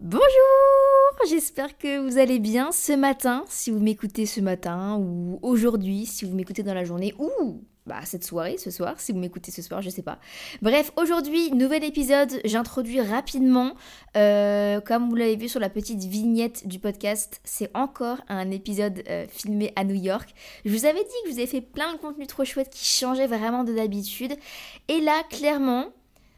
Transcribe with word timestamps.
Bonjour, 0.00 0.28
j'espère 1.28 1.76
que 1.76 1.98
vous 1.98 2.18
allez 2.18 2.38
bien 2.38 2.70
ce 2.70 2.92
matin, 2.92 3.44
si 3.48 3.72
vous 3.72 3.80
m'écoutez 3.80 4.26
ce 4.26 4.40
matin, 4.40 4.96
ou 4.96 5.40
aujourd'hui, 5.42 6.06
si 6.06 6.24
vous 6.24 6.36
m'écoutez 6.36 6.62
dans 6.62 6.72
la 6.72 6.84
journée, 6.84 7.14
ou 7.18 7.64
bah, 7.84 7.98
cette 8.04 8.22
soirée, 8.22 8.58
ce 8.58 8.70
soir, 8.70 9.00
si 9.00 9.10
vous 9.10 9.18
m'écoutez 9.18 9.50
ce 9.50 9.60
soir, 9.60 9.82
je 9.82 9.90
sais 9.90 10.02
pas. 10.02 10.20
Bref, 10.62 10.92
aujourd'hui, 10.96 11.50
nouvel 11.50 11.82
épisode, 11.82 12.30
j'introduis 12.44 13.00
rapidement, 13.00 13.74
euh, 14.16 14.80
comme 14.80 15.08
vous 15.08 15.16
l'avez 15.16 15.34
vu 15.34 15.48
sur 15.48 15.58
la 15.58 15.68
petite 15.68 16.04
vignette 16.04 16.68
du 16.68 16.78
podcast, 16.78 17.40
c'est 17.42 17.76
encore 17.76 18.18
un 18.28 18.52
épisode 18.52 19.02
euh, 19.08 19.26
filmé 19.28 19.72
à 19.74 19.82
New 19.82 19.96
York. 19.96 20.32
Je 20.64 20.70
vous 20.70 20.84
avais 20.84 21.00
dit 21.00 21.10
que 21.24 21.30
je 21.30 21.34
vous 21.34 21.40
avais 21.40 21.48
fait 21.48 21.60
plein 21.60 21.92
de 21.92 21.98
contenus 21.98 22.28
trop 22.28 22.44
chouettes 22.44 22.70
qui 22.70 22.84
changeaient 22.84 23.26
vraiment 23.26 23.64
de 23.64 23.72
d'habitude, 23.72 24.36
et 24.86 25.00
là, 25.00 25.24
clairement, 25.28 25.86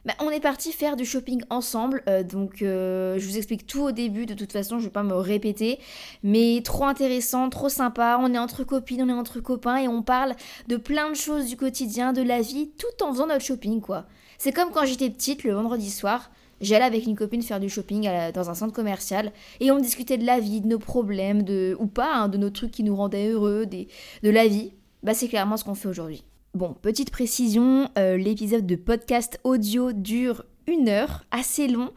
bah, 0.07 0.15
on 0.21 0.31
est 0.31 0.41
parti 0.41 0.73
faire 0.73 0.97
du 0.97 1.05
shopping 1.05 1.43
ensemble, 1.51 2.03
euh, 2.09 2.23
donc 2.23 2.63
euh, 2.63 3.19
je 3.19 3.27
vous 3.27 3.37
explique 3.37 3.67
tout 3.67 3.83
au 3.83 3.93
début, 3.93 4.25
de 4.25 4.33
toute 4.33 4.51
façon 4.51 4.79
je 4.79 4.85
vais 4.85 4.91
pas 4.91 5.03
me 5.03 5.15
répéter, 5.15 5.79
mais 6.23 6.63
trop 6.65 6.85
intéressant, 6.85 7.51
trop 7.51 7.69
sympa, 7.69 8.19
on 8.19 8.33
est 8.33 8.39
entre 8.39 8.65
copines, 8.65 9.03
on 9.03 9.09
est 9.11 9.13
entre 9.13 9.41
copains 9.41 9.77
et 9.77 9.89
on 9.89 10.03
parle 10.03 10.35
de 10.69 10.79
plein 10.79 11.11
de 11.11 11.15
choses 11.15 11.47
du 11.47 11.57
quotidien, 11.57 12.15
de 12.15 12.23
la 12.23 12.41
vie, 12.41 12.71
tout 12.79 13.05
en 13.05 13.13
faisant 13.13 13.27
notre 13.27 13.45
shopping 13.45 13.83
quoi. 13.83 14.07
C'est 14.39 14.53
comme 14.53 14.71
quand 14.71 14.87
j'étais 14.87 15.11
petite 15.11 15.45
le 15.45 15.53
vendredi 15.53 15.91
soir, 15.91 16.31
j'allais 16.63 16.87
avec 16.87 17.07
une 17.07 17.15
copine 17.15 17.43
faire 17.43 17.61
du 17.61 17.69
shopping 17.69 18.09
dans 18.33 18.49
un 18.49 18.55
centre 18.55 18.73
commercial 18.73 19.33
et 19.61 19.71
on 19.71 19.79
discutait 19.79 20.17
de 20.17 20.25
la 20.25 20.41
vie, 20.41 20.63
de 20.63 20.67
nos 20.67 20.79
problèmes, 20.79 21.43
de, 21.43 21.77
ou 21.79 21.87
pas, 21.87 22.15
hein, 22.15 22.29
de 22.29 22.39
nos 22.39 22.49
trucs 22.49 22.71
qui 22.71 22.85
nous 22.85 22.97
rendaient 22.97 23.29
heureux, 23.29 23.67
de 23.67 24.31
la 24.31 24.49
vie. 24.49 24.73
Bah 25.03 25.13
c'est 25.13 25.29
clairement 25.29 25.59
ce 25.59 25.65
qu'on 25.65 25.75
fait 25.75 25.89
aujourd'hui. 25.89 26.25
Bon, 26.53 26.75
petite 26.75 27.13
précision, 27.13 27.89
euh, 27.97 28.17
l'épisode 28.17 28.67
de 28.67 28.75
podcast 28.75 29.39
audio 29.45 29.93
dure 29.93 30.45
une 30.67 30.89
heure, 30.89 31.25
assez 31.31 31.69
long. 31.69 31.91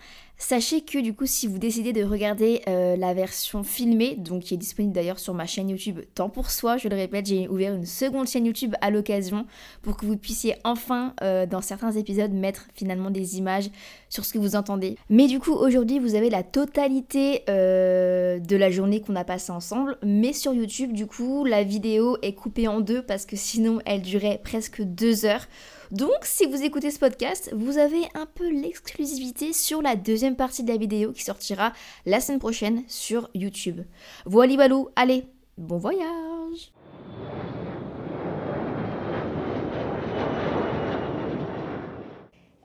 Sachez 0.46 0.82
que 0.82 0.98
du 1.00 1.14
coup, 1.14 1.26
si 1.26 1.48
vous 1.48 1.58
décidez 1.58 1.94
de 1.94 2.04
regarder 2.04 2.64
euh, 2.68 2.98
la 2.98 3.14
version 3.14 3.64
filmée, 3.64 4.16
donc 4.18 4.44
qui 4.44 4.54
est 4.54 4.58
disponible 4.58 4.94
d'ailleurs 4.94 5.20
sur 5.20 5.34
ma 5.34 5.46
chaîne 5.46 5.70
YouTube 5.70 6.02
Temps 6.16 6.28
pour 6.28 6.52
soi, 6.52 6.76
je 6.76 6.90
le 6.90 6.96
répète, 6.98 7.28
j'ai 7.28 7.48
ouvert 7.48 7.74
une 7.74 7.86
seconde 7.86 8.28
chaîne 8.28 8.46
YouTube 8.46 8.76
à 8.82 8.90
l'occasion 8.90 9.46
pour 9.84 9.96
que 9.96 10.06
vous 10.06 10.18
puissiez 10.18 10.56
enfin, 10.66 11.14
euh, 11.22 11.46
dans 11.46 11.62
certains 11.62 11.92
épisodes, 11.92 12.34
mettre 12.34 12.68
finalement 12.74 13.10
des 13.10 13.38
images 13.38 13.70
sur 14.10 14.26
ce 14.26 14.34
que 14.34 14.38
vous 14.38 14.58
entendez. 14.58 14.98
Mais 15.10 15.28
du 15.28 15.40
coup, 15.40 15.54
aujourd'hui, 15.54 16.00
vous 16.00 16.14
avez 16.14 16.30
la 16.30 16.44
totalité 16.44 17.44
euh, 17.48 18.40
de 18.40 18.58
la 18.58 18.70
journée 18.70 19.00
qu'on 19.00 19.16
a 19.16 19.24
passée 19.24 19.54
ensemble, 19.54 19.98
mais 20.04 20.34
sur 20.34 20.54
YouTube, 20.54 20.92
du 20.92 21.08
coup, 21.08 21.46
la 21.46 21.64
vidéo 21.64 22.18
est 22.22 22.34
coupée 22.34 22.68
en 22.68 22.82
deux 22.82 23.02
parce 23.02 23.26
que 23.26 23.38
sinon, 23.38 23.80
elle 23.86 24.02
durait 24.02 24.42
presque 24.44 24.82
deux 24.82 25.24
heures. 25.24 25.48
Donc, 25.94 26.24
si 26.24 26.48
vous 26.48 26.64
écoutez 26.64 26.90
ce 26.90 26.98
podcast, 26.98 27.52
vous 27.56 27.78
avez 27.78 28.02
un 28.16 28.26
peu 28.26 28.50
l'exclusivité 28.50 29.54
sur 29.54 29.84
la 29.84 29.96
deuxième 29.96 30.36
partie 30.36 30.64
de 30.64 30.72
la 30.72 30.78
vidéo 30.78 31.12
qui 31.12 31.22
sortira 31.22 31.72
la 32.08 32.20
semaine 32.20 32.40
prochaine 32.40 32.84
sur 32.88 33.30
YouTube. 33.36 33.80
Voilà, 34.26 34.58
balou, 34.58 34.90
allez, 34.96 35.28
bon 35.56 35.78
voyage 35.78 36.72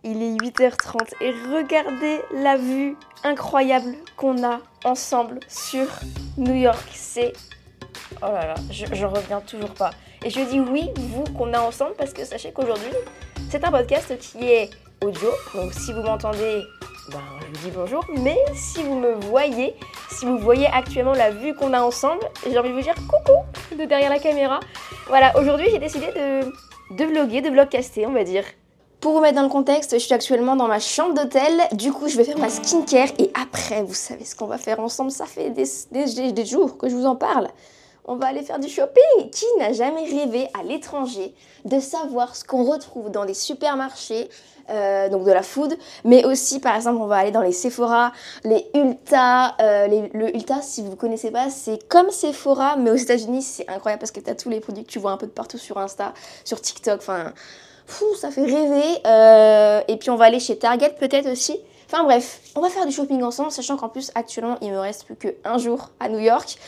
Il 0.04 0.22
est 0.22 0.36
8h30 0.36 1.12
et 1.20 1.32
regardez 1.54 2.20
la 2.32 2.56
vue 2.56 2.96
incroyable 3.24 3.94
qu'on 4.16 4.42
a 4.42 4.60
ensemble 4.86 5.40
sur 5.48 5.86
New 6.38 6.54
York. 6.54 6.88
C'est... 6.94 7.34
Oh 8.22 8.32
là 8.32 8.46
là, 8.46 8.54
je, 8.70 9.04
reviens 9.04 9.42
toujours 9.42 9.74
pas. 9.74 9.90
Et 10.24 10.30
je 10.30 10.40
dis 10.40 10.60
oui, 10.60 10.90
vous, 10.96 11.24
qu'on 11.34 11.52
a 11.52 11.60
ensemble, 11.60 11.94
parce 11.96 12.12
que 12.12 12.24
sachez 12.24 12.52
qu'aujourd'hui, 12.52 12.90
c'est 13.50 13.64
un 13.64 13.70
podcast 13.70 14.18
qui 14.18 14.44
est 14.44 14.70
audio. 15.02 15.28
Donc 15.54 15.72
si 15.72 15.92
vous 15.92 16.02
m'entendez, 16.02 16.62
ben, 17.10 17.20
je 17.40 17.60
vous 17.60 17.68
dis 17.68 17.74
bonjour. 17.74 18.04
Mais 18.22 18.36
si 18.54 18.82
vous 18.82 18.98
me 18.98 19.12
voyez, 19.12 19.74
si 20.10 20.26
vous 20.26 20.38
voyez 20.38 20.66
actuellement 20.66 21.12
la 21.12 21.30
vue 21.30 21.54
qu'on 21.54 21.72
a 21.72 21.80
ensemble, 21.80 22.22
j'ai 22.50 22.58
envie 22.58 22.70
de 22.70 22.74
vous 22.74 22.82
dire 22.82 22.94
coucou 22.94 23.38
de 23.76 23.84
derrière 23.84 24.10
la 24.10 24.18
caméra. 24.18 24.60
Voilà, 25.06 25.38
aujourd'hui 25.38 25.68
j'ai 25.70 25.78
décidé 25.78 26.06
de, 26.06 26.96
de 26.96 27.04
vloguer, 27.04 27.40
de 27.40 27.50
vlogcaster, 27.50 28.06
on 28.06 28.12
va 28.12 28.24
dire. 28.24 28.44
Pour 29.00 29.12
vous 29.12 29.20
mettre 29.20 29.36
dans 29.36 29.44
le 29.44 29.48
contexte, 29.48 29.92
je 29.92 29.98
suis 29.98 30.12
actuellement 30.12 30.56
dans 30.56 30.66
ma 30.66 30.80
chambre 30.80 31.14
d'hôtel. 31.14 31.52
Du 31.72 31.92
coup, 31.92 32.08
je 32.08 32.16
vais 32.16 32.24
faire 32.24 32.38
ma 32.38 32.48
skincare 32.48 33.10
et 33.20 33.30
après, 33.40 33.84
vous 33.84 33.94
savez 33.94 34.24
ce 34.24 34.34
qu'on 34.34 34.48
va 34.48 34.58
faire 34.58 34.80
ensemble. 34.80 35.12
Ça 35.12 35.24
fait 35.24 35.50
des, 35.50 35.64
des, 35.92 36.32
des 36.32 36.44
jours 36.44 36.76
que 36.76 36.88
je 36.88 36.96
vous 36.96 37.06
en 37.06 37.14
parle 37.14 37.48
on 38.08 38.16
va 38.16 38.26
aller 38.26 38.42
faire 38.42 38.58
du 38.58 38.68
shopping. 38.68 39.30
Qui 39.30 39.44
n'a 39.58 39.72
jamais 39.72 40.04
rêvé 40.04 40.48
à 40.58 40.64
l'étranger 40.64 41.34
de 41.64 41.78
savoir 41.78 42.34
ce 42.34 42.42
qu'on 42.42 42.64
retrouve 42.64 43.10
dans 43.10 43.22
les 43.22 43.34
supermarchés, 43.34 44.28
euh, 44.70 45.08
donc 45.08 45.24
de 45.24 45.32
la 45.32 45.42
food, 45.42 45.78
mais 46.04 46.26
aussi 46.26 46.60
par 46.60 46.76
exemple 46.76 46.98
on 47.00 47.06
va 47.06 47.16
aller 47.16 47.30
dans 47.30 47.40
les 47.40 47.52
Sephora, 47.52 48.12
les 48.44 48.66
Ulta. 48.74 49.54
Euh, 49.60 50.08
le 50.12 50.34
Ulta, 50.34 50.60
si 50.60 50.82
vous 50.82 50.90
ne 50.90 50.94
connaissez 50.94 51.30
pas, 51.30 51.48
c'est 51.48 51.88
comme 51.88 52.10
Sephora, 52.10 52.76
mais 52.76 52.90
aux 52.90 52.96
États-Unis 52.96 53.42
c'est 53.42 53.68
incroyable 53.68 54.00
parce 54.00 54.12
que 54.12 54.20
tu 54.20 54.28
as 54.28 54.34
tous 54.34 54.50
les 54.50 54.60
produits 54.60 54.84
que 54.84 54.90
tu 54.90 54.98
vois 54.98 55.12
un 55.12 55.16
peu 55.16 55.26
de 55.26 55.32
partout 55.32 55.58
sur 55.58 55.78
Insta, 55.78 56.12
sur 56.44 56.60
TikTok, 56.60 56.98
enfin, 56.98 57.32
ça 58.20 58.30
fait 58.30 58.44
rêver. 58.44 58.98
Euh, 59.06 59.80
et 59.88 59.96
puis 59.96 60.10
on 60.10 60.16
va 60.16 60.26
aller 60.26 60.40
chez 60.40 60.58
Target 60.58 60.94
peut-être 60.98 61.30
aussi. 61.30 61.58
Enfin 61.90 62.04
bref, 62.04 62.40
on 62.54 62.60
va 62.60 62.68
faire 62.68 62.84
du 62.84 62.92
shopping 62.92 63.22
ensemble, 63.22 63.50
sachant 63.50 63.78
qu'en 63.78 63.88
plus 63.88 64.10
actuellement 64.14 64.58
il 64.60 64.70
me 64.70 64.78
reste 64.78 65.04
plus 65.04 65.16
qu'un 65.16 65.56
jour 65.56 65.88
à 65.98 66.10
New 66.10 66.18
York. 66.18 66.58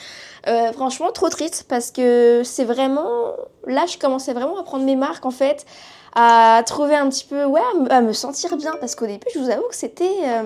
Euh, 0.49 0.73
franchement, 0.73 1.12
trop 1.12 1.28
triste 1.28 1.67
parce 1.69 1.91
que 1.91 2.43
c'est 2.45 2.65
vraiment. 2.65 3.34
Là, 3.67 3.87
je 3.87 3.99
commençais 3.99 4.33
vraiment 4.33 4.59
à 4.59 4.62
prendre 4.62 4.84
mes 4.84 4.97
marques 4.97 5.27
en 5.27 5.31
fait, 5.31 5.67
à 6.15 6.62
trouver 6.67 6.97
un 6.97 7.09
petit 7.09 7.25
peu. 7.25 7.45
Ouais, 7.45 7.61
à 7.91 8.01
me 8.01 8.12
sentir 8.12 8.56
bien 8.56 8.75
parce 8.81 8.95
qu'au 8.95 9.06
début, 9.06 9.27
je 9.34 9.39
vous 9.39 9.51
avoue 9.51 9.69
que 9.69 9.77
c'était. 9.77 10.17
Euh, 10.25 10.45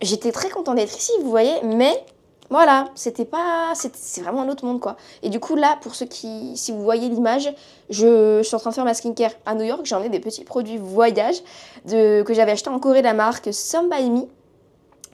j'étais 0.00 0.32
très 0.32 0.48
contente 0.48 0.76
d'être 0.76 0.96
ici, 0.96 1.12
vous 1.22 1.30
voyez, 1.30 1.54
mais 1.62 2.04
voilà, 2.50 2.86
c'était 2.94 3.24
pas. 3.24 3.72
C'est 3.74 4.22
vraiment 4.22 4.42
un 4.42 4.48
autre 4.48 4.64
monde 4.64 4.80
quoi. 4.80 4.96
Et 5.22 5.28
du 5.28 5.38
coup, 5.38 5.54
là, 5.54 5.78
pour 5.80 5.94
ceux 5.94 6.06
qui. 6.06 6.56
Si 6.56 6.72
vous 6.72 6.82
voyez 6.82 7.08
l'image, 7.08 7.52
je, 7.90 8.42
suis 8.42 8.56
en 8.56 8.58
train 8.58 8.70
de 8.70 8.74
faire 8.74 8.84
ma 8.84 8.94
skincare 8.94 9.32
à 9.46 9.54
New 9.54 9.64
York. 9.64 9.82
J'en 9.84 10.02
ai 10.02 10.08
des 10.08 10.20
petits 10.20 10.44
produits 10.44 10.78
voyage 10.78 11.36
de, 11.84 12.22
que 12.22 12.34
j'avais 12.34 12.52
acheté 12.52 12.70
en 12.70 12.80
Corée, 12.80 13.02
la 13.02 13.14
marque 13.14 13.52
Some 13.52 13.88
By. 13.88 14.26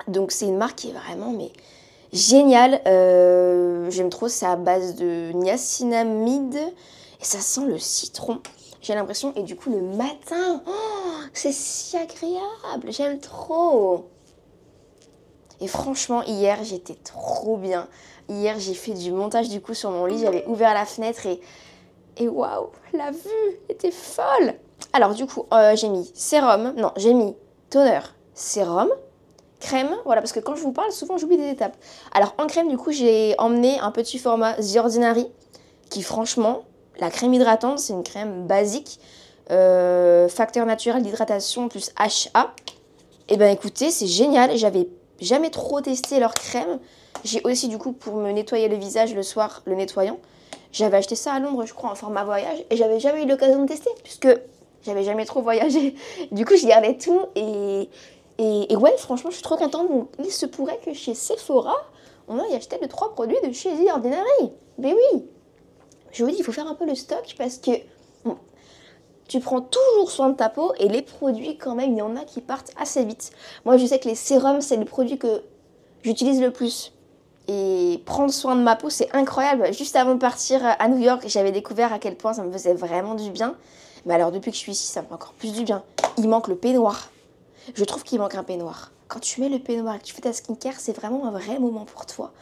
Donc, 0.08 0.32
c'est 0.32 0.47
une 0.47 0.56
marque 0.56 0.76
qui 0.76 0.90
est 0.90 0.93
vraiment. 0.93 1.31
mais 1.31 1.50
génial. 2.14 2.81
Euh, 2.87 3.90
j'aime 3.90 4.08
trop, 4.08 4.28
c'est 4.28 4.46
à 4.46 4.56
base 4.56 4.94
de 4.94 5.32
niacinamide 5.32 6.56
et 6.56 7.25
ça 7.25 7.40
sent 7.40 7.66
le 7.66 7.78
citron. 7.78 8.40
J'ai 8.81 8.94
l'impression, 8.94 9.32
et 9.34 9.43
du 9.43 9.56
coup 9.56 9.70
le 9.70 9.81
matin, 9.81 10.62
oh, 10.66 11.20
c'est 11.32 11.52
si 11.52 11.96
agréable, 11.96 12.90
j'aime 12.90 13.19
trop. 13.19 14.08
Et 15.61 15.69
franchement, 15.69 16.22
hier 16.22 16.62
j'étais 16.64 16.94
trop 16.94 17.56
bien. 17.56 17.88
Hier 18.28 18.58
j'ai 18.58 18.75
fait 18.75 18.93
du 18.93 19.11
montage 19.11 19.49
du 19.49 19.61
coup 19.61 19.75
sur 19.75 19.90
mon 19.90 20.06
lit, 20.06 20.19
j'avais 20.19 20.46
ouvert 20.46 20.75
la 20.75 20.87
fenêtre 20.87 21.26
et 21.26 21.40
et 22.16 22.28
waouh, 22.28 22.69
la 22.93 23.11
vue 23.11 23.58
était 23.69 23.90
folle. 23.90 24.55
Alors 24.93 25.14
du 25.14 25.26
coup, 25.26 25.46
euh, 25.52 25.75
j'ai 25.75 25.88
mis 25.88 26.11
sérum, 26.14 26.75
non, 26.76 26.93
j'ai 26.96 27.12
mis 27.12 27.34
toner, 27.70 28.00
sérum, 28.34 28.90
crème, 29.64 29.90
voilà, 30.05 30.20
parce 30.20 30.32
que 30.32 30.40
quand 30.40 30.55
je 30.55 30.62
vous 30.62 30.72
parle, 30.72 30.93
souvent 30.93 31.19
j'oublie 31.19 31.37
des 31.37 31.50
étapes. 31.50 31.76
Alors 32.12 32.34
en 32.38 32.46
crème, 32.46 32.69
du 32.69 32.76
coup, 32.76 32.93
j'ai 32.93 33.34
emmené 33.38 33.78
un 33.81 33.90
petit 33.90 34.19
format 34.19 34.55
The 34.55 34.76
Ordinary, 34.76 35.26
qui 35.90 36.02
franchement, 36.02 36.64
la 36.99 37.11
crème 37.11 37.34
hydratante, 37.34 37.78
c'est 37.78 37.93
une 37.93 38.05
crème 38.05 38.46
basique, 38.46 39.00
euh, 39.50 40.28
facteur 40.28 40.66
naturel 40.66 41.02
d'hydratation 41.02 41.69
plus 41.69 41.90
HA. 41.99 42.55
Eh 43.28 43.37
ben 43.37 43.52
écoutez, 43.52 43.90
c'est 43.90 44.06
génial. 44.06 44.56
J'avais 44.56 44.88
jamais 45.20 45.50
trop 45.50 45.81
testé 45.81 46.20
leur 46.20 46.34
crème. 46.34 46.78
J'ai 47.25 47.40
aussi 47.44 47.69
du 47.69 47.78
coup 47.78 47.93
pour 47.93 48.16
me 48.16 48.31
nettoyer 48.31 48.69
le 48.69 48.76
visage 48.76 49.14
le 49.14 49.22
soir, 49.22 49.62
le 49.64 49.75
nettoyant. 49.75 50.19
J'avais 50.72 50.96
acheté 50.96 51.14
ça 51.14 51.32
à 51.32 51.40
Londres, 51.40 51.64
je 51.66 51.72
crois, 51.72 51.90
en 51.90 51.94
format 51.94 52.25
voyage, 52.25 52.64
et 52.69 52.76
j'avais 52.76 52.99
jamais 52.99 53.22
eu 53.22 53.26
l'occasion 53.28 53.62
de 53.62 53.69
tester, 53.69 53.90
puisque 54.02 54.28
j'avais 54.84 55.05
jamais 55.05 55.25
trop 55.25 55.40
voyagé. 55.40 55.94
Du 56.32 56.44
coup, 56.44 56.56
je 56.56 56.66
gardais 56.66 56.99
tout, 56.99 57.20
et, 57.37 57.88
et, 58.38 58.76
ouais, 58.76 58.96
franchement, 58.96 59.31
je 59.31 59.36
suis 59.36 59.44
trop 59.44 59.56
contente. 59.56 59.88
Il 60.19 60.31
se 60.31 60.46
pourrait 60.46 60.81
que 60.84 60.92
chez 60.92 61.14
Sephora, 61.14 61.76
on 62.28 62.38
aille 62.38 62.54
acheter 62.54 62.78
les 62.81 62.88
trois 62.88 63.12
produits 63.12 63.36
de 63.46 63.52
chez 63.52 63.70
The 63.70 63.90
Ordinary. 63.90 64.52
Mais 64.78 64.92
oui 64.92 65.25
Je 66.10 66.25
vous 66.25 66.31
dis, 66.31 66.36
il 66.38 66.44
faut 66.44 66.52
faire 66.52 66.66
un 66.66 66.75
peu 66.75 66.86
le 66.86 66.94
stock, 66.94 67.34
parce 67.38 67.58
que 67.58 67.70
tu 69.28 69.40
prends 69.40 69.60
toujours 69.60 70.10
soin 70.10 70.31
de 70.31 70.36
ta 70.36 70.48
peau, 70.48 70.72
et 70.78 70.88
les 70.88 71.02
produits, 71.02 71.56
quand 71.56 71.75
même, 71.75 71.92
il 71.92 71.98
y 71.98 72.02
en 72.02 72.16
a 72.16 72.25
qui 72.25 72.40
partent 72.40 72.72
assez 72.78 73.04
vite. 73.04 73.31
Moi, 73.64 73.76
je 73.76 73.86
sais 73.86 73.98
que 73.98 74.08
les 74.08 74.14
sérums, 74.14 74.60
c'est 74.60 74.76
le 74.76 74.84
produit 74.84 75.19
que 75.19 75.42
j'utilise 76.02 76.40
le 76.40 76.50
plus. 76.50 76.92
Et 77.46 78.02
prendre 78.04 78.32
soin 78.32 78.56
de 78.56 78.62
ma 78.62 78.75
peau, 78.75 78.90
c'est 78.90 79.14
incroyable. 79.14 79.72
Juste 79.72 79.96
avant 79.96 80.14
de 80.14 80.19
partir 80.19 80.60
à 80.64 80.88
New 80.88 80.98
York, 80.98 81.25
j'avais 81.26 81.52
découvert 81.52 81.92
à 81.92 81.98
quel 81.98 82.16
point 82.16 82.32
ça 82.32 82.42
me 82.42 82.50
faisait 82.50 82.75
vraiment 82.75 83.14
du 83.14 83.30
bien. 83.30 83.54
Mais 84.06 84.14
alors 84.14 84.32
depuis 84.32 84.50
que 84.50 84.56
je 84.56 84.62
suis 84.62 84.72
ici, 84.72 84.87
ça 84.87 85.02
me 85.02 85.06
fait 85.06 85.14
encore 85.14 85.34
plus 85.34 85.52
du 85.52 85.62
bien. 85.62 85.82
Il 86.16 86.28
manque 86.28 86.48
le 86.48 86.56
peignoir. 86.56 87.10
Je 87.75 87.84
trouve 87.84 88.02
qu'il 88.02 88.19
manque 88.19 88.34
un 88.34 88.44
peignoir. 88.44 88.93
Quand 89.08 89.20
tu 89.20 89.40
mets 89.40 89.49
le 89.49 89.58
peignoir 89.58 89.94
et 89.94 89.99
que 89.99 90.05
tu 90.05 90.14
fais 90.14 90.22
ta 90.22 90.32
skincare, 90.32 90.75
c'est 90.78 90.94
vraiment 90.94 91.26
un 91.26 91.31
vrai 91.31 91.58
moment 91.58 91.84
pour 91.84 92.06
toi. 92.06 92.32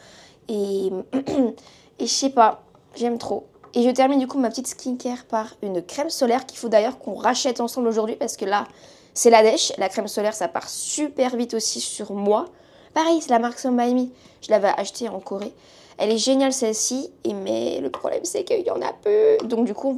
Et, 0.49 0.91
et 1.99 2.05
je 2.05 2.13
sais 2.13 2.29
pas, 2.29 2.63
j'aime 2.95 3.17
trop. 3.17 3.47
Et 3.73 3.83
je 3.83 3.89
termine 3.89 4.19
du 4.19 4.27
coup 4.27 4.37
ma 4.37 4.49
petite 4.49 4.67
skincare 4.67 5.25
par 5.25 5.55
une 5.61 5.81
crème 5.81 6.09
solaire 6.09 6.45
qu'il 6.45 6.57
faut 6.57 6.69
d'ailleurs 6.69 6.99
qu'on 6.99 7.15
rachète 7.15 7.59
ensemble 7.59 7.87
aujourd'hui 7.87 8.15
parce 8.15 8.37
que 8.37 8.45
là, 8.45 8.67
c'est 9.13 9.29
la 9.29 9.41
dèche. 9.43 9.73
La 9.77 9.89
crème 9.89 10.07
solaire, 10.07 10.33
ça 10.33 10.47
part 10.47 10.69
super 10.69 11.35
vite 11.35 11.53
aussi 11.53 11.81
sur 11.81 12.13
moi. 12.13 12.45
Pareil, 12.93 13.19
c'est 13.21 13.31
la 13.31 13.39
marque 13.39 13.59
Sombaimi. 13.59 14.11
Je 14.41 14.51
l'avais 14.51 14.71
achetée 14.77 15.09
en 15.09 15.19
Corée. 15.19 15.53
Elle 15.97 16.11
est 16.11 16.17
géniale 16.17 16.53
celle-ci, 16.53 17.11
mais 17.25 17.79
le 17.79 17.89
problème 17.89 18.25
c'est 18.25 18.43
qu'il 18.43 18.65
y 18.65 18.71
en 18.71 18.81
a 18.81 18.93
peu. 18.93 19.37
Donc 19.45 19.65
du 19.65 19.73
coup, 19.73 19.95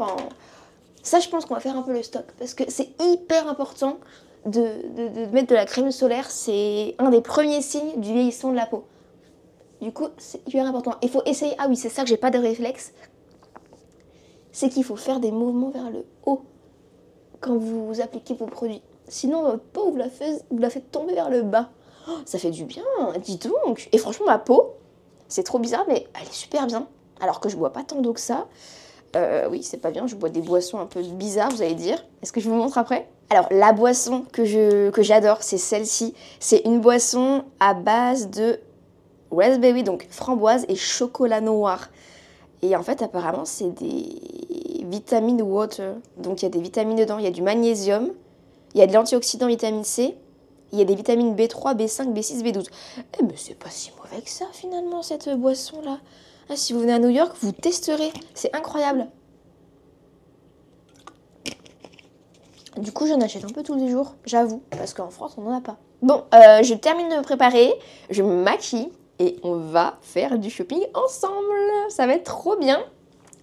ça 1.03 1.19
je 1.19 1.27
pense 1.29 1.45
qu'on 1.45 1.53
va 1.53 1.59
faire 1.59 1.77
un 1.77 1.81
peu 1.81 1.93
le 1.93 2.03
stock 2.03 2.25
parce 2.37 2.53
que 2.53 2.63
c'est 2.67 2.89
hyper 3.01 3.47
important 3.47 3.97
de, 4.45 5.31
mettre 5.31 5.49
de 5.49 5.55
la 5.55 5.65
crème 5.65 5.91
solaire. 5.91 6.29
C'est 6.29 6.95
un 6.99 7.09
des 7.09 7.21
premiers 7.21 7.61
signes 7.61 7.99
du 7.99 8.13
vieillissement 8.13 8.51
de 8.51 8.55
la 8.55 8.65
peau. 8.65 8.85
Du 9.81 9.91
coup, 9.91 10.07
c'est 10.17 10.45
hyper 10.47 10.65
important. 10.65 10.93
Il 11.01 11.09
faut 11.09 11.21
essayer. 11.25 11.53
Ah 11.57 11.67
oui, 11.67 11.75
c'est 11.75 11.89
ça 11.89 12.03
que 12.03 12.09
j'ai 12.09 12.17
pas 12.17 12.31
de 12.31 12.39
réflexe. 12.39 12.93
C'est 14.51 14.69
qu'il 14.69 14.83
faut 14.83 14.95
faire 14.95 15.19
des 15.19 15.31
mouvements 15.31 15.69
vers 15.69 15.89
le 15.91 16.05
haut 16.25 16.41
quand 17.41 17.57
vous 17.57 18.01
appliquez 18.01 18.33
vos 18.33 18.45
produits. 18.45 18.81
Sinon, 19.07 19.43
votre 19.43 19.63
peau, 19.63 19.91
vous 19.91 19.97
la, 19.97 20.09
faites, 20.09 20.45
vous 20.49 20.57
la 20.57 20.69
faites 20.69 20.91
tomber 20.91 21.13
vers 21.13 21.29
le 21.29 21.43
bas. 21.43 21.69
Oh, 22.07 22.17
ça 22.25 22.39
fait 22.39 22.51
du 22.51 22.65
bien, 22.65 22.83
dis 23.23 23.37
donc. 23.37 23.89
Et 23.91 23.97
franchement, 23.97 24.25
ma 24.27 24.39
peau, 24.39 24.75
c'est 25.27 25.43
trop 25.43 25.59
bizarre, 25.59 25.85
mais 25.87 26.07
elle 26.19 26.27
est 26.27 26.33
super 26.33 26.65
bien. 26.67 26.87
Alors 27.19 27.39
que 27.39 27.49
je 27.49 27.57
bois 27.57 27.71
pas 27.71 27.83
tant 27.83 28.01
d'eau 28.01 28.13
que 28.13 28.19
ça. 28.19 28.47
Euh, 29.15 29.47
oui, 29.49 29.63
c'est 29.63 29.77
pas 29.77 29.91
bien, 29.91 30.07
je 30.07 30.15
bois 30.15 30.29
des 30.29 30.41
boissons 30.41 30.79
un 30.79 30.85
peu 30.85 31.01
bizarres, 31.01 31.49
vous 31.51 31.61
allez 31.61 31.75
dire. 31.75 32.05
Est-ce 32.21 32.33
que 32.33 32.41
je 32.41 32.49
vous 32.49 32.55
montre 32.55 32.77
après? 32.77 33.07
Alors, 33.29 33.47
la 33.49 33.71
boisson 33.71 34.25
que, 34.31 34.89
que 34.89 35.01
j'adore, 35.01 35.41
c'est 35.41 35.57
celle-ci. 35.57 36.13
C'est 36.39 36.61
une 36.65 36.81
boisson 36.81 37.43
à 37.59 37.73
base 37.73 38.29
de 38.29 38.59
raspberry, 39.31 39.83
donc 39.83 40.07
framboise 40.09 40.65
et 40.67 40.75
chocolat 40.75 41.41
noir. 41.41 41.89
Et 42.61 42.75
en 42.75 42.83
fait, 42.83 43.01
apparemment, 43.01 43.45
c'est 43.45 43.69
des 43.69 44.09
vitamines 44.85 45.41
water. 45.41 45.95
Donc, 46.17 46.41
il 46.41 46.45
y 46.45 46.47
a 46.47 46.51
des 46.51 46.61
vitamines 46.61 46.97
dedans, 46.97 47.17
il 47.17 47.25
y 47.25 47.27
a 47.27 47.31
du 47.31 47.41
magnésium, 47.41 48.11
il 48.73 48.79
y 48.79 48.83
a 48.83 48.87
de 48.87 48.93
l'antioxydant 48.93 49.47
vitamine 49.47 49.83
C, 49.83 50.17
il 50.71 50.79
y 50.79 50.81
a 50.81 50.85
des 50.85 50.95
vitamines 50.95 51.35
B3, 51.35 51.75
B5, 51.75 52.13
B6, 52.13 52.43
B12. 52.43 52.65
Eh 53.19 53.23
ben 53.23 53.33
c'est 53.37 53.57
pas 53.57 53.69
si 53.69 53.91
mauvais 53.97 54.21
que 54.21 54.29
ça 54.29 54.45
finalement 54.51 55.01
cette 55.01 55.29
boisson 55.37 55.81
là. 55.81 55.99
Ah, 56.49 56.55
si 56.55 56.73
vous 56.73 56.79
venez 56.79 56.93
à 56.93 56.99
New 56.99 57.09
York, 57.09 57.35
vous 57.41 57.51
testerez. 57.51 58.11
C'est 58.33 58.55
incroyable. 58.55 59.07
Du 62.77 62.91
coup, 62.91 63.07
j'en 63.07 63.19
achète 63.21 63.45
un 63.45 63.49
peu 63.49 63.63
tous 63.63 63.75
les 63.75 63.89
jours, 63.89 64.15
j'avoue, 64.25 64.61
parce 64.69 64.93
qu'en 64.93 65.09
France, 65.09 65.35
on 65.37 65.43
n'en 65.43 65.57
a 65.57 65.61
pas. 65.61 65.77
Bon, 66.01 66.25
euh, 66.33 66.61
je 66.61 66.73
termine 66.73 67.09
de 67.09 67.15
me 67.15 67.21
préparer, 67.21 67.73
je 68.09 68.21
me 68.21 68.43
maquille 68.43 68.89
et 69.17 69.37
on 69.43 69.55
va 69.55 69.97
faire 70.01 70.37
du 70.37 70.49
shopping 70.49 70.85
ensemble. 70.93 71.55
Ça 71.89 72.05
va 72.05 72.13
être 72.13 72.25
trop 72.25 72.57
bien 72.57 72.83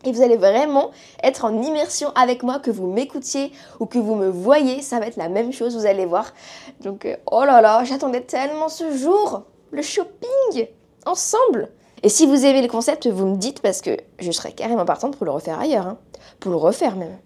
et 0.05 0.12
vous 0.12 0.22
allez 0.22 0.37
vraiment 0.37 0.90
être 1.22 1.44
en 1.44 1.62
immersion 1.62 2.12
avec 2.14 2.43
moi, 2.43 2.58
que 2.58 2.70
vous 2.70 2.87
m'écoutiez 2.87 3.52
ou 3.81 3.87
que 3.87 3.98
vous 3.98 4.16
me 4.16 4.28
voyez, 4.28 4.82
ça 4.82 5.00
va 5.00 5.06
être 5.06 5.16
la 5.16 5.28
même 5.28 5.52
chose, 5.52 5.76
vous 5.76 5.87
allez 5.87 6.06
voir. 6.06 6.32
Donc, 6.81 7.06
euh, 7.06 7.16
oh 7.31 7.44
là 7.44 7.60
là, 7.60 7.84
j'attendais 7.84 8.20
tellement 8.22 8.69
ce 8.69 8.94
jour, 8.96 9.43
le 9.70 9.82
shopping, 9.82 10.66
ensemble. 11.06 11.70
Et 12.04 12.08
si 12.08 12.26
vous 12.26 12.44
aimez 12.44 12.62
le 12.62 12.69
concept, 12.69 13.06
vous 13.06 13.26
me 13.26 13.37
dites 13.37 13.60
parce 13.60 13.81
que 13.81 13.96
je 14.19 14.32
serais 14.32 14.52
carrément 14.52 14.84
partante 14.84 15.16
pour 15.16 15.25
le 15.25 15.31
refaire 15.31 15.60
ailleurs, 15.60 15.87
hein. 15.87 15.99
pour 16.40 16.50
le 16.50 16.56
refaire 16.56 16.96
même. 16.96 17.16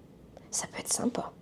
Ça 0.50 0.66
peut 0.66 0.80
être 0.80 0.92
sympa. 0.92 1.32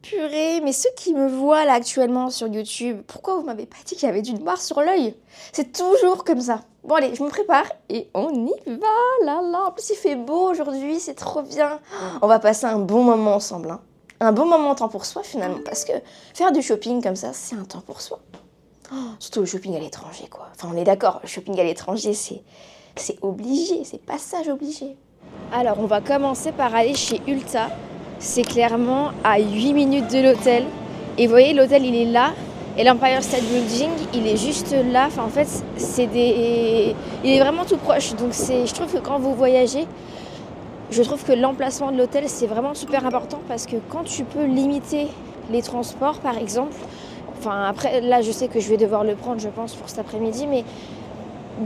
Purée, 0.00 0.60
mais 0.62 0.72
ceux 0.72 0.90
qui 0.96 1.14
me 1.14 1.28
voient 1.28 1.64
là 1.64 1.74
actuellement 1.74 2.30
sur 2.30 2.48
YouTube, 2.48 3.02
pourquoi 3.06 3.36
vous 3.36 3.42
m'avez 3.42 3.66
pas 3.66 3.76
dit 3.84 3.94
qu'il 3.94 4.06
y 4.06 4.10
avait 4.10 4.22
du 4.22 4.34
noir 4.34 4.60
sur 4.60 4.80
l'œil? 4.80 5.14
C'est 5.52 5.72
toujours 5.72 6.24
comme 6.24 6.40
ça. 6.40 6.62
Bon 6.84 6.96
allez, 6.96 7.14
je 7.14 7.22
me 7.22 7.28
prépare 7.28 7.66
et 7.88 8.08
on 8.14 8.30
y 8.30 8.52
va 8.66 9.24
là 9.24 9.40
là. 9.42 9.66
En 9.66 9.70
plus 9.72 9.90
il 9.90 9.96
fait 9.96 10.16
beau 10.16 10.50
aujourd'hui, 10.50 10.98
c'est 10.98 11.14
trop 11.14 11.42
bien. 11.42 11.80
On 12.20 12.26
va 12.26 12.38
passer 12.38 12.66
un 12.66 12.78
bon 12.78 13.04
moment 13.04 13.34
ensemble. 13.34 13.70
Hein. 13.70 13.80
Un 14.20 14.32
bon 14.32 14.46
moment 14.46 14.70
en 14.70 14.74
temps 14.76 14.88
pour 14.88 15.04
soi 15.04 15.22
finalement. 15.22 15.60
Parce 15.64 15.84
que 15.84 15.92
faire 16.34 16.52
du 16.52 16.62
shopping 16.62 17.02
comme 17.02 17.16
ça, 17.16 17.32
c'est 17.32 17.56
un 17.56 17.64
temps 17.64 17.80
pour 17.80 18.00
soi. 18.00 18.20
Surtout 19.18 19.40
le 19.40 19.46
shopping 19.46 19.76
à 19.76 19.78
l'étranger 19.78 20.26
quoi. 20.30 20.48
Enfin 20.54 20.68
on 20.72 20.76
est 20.76 20.84
d'accord, 20.84 21.20
le 21.22 21.28
shopping 21.28 21.58
à 21.60 21.64
l'étranger 21.64 22.12
c'est, 22.14 22.42
obligé, 23.22 23.84
c'est 23.84 24.04
passage 24.04 24.48
obligé. 24.48 24.96
Alors 25.52 25.78
on 25.80 25.86
va 25.86 26.00
commencer 26.00 26.52
par 26.52 26.74
aller 26.74 26.94
chez 26.94 27.20
Ulta. 27.26 27.70
C'est 28.18 28.42
clairement 28.42 29.10
à 29.24 29.40
8 29.40 29.72
minutes 29.72 30.10
de 30.12 30.20
l'hôtel. 30.22 30.64
Et 31.18 31.26
vous 31.26 31.32
voyez 31.32 31.54
l'hôtel 31.54 31.84
il 31.84 31.94
est 31.94 32.10
là 32.10 32.32
et 32.78 32.84
l'Empire 32.84 33.22
State 33.22 33.42
Building, 33.42 33.90
il 34.14 34.26
est 34.26 34.38
juste 34.38 34.74
là. 34.90 35.08
En 35.18 35.28
fait, 35.28 35.48
c'est 35.76 36.06
des... 36.06 36.94
il 37.22 37.30
est 37.30 37.40
vraiment 37.40 37.66
tout 37.66 37.76
proche. 37.76 38.14
Donc, 38.14 38.32
je 38.32 38.72
trouve 38.72 38.90
que 38.90 38.98
quand 38.98 39.18
vous 39.18 39.34
voyagez, 39.34 39.86
je 40.90 41.02
trouve 41.02 41.22
que 41.22 41.32
l'emplacement 41.32 41.92
de 41.92 41.98
l'hôtel, 41.98 42.24
c'est 42.28 42.46
vraiment 42.46 42.72
super 42.74 43.04
important 43.04 43.40
parce 43.46 43.66
que 43.66 43.76
quand 43.90 44.04
tu 44.04 44.24
peux 44.24 44.44
limiter 44.44 45.08
les 45.50 45.60
transports, 45.60 46.18
par 46.20 46.38
exemple, 46.38 46.74
enfin, 47.42 47.64
après, 47.64 48.00
là, 48.00 48.22
je 48.22 48.30
sais 48.30 48.48
que 48.48 48.60
je 48.60 48.68
vais 48.68 48.76
devoir 48.76 49.02
le 49.04 49.14
prendre, 49.14 49.40
je 49.40 49.48
pense, 49.48 49.74
pour 49.74 49.88
cet 49.88 49.98
après-midi, 49.98 50.46
mais 50.46 50.64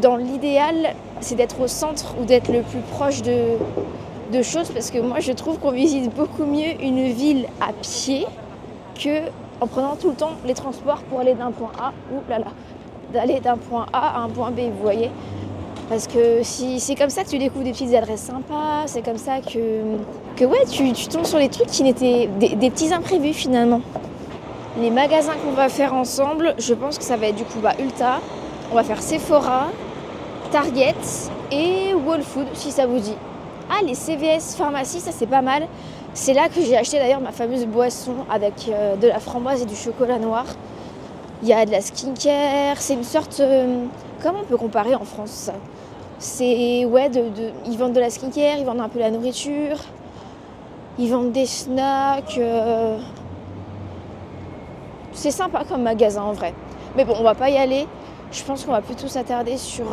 dans 0.01 0.17
l'idéal, 0.17 0.95
c'est 1.21 1.35
d'être 1.35 1.61
au 1.61 1.67
centre 1.67 2.15
ou 2.21 2.25
d'être 2.25 2.51
le 2.53 2.63
plus 2.63 2.81
proche 2.81 3.23
de, 3.23 4.43
choses 4.43 4.71
parce 4.71 4.91
que 4.91 4.99
moi, 4.99 5.21
je 5.21 5.33
trouve 5.33 5.59
qu'on 5.59 5.71
visite 5.71 6.15
beaucoup 6.15 6.45
mieux 6.45 6.81
une 6.83 7.11
ville 7.11 7.47
à 7.61 7.73
pied 7.73 8.27
que 9.03 9.21
en 9.61 9.67
prenant 9.67 9.97
tout 9.97 10.11
le 10.11 10.15
temps 10.15 10.33
les 10.45 10.53
transports 10.53 11.03
pour 11.09 11.21
aller 11.21 11.33
d'un 11.33 11.51
point 11.53 11.71
A, 11.81 11.93
ou 12.13 12.21
là 12.29 12.39
là, 12.39 12.53
d'aller 13.15 13.41
d'un 13.41 13.57
point 13.57 13.87
A 13.95 14.19
à 14.19 14.21
un 14.21 14.29
point 14.29 14.51
B, 14.51 14.61
vous 14.61 14.83
voyez. 14.83 15.11
Parce 15.89 16.07
que 16.07 16.43
si 16.43 16.81
c'est 16.81 16.97
comme 16.97 17.11
ça 17.11 17.23
que 17.23 17.29
tu 17.29 17.39
découvres 17.39 17.65
des 17.65 17.71
petites 17.71 17.95
adresses 17.95 18.23
sympas, 18.23 18.87
c'est 18.87 19.03
comme 19.03 19.19
ça 19.19 19.39
que, 19.41 19.81
que 20.37 20.45
ouais, 20.45 20.65
tu, 20.69 20.93
tombes 21.09 21.25
sur 21.25 21.39
les 21.39 21.49
trucs 21.49 21.69
qui 21.69 21.85
n'étaient 21.85 22.29
des, 22.39 22.71
petits 22.71 22.93
imprévus 22.93 23.33
finalement. 23.33 23.81
Les 24.79 24.91
magasins 24.91 25.33
qu'on 25.43 25.53
va 25.53 25.71
faire 25.71 25.95
ensemble, 25.95 26.55
je 26.59 26.75
pense 26.75 26.99
que 26.99 27.05
ça 27.05 27.17
va 27.17 27.29
être 27.29 27.37
du 27.37 27.45
coup 27.45 27.61
bah, 27.63 27.73
Ulta, 27.79 28.21
on 28.71 28.75
va 28.75 28.85
faire 28.85 29.01
Sephora, 29.01 29.69
Target 30.53 30.95
et 31.51 31.95
Whole 31.95 32.21
Food 32.21 32.47
si 32.53 32.71
ça 32.71 32.87
vous 32.87 32.99
dit. 32.99 33.17
Ah, 33.71 33.83
les 33.87 33.95
CVS 33.95 34.55
pharmacie, 34.55 35.01
ça 35.01 35.13
c'est 35.13 35.27
pas 35.27 35.41
mal. 35.41 35.67
C'est 36.13 36.35
là 36.35 36.49
que 36.49 36.61
j'ai 36.61 36.77
acheté 36.77 36.99
d'ailleurs 36.99 37.23
ma 37.23 37.33
fameuse 37.33 37.65
boisson 37.65 38.17
avec 38.31 38.69
euh, 38.69 38.97
de 38.97 39.09
la 39.09 39.19
framboise 39.19 39.63
et 39.63 39.65
du 39.65 39.75
chocolat 39.75 40.19
noir. 40.19 40.45
Il 41.43 41.49
y 41.49 41.55
a 41.55 41.65
de 41.65 41.71
la 41.71 41.81
skincare, 41.81 42.77
c'est 42.77 42.95
une 42.95 43.05
sorte. 43.05 43.41
Euh, 43.41 43.85
comment 44.23 44.41
on 44.43 44.45
peut 44.45 44.59
comparer 44.59 44.95
en 44.95 45.05
France 45.05 45.51
C'est. 46.19 46.85
Ouais, 46.85 47.09
de, 47.09 47.23
ils 47.67 47.79
vendent 47.79 47.95
de 47.95 48.01
la 48.01 48.11
skincare, 48.11 48.59
ils 48.59 48.67
vendent 48.67 48.81
un 48.81 48.91
peu 48.91 48.99
la 48.99 49.11
nourriture, 49.11 49.79
ils 50.99 51.11
vendent 51.11 51.33
des 51.33 51.47
snacks. 51.47 52.37
Euh, 52.39 52.99
c'est 55.17 55.31
sympa 55.31 55.65
comme 55.69 55.83
magasin 55.83 56.23
en 56.23 56.33
vrai. 56.33 56.55
Mais 56.97 57.05
bon, 57.05 57.15
on 57.19 57.23
va 57.23 57.35
pas 57.35 57.51
y 57.51 57.57
aller. 57.57 57.87
Je 58.33 58.43
pense 58.43 58.65
qu'on 58.65 58.73
va 58.73 58.83
plutôt 58.83 59.09
s'attarder 59.09 59.57
sur 59.57 59.87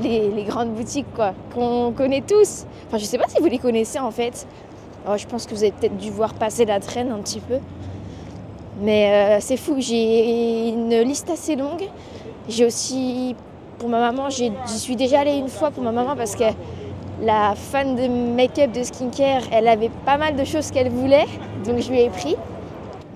les, 0.00 0.30
les, 0.30 0.44
grandes 0.44 0.74
boutiques 0.74 1.06
quoi, 1.14 1.32
qu'on 1.54 1.92
connaît 1.92 2.20
tous. 2.20 2.66
Enfin, 2.86 2.98
je 2.98 3.04
sais 3.04 3.18
pas 3.18 3.28
si 3.28 3.40
vous 3.40 3.46
les 3.46 3.58
connaissez 3.58 3.98
en 3.98 4.10
fait. 4.10 4.46
Oh, 5.08 5.16
je 5.16 5.26
pense 5.26 5.46
que 5.46 5.54
vous 5.54 5.62
avez 5.62 5.72
peut-être 5.72 5.96
dû 5.96 6.10
voir 6.10 6.34
passer 6.34 6.64
la 6.64 6.80
traîne 6.80 7.10
un 7.10 7.18
petit 7.18 7.40
peu. 7.40 7.58
Mais 8.80 9.10
euh, 9.10 9.38
c'est 9.40 9.56
fou, 9.56 9.76
j'ai 9.78 10.68
une 10.68 11.00
liste 11.00 11.30
assez 11.30 11.56
longue. 11.56 11.88
J'ai 12.48 12.64
aussi, 12.64 13.34
pour 13.78 13.88
ma 13.88 14.00
maman, 14.00 14.30
j'y 14.30 14.52
suis 14.66 14.96
déjà 14.96 15.20
allée 15.20 15.36
une 15.36 15.48
fois 15.48 15.70
pour 15.70 15.82
ma 15.82 15.92
maman 15.92 16.14
parce 16.14 16.36
que 16.36 16.44
la 17.22 17.54
fan 17.56 17.96
de 17.96 18.06
make-up, 18.06 18.70
de 18.70 18.82
skincare, 18.82 19.42
elle 19.50 19.66
avait 19.66 19.90
pas 20.04 20.18
mal 20.18 20.36
de 20.36 20.44
choses 20.44 20.70
qu'elle 20.70 20.90
voulait, 20.90 21.26
donc 21.64 21.78
je 21.78 21.90
lui 21.90 22.00
ai 22.00 22.10
pris. 22.10 22.36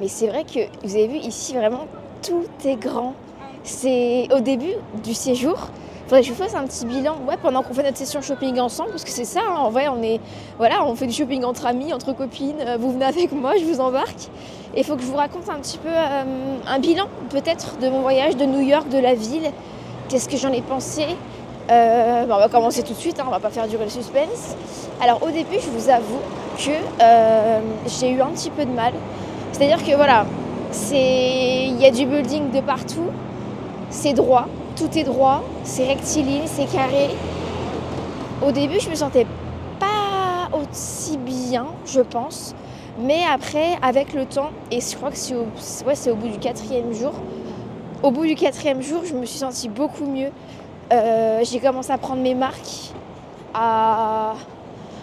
Mais 0.02 0.08
c'est 0.08 0.26
vrai 0.26 0.42
que 0.42 0.58
vous 0.82 0.96
avez 0.96 1.06
vu 1.06 1.18
ici 1.18 1.54
vraiment, 1.54 1.86
tout 2.26 2.42
est 2.64 2.74
grand. 2.74 3.14
C'est 3.62 4.26
au 4.34 4.40
début 4.40 4.74
du 5.04 5.14
séjour. 5.14 5.68
Faudrait 6.06 6.22
que 6.22 6.26
je 6.26 6.32
vous 6.32 6.42
fasse 6.42 6.56
un 6.56 6.64
petit 6.64 6.84
bilan, 6.86 7.14
ouais, 7.28 7.36
pendant 7.40 7.62
qu'on 7.62 7.72
fait 7.72 7.84
notre 7.84 7.98
session 7.98 8.20
shopping 8.20 8.58
ensemble, 8.58 8.90
parce 8.90 9.04
que 9.04 9.10
c'est 9.12 9.24
ça. 9.24 9.42
hein, 9.48 9.54
en 9.60 9.70
vrai, 9.70 9.86
on 9.86 10.02
est, 10.02 10.18
voilà, 10.58 10.84
on 10.84 10.96
fait 10.96 11.06
du 11.06 11.12
shopping 11.12 11.44
entre 11.44 11.66
amis, 11.66 11.94
entre 11.94 12.12
copines. 12.14 12.56
euh, 12.66 12.76
Vous 12.80 12.90
venez 12.90 13.04
avec 13.04 13.30
moi, 13.30 13.52
je 13.56 13.64
vous 13.64 13.78
embarque. 13.78 14.28
Et 14.74 14.80
il 14.80 14.84
faut 14.84 14.96
que 14.96 15.02
je 15.02 15.06
vous 15.06 15.16
raconte 15.16 15.48
un 15.48 15.60
petit 15.60 15.78
peu 15.78 15.88
euh, 15.88 16.56
un 16.66 16.78
bilan, 16.80 17.06
peut-être, 17.30 17.78
de 17.78 17.88
mon 17.88 18.00
voyage 18.00 18.36
de 18.36 18.44
New 18.44 18.60
York, 18.60 18.88
de 18.88 18.98
la 18.98 19.14
ville. 19.14 19.52
Qu'est-ce 20.08 20.28
que 20.28 20.36
j'en 20.36 20.50
ai 20.50 20.62
pensé? 20.62 21.04
Euh, 21.70 22.26
bah, 22.26 22.34
On 22.38 22.40
va 22.40 22.48
commencer 22.48 22.82
tout 22.82 22.92
de 22.94 22.98
suite, 22.98 23.20
hein, 23.20 23.24
on 23.28 23.30
va 23.30 23.38
pas 23.38 23.50
faire 23.50 23.68
durer 23.68 23.84
le 23.84 23.90
suspense. 23.90 24.56
Alors 25.00 25.22
au 25.22 25.30
début, 25.30 25.60
je 25.60 25.70
vous 25.70 25.88
avoue 25.88 26.18
que 26.58 26.72
j'ai 27.86 28.10
eu 28.10 28.20
un 28.20 28.30
petit 28.30 28.50
peu 28.50 28.64
de 28.64 28.72
mal. 28.72 28.92
C'est-à-dire 29.52 29.84
que 29.84 29.94
voilà, 29.94 30.26
il 30.92 31.80
y 31.80 31.86
a 31.86 31.90
du 31.90 32.06
building 32.06 32.50
de 32.50 32.60
partout, 32.60 33.10
c'est 33.90 34.14
droit, 34.14 34.48
tout 34.76 34.98
est 34.98 35.04
droit, 35.04 35.42
c'est 35.64 35.86
rectiligne, 35.86 36.46
c'est 36.46 36.64
carré. 36.64 37.10
Au 38.44 38.50
début, 38.50 38.80
je 38.80 38.88
me 38.88 38.94
sentais 38.94 39.26
pas 39.78 40.48
aussi 40.56 41.18
bien, 41.18 41.66
je 41.86 42.00
pense. 42.00 42.54
Mais 42.98 43.20
après, 43.32 43.78
avec 43.82 44.12
le 44.12 44.26
temps, 44.26 44.50
et 44.70 44.80
je 44.80 44.96
crois 44.96 45.10
que 45.10 45.16
c'est 45.16 45.34
au, 46.10 46.14
bout 46.14 46.28
du 46.28 46.38
quatrième 46.38 46.92
jour, 46.92 47.12
au 48.02 48.10
bout 48.10 48.26
du 48.26 48.34
quatrième 48.34 48.82
jour, 48.82 49.02
je 49.04 49.14
me 49.14 49.24
suis 49.24 49.38
sentie 49.38 49.68
beaucoup 49.68 50.06
mieux. 50.06 50.30
Euh, 50.92 51.40
j'ai 51.44 51.60
commencé 51.60 51.90
à 51.90 51.98
prendre 51.98 52.20
mes 52.20 52.34
marques, 52.34 52.92
à... 53.54 54.34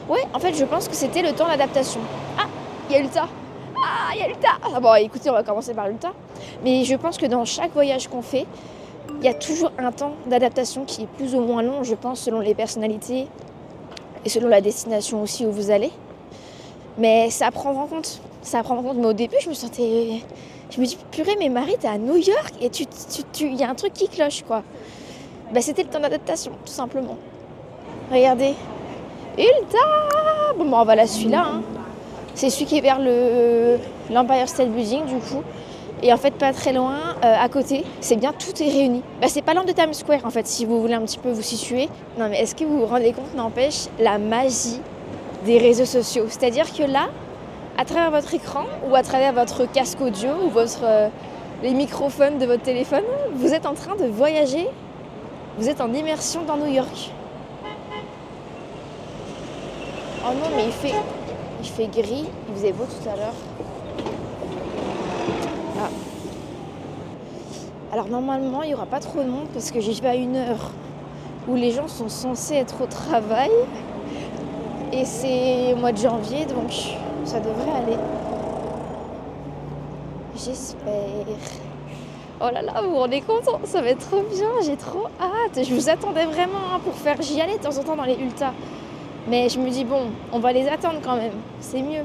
Ouais, 0.07 0.23
en 0.33 0.39
fait, 0.39 0.53
je 0.53 0.65
pense 0.65 0.87
que 0.87 0.95
c'était 0.95 1.21
le 1.21 1.33
temps 1.33 1.47
d'adaptation. 1.47 1.99
Ah, 2.37 2.47
il 2.89 2.95
y 2.95 2.99
a 2.99 3.01
l'Ulta 3.01 3.27
Ah, 3.83 4.12
il 4.13 4.19
y 4.19 4.24
a 4.24 4.27
l'Ulta 4.27 4.50
ah, 4.63 4.79
Bon, 4.79 4.93
écoutez, 4.95 5.29
on 5.29 5.33
va 5.33 5.43
commencer 5.43 5.74
par 5.74 5.88
l'Ulta. 5.88 6.12
Mais 6.63 6.83
je 6.83 6.95
pense 6.95 7.17
que 7.17 7.25
dans 7.25 7.45
chaque 7.45 7.74
voyage 7.74 8.07
qu'on 8.07 8.21
fait, 8.21 8.45
il 9.19 9.25
y 9.25 9.27
a 9.27 9.33
toujours 9.33 9.71
un 9.77 9.91
temps 9.91 10.13
d'adaptation 10.27 10.86
qui 10.86 11.03
est 11.03 11.07
plus 11.07 11.36
ou 11.36 11.41
moins 11.41 11.62
long, 11.62 11.83
je 11.83 11.95
pense, 11.95 12.21
selon 12.21 12.39
les 12.39 12.53
personnalités 12.53 13.27
et 14.25 14.29
selon 14.29 14.48
la 14.48 14.62
destination 14.62 15.21
aussi 15.21 15.45
où 15.45 15.51
vous 15.51 15.71
allez. 15.71 15.91
Mais 16.98 17.29
ça 17.29 17.48
à 17.48 17.51
prendre 17.51 17.79
en 17.79 17.88
compte. 17.88 18.21
Ça 18.41 18.59
à 18.59 18.63
prendre 18.63 18.81
en 18.81 18.83
compte. 18.83 18.98
Mais 18.98 19.07
au 19.07 19.13
début, 19.13 19.38
je 19.41 19.50
me 19.50 19.53
sentais. 19.53 20.21
Je 20.69 20.79
me 20.79 20.86
dis, 20.86 20.98
purée, 21.12 21.36
mais 21.39 21.50
Marie, 21.50 21.77
t'es 21.79 21.88
à 21.88 21.98
New 21.98 22.17
York 22.17 22.53
et 22.62 22.69
tu, 22.69 22.86
tu, 22.86 23.24
tu- 23.33 23.50
y 23.51 23.63
a 23.63 23.69
un 23.69 23.75
truc 23.75 23.93
qui 23.93 24.07
cloche, 24.07 24.43
quoi. 24.48 24.62
Bah, 25.51 25.62
c'était 25.62 25.81
le 25.83 25.89
temps 25.89 26.00
d'adaptation, 26.00 26.51
tout 26.65 26.71
simplement. 26.71 27.17
Regardez. 28.12 28.53
Ulta 29.38 29.77
Bon, 30.57 30.65
bah, 30.69 30.77
on 30.81 30.86
va 30.86 30.95
là, 30.95 31.07
celui-là. 31.07 31.43
hein. 31.45 31.62
C'est 32.39 32.50
celui 32.50 32.67
qui 32.67 32.77
est 32.77 32.81
vers 32.81 33.01
le 33.01 33.77
l'Empire 34.10 34.48
State 34.48 34.69
Building, 34.69 35.03
du 35.08 35.15
coup. 35.15 35.43
Et 36.01 36.13
en 36.13 36.15
fait, 36.15 36.31
pas 36.31 36.53
très 36.53 36.72
loin, 36.72 36.96
euh, 37.25 37.36
à 37.38 37.50
côté, 37.50 37.84
c'est 38.00 38.15
bien, 38.15 38.31
tout 38.31 38.63
est 38.63 38.69
réuni. 38.69 39.03
Bah, 39.19 39.27
c'est 39.27 39.41
pas 39.41 39.53
loin 39.53 39.65
de 39.65 39.74
Times 39.74 39.93
Square, 39.93 40.22
en 40.24 40.29
fait, 40.29 40.48
si 40.48 40.63
vous 40.63 40.79
voulez 40.79 40.93
un 40.93 41.01
petit 41.01 41.17
peu 41.17 41.31
vous 41.31 41.41
situer. 41.41 41.89
Non, 42.17 42.29
mais 42.29 42.39
est-ce 42.39 42.55
que 42.55 42.63
vous 42.63 42.79
vous 42.79 42.86
rendez 42.86 43.12
compte, 43.12 43.36
n'empêche, 43.36 43.88
la 44.00 44.17
magie 44.19 44.79
des 45.46 45.58
réseaux 45.58 45.84
sociaux? 45.84 46.27
C'est-à-dire 46.29 46.74
que 46.74 46.84
là, 46.84 47.10
à 47.77 47.84
travers 47.84 48.10
votre 48.10 48.34
écran 48.34 48.63
ou 48.89 48.96
à 48.96 49.03
travers 49.03 49.34
votre 49.34 49.69
casque 49.69 50.00
audio 50.00 50.29
ou 50.46 50.50
votre, 50.50 50.84
euh, 50.84 51.10
les 51.62 51.74
microphones 51.74 52.38
de 52.38 52.46
votre 52.46 52.63
téléphone, 52.63 53.03
vous 53.36 53.53
êtes 53.53 53.65
en 53.65 53.74
train 53.74 53.98
de 53.98 54.05
voyager. 54.05 54.65
Vous 55.58 55.67
êtes 55.67 55.81
en 55.81 55.91
immersion 55.93 56.43
dans 56.43 56.55
New 56.55 56.74
York. 56.74 57.12
Oh 60.25 60.34
non, 60.34 60.55
mais 60.55 60.67
il 60.67 60.72
fait, 60.72 60.96
il 61.59 61.67
fait 61.67 61.87
gris. 61.87 62.25
Il 62.47 62.55
faisait 62.55 62.71
beau 62.71 62.85
tout 62.85 63.09
à 63.09 63.15
l'heure. 63.15 63.33
Ah. 65.79 65.89
Alors 67.91 68.07
normalement, 68.07 68.63
il 68.63 68.69
n'y 68.69 68.75
aura 68.75 68.85
pas 68.85 68.99
trop 68.99 69.21
de 69.23 69.29
monde 69.29 69.47
parce 69.53 69.71
que 69.71 69.79
j'y 69.79 69.99
vais 69.99 70.09
à 70.09 70.15
une 70.15 70.35
heure 70.35 70.71
où 71.47 71.55
les 71.55 71.71
gens 71.71 71.87
sont 71.87 72.09
censés 72.09 72.55
être 72.55 72.83
au 72.83 72.85
travail. 72.85 73.51
Et 74.91 75.05
c'est 75.05 75.73
au 75.73 75.75
mois 75.77 75.91
de 75.91 75.97
janvier, 75.97 76.45
donc 76.45 76.71
ça 77.23 77.39
devrait 77.39 77.71
aller. 77.71 77.97
J'espère. 80.35 81.25
Oh 82.41 82.49
là 82.53 82.61
là, 82.61 82.81
vous 82.81 82.91
vous 82.91 82.95
rendez 82.95 83.21
compte 83.21 83.43
Ça 83.65 83.81
va 83.81 83.89
être 83.89 84.07
trop 84.07 84.21
bien, 84.21 84.49
j'ai 84.63 84.77
trop 84.77 85.07
hâte. 85.19 85.63
Je 85.63 85.73
vous 85.73 85.89
attendais 85.89 86.25
vraiment 86.25 86.73
hein, 86.73 86.79
pour 86.83 86.95
faire. 86.95 87.21
J'y 87.21 87.41
allais 87.41 87.57
de 87.57 87.63
temps 87.63 87.77
en 87.77 87.83
temps 87.83 87.95
dans 87.97 88.05
les 88.05 88.15
Ulta. 88.15 88.53
Mais 89.27 89.49
je 89.49 89.59
me 89.59 89.69
dis, 89.69 89.83
bon, 89.83 90.07
on 90.31 90.39
va 90.39 90.53
les 90.53 90.67
attendre 90.67 90.99
quand 91.03 91.15
même. 91.15 91.33
C'est 91.59 91.81
mieux. 91.81 92.03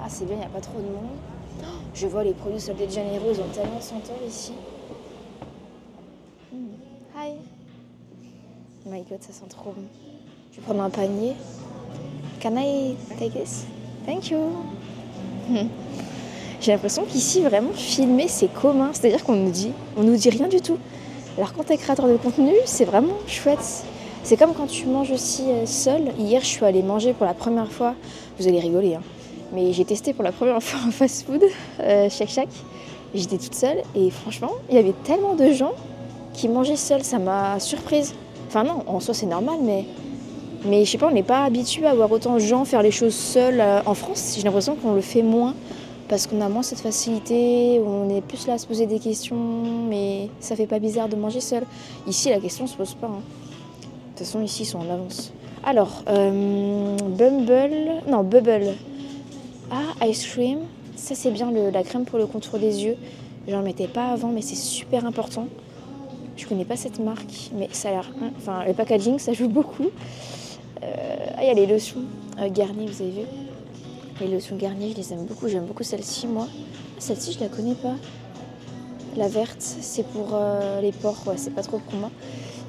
Ah, 0.00 0.06
c'est 0.08 0.24
bien, 0.24 0.34
il 0.34 0.40
n'y 0.40 0.44
a 0.44 0.48
pas 0.48 0.60
trop 0.60 0.78
de 0.78 0.86
monde. 0.86 1.16
Oh, 1.62 1.66
Je 1.94 2.06
vois 2.06 2.24
les 2.24 2.32
produits 2.32 2.60
Sol 2.60 2.74
de 2.76 2.88
Janeiro, 2.88 3.26
ils 3.32 3.40
ont 3.40 3.48
tellement 3.52 3.78
de 3.78 4.28
ici. 4.28 4.52
Hmm. 6.52 6.56
Hi. 7.16 7.32
Oh 8.84 8.90
my 8.90 9.02
god, 9.02 9.22
ça 9.22 9.32
sent 9.32 9.48
trop 9.48 9.70
bon. 9.70 9.84
Je 10.50 10.56
vais 10.56 10.62
prendre 10.62 10.82
un 10.82 10.90
panier. 10.90 11.34
Can 12.42 12.56
I 12.56 12.96
take 13.18 13.30
this? 13.30 13.64
Thank 14.04 14.30
you. 14.30 14.38
Hmm. 15.48 15.68
J'ai 16.60 16.72
l'impression 16.72 17.04
qu'ici, 17.04 17.42
vraiment, 17.42 17.72
filmer, 17.72 18.26
c'est 18.28 18.52
commun. 18.52 18.90
C'est-à-dire 18.92 19.24
qu'on 19.24 19.36
nous 19.36 19.50
dit, 19.50 19.72
on 19.96 20.02
nous 20.02 20.16
dit 20.16 20.30
rien 20.30 20.48
du 20.48 20.60
tout. 20.60 20.78
Alors 21.36 21.52
quand 21.54 21.64
t'es 21.64 21.76
créateur 21.76 22.08
de 22.08 22.16
contenu, 22.16 22.52
c'est 22.66 22.84
vraiment 22.84 23.16
chouette. 23.26 23.84
C'est 24.24 24.36
comme 24.36 24.54
quand 24.54 24.66
tu 24.66 24.86
manges 24.86 25.10
aussi 25.10 25.42
euh, 25.48 25.66
seul. 25.66 26.12
Hier, 26.18 26.40
je 26.40 26.46
suis 26.46 26.64
allée 26.64 26.82
manger 26.82 27.12
pour 27.12 27.26
la 27.26 27.34
première 27.34 27.70
fois. 27.70 27.94
Vous 28.38 28.46
allez 28.46 28.60
rigoler, 28.60 28.94
hein. 28.94 29.02
Mais 29.52 29.72
j'ai 29.72 29.84
testé 29.84 30.12
pour 30.14 30.24
la 30.24 30.32
première 30.32 30.62
fois 30.62 30.80
un 30.86 30.90
fast-food, 30.90 31.42
euh, 31.80 32.08
Shake 32.08 32.28
Shack. 32.28 32.48
J'étais 33.14 33.36
toute 33.36 33.54
seule 33.54 33.82
et 33.94 34.08
franchement, 34.10 34.52
il 34.70 34.76
y 34.76 34.78
avait 34.78 34.94
tellement 35.04 35.34
de 35.34 35.52
gens 35.52 35.72
qui 36.32 36.48
mangeaient 36.48 36.76
seuls. 36.76 37.02
Ça 37.02 37.18
m'a 37.18 37.60
surprise. 37.60 38.14
Enfin 38.48 38.64
non, 38.64 38.84
en 38.86 39.00
soi 39.00 39.12
c'est 39.12 39.26
normal, 39.26 39.56
mais 40.64 40.84
je 40.84 40.90
sais 40.90 40.98
pas, 40.98 41.08
on 41.08 41.12
n'est 41.12 41.22
pas 41.22 41.44
habitué 41.44 41.86
à 41.86 41.94
voir 41.94 42.10
autant 42.10 42.34
de 42.34 42.38
gens 42.38 42.64
faire 42.64 42.82
les 42.82 42.90
choses 42.90 43.14
seuls 43.14 43.60
euh, 43.60 43.80
en 43.84 43.94
France. 43.94 44.34
J'ai 44.36 44.42
l'impression 44.42 44.76
qu'on 44.76 44.94
le 44.94 45.00
fait 45.02 45.22
moins 45.22 45.54
parce 46.08 46.26
qu'on 46.26 46.40
a 46.40 46.48
moins 46.48 46.62
cette 46.62 46.80
facilité, 46.80 47.80
on 47.86 48.08
est 48.08 48.20
plus 48.22 48.46
là 48.46 48.54
à 48.54 48.58
se 48.58 48.66
poser 48.66 48.86
des 48.86 48.98
questions, 48.98 49.36
mais 49.88 50.28
ça 50.40 50.56
fait 50.56 50.66
pas 50.66 50.78
bizarre 50.78 51.08
de 51.08 51.16
manger 51.16 51.40
seul. 51.40 51.64
Ici, 52.06 52.28
la 52.30 52.38
question 52.38 52.66
se 52.66 52.76
pose 52.76 52.94
pas. 52.94 53.08
hein. 53.08 53.20
De 54.12 54.18
toute 54.18 54.26
façon, 54.26 54.42
ici, 54.42 54.62
ils 54.62 54.66
sont 54.66 54.78
en 54.78 54.90
avance. 54.90 55.32
Alors, 55.64 56.02
euh, 56.08 56.96
Bumble, 57.16 58.02
non, 58.08 58.22
Bubble. 58.22 58.74
Ah, 59.70 60.06
ice 60.06 60.26
cream. 60.26 60.58
Ça, 60.96 61.14
c'est 61.14 61.30
bien 61.30 61.50
le- 61.50 61.70
la 61.70 61.82
crème 61.82 62.04
pour 62.04 62.18
le 62.18 62.26
contour 62.26 62.58
des 62.58 62.84
yeux. 62.84 62.96
J'en 63.48 63.62
mettais 63.62 63.88
pas 63.88 64.08
avant, 64.10 64.28
mais 64.28 64.42
c'est 64.42 64.54
super 64.56 65.06
important. 65.06 65.46
Je 66.36 66.46
connais 66.46 66.64
pas 66.64 66.76
cette 66.76 66.98
marque, 66.98 67.50
mais 67.56 67.68
ça 67.72 67.88
a 67.88 67.92
l'air. 67.92 68.10
Enfin, 68.36 68.64
le 68.66 68.74
packaging, 68.74 69.18
ça 69.18 69.32
joue 69.32 69.48
beaucoup. 69.48 69.86
Euh, 70.82 71.16
ah, 71.36 71.42
il 71.42 71.46
y 71.46 71.50
a 71.50 71.54
les 71.54 71.66
lotions 71.66 72.00
euh, 72.38 72.48
Garnier, 72.50 72.86
vous 72.86 73.02
avez 73.02 73.10
vu 73.12 73.20
Les 74.20 74.28
lotions 74.28 74.56
Garnier, 74.56 74.90
je 74.92 74.96
les 74.96 75.12
aime 75.12 75.24
beaucoup. 75.24 75.48
J'aime 75.48 75.64
beaucoup 75.64 75.82
celle-ci, 75.84 76.26
moi. 76.26 76.46
Celle-ci, 76.98 77.32
je 77.32 77.40
la 77.40 77.48
connais 77.48 77.74
pas. 77.74 77.94
La 79.16 79.28
verte, 79.28 79.56
c'est 79.60 80.06
pour 80.06 80.30
euh, 80.34 80.80
les 80.80 80.92
pores, 80.92 81.22
ouais, 81.26 81.34
c'est 81.36 81.54
pas 81.54 81.62
trop 81.62 81.78
pour 81.78 81.94
moi. 81.98 82.10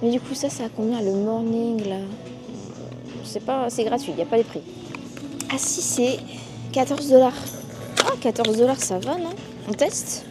Mais 0.04 0.12
du 0.12 0.20
coup, 0.20 0.36
ça, 0.36 0.50
ça 0.50 0.66
a 0.66 0.70
combien 0.70 1.02
le 1.02 1.14
morning 1.14 1.88
là 1.88 1.96
C'est 3.24 3.40
pas, 3.44 3.70
c'est 3.70 3.86
gratuit, 3.86 4.12
il 4.12 4.16
n'y 4.18 4.22
a 4.22 4.26
pas 4.26 4.38
les 4.38 4.44
prix. 4.44 4.62
Ah 5.50 5.56
si, 5.58 5.82
c'est 5.82 6.20
14 6.74 7.10
dollars. 7.10 7.34
Ah, 8.06 8.12
14 8.20 8.58
dollars, 8.58 8.80
ça 8.82 9.00
va, 9.00 9.18
non? 9.18 9.30
On 9.70 9.72
teste? 9.72 10.26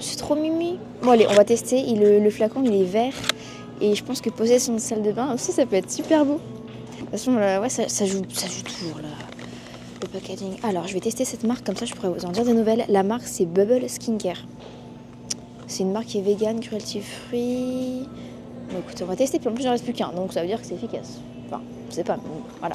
C'est 0.00 0.16
trop 0.16 0.34
mimi. 0.36 0.78
Bon, 1.02 1.10
allez, 1.10 1.26
on 1.28 1.34
va 1.34 1.44
tester. 1.44 1.78
Il- 1.80 2.00
le, 2.00 2.20
le 2.20 2.30
flacon, 2.30 2.62
il 2.64 2.74
est 2.74 2.84
vert. 2.84 3.14
Et 3.80 3.94
je 3.94 4.04
pense 4.04 4.20
que 4.20 4.30
poser 4.30 4.58
sur 4.58 4.72
une 4.72 4.78
salle 4.78 5.02
de 5.02 5.10
bain 5.12 5.34
aussi, 5.34 5.50
ça 5.52 5.66
peut 5.66 5.76
être 5.76 5.90
super 5.90 6.24
beau. 6.24 6.34
De 6.94 7.00
toute 7.00 7.10
façon, 7.10 7.32
là, 7.34 7.60
ouais, 7.60 7.68
ça, 7.68 7.88
ça 7.88 8.04
joue, 8.06 8.22
ça 8.32 8.46
joue 8.46 8.62
toujours 8.62 8.98
là. 8.98 9.08
Le 10.02 10.08
packaging. 10.08 10.52
Alors, 10.62 10.86
je 10.86 10.94
vais 10.94 11.00
tester 11.00 11.24
cette 11.24 11.44
marque, 11.44 11.64
comme 11.64 11.76
ça 11.76 11.84
je 11.86 11.94
pourrais 11.94 12.10
vous 12.10 12.24
en 12.24 12.30
dire 12.30 12.44
des 12.44 12.52
nouvelles. 12.54 12.84
La 12.88 13.02
marque, 13.02 13.24
c'est 13.26 13.44
Bubble 13.46 13.88
Skincare. 13.88 14.44
C'est 15.72 15.84
une 15.84 15.92
marque 15.92 16.08
qui 16.08 16.18
est 16.18 16.20
vegan, 16.20 16.60
cruelty 16.60 17.00
free. 17.00 18.06
Bon, 18.70 18.80
écoutez, 18.80 19.04
on 19.04 19.06
va 19.06 19.16
tester, 19.16 19.38
puis 19.38 19.48
en 19.48 19.52
plus, 19.52 19.62
il 19.62 19.64
n'en 19.64 19.72
reste 19.72 19.84
plus 19.84 19.94
qu'un, 19.94 20.12
donc 20.12 20.34
ça 20.34 20.42
veut 20.42 20.46
dire 20.46 20.60
que 20.60 20.66
c'est 20.66 20.74
efficace. 20.74 21.18
Enfin, 21.46 21.62
je 21.88 21.94
sais 21.94 22.04
pas, 22.04 22.16
mais 22.16 22.28
voilà. 22.60 22.74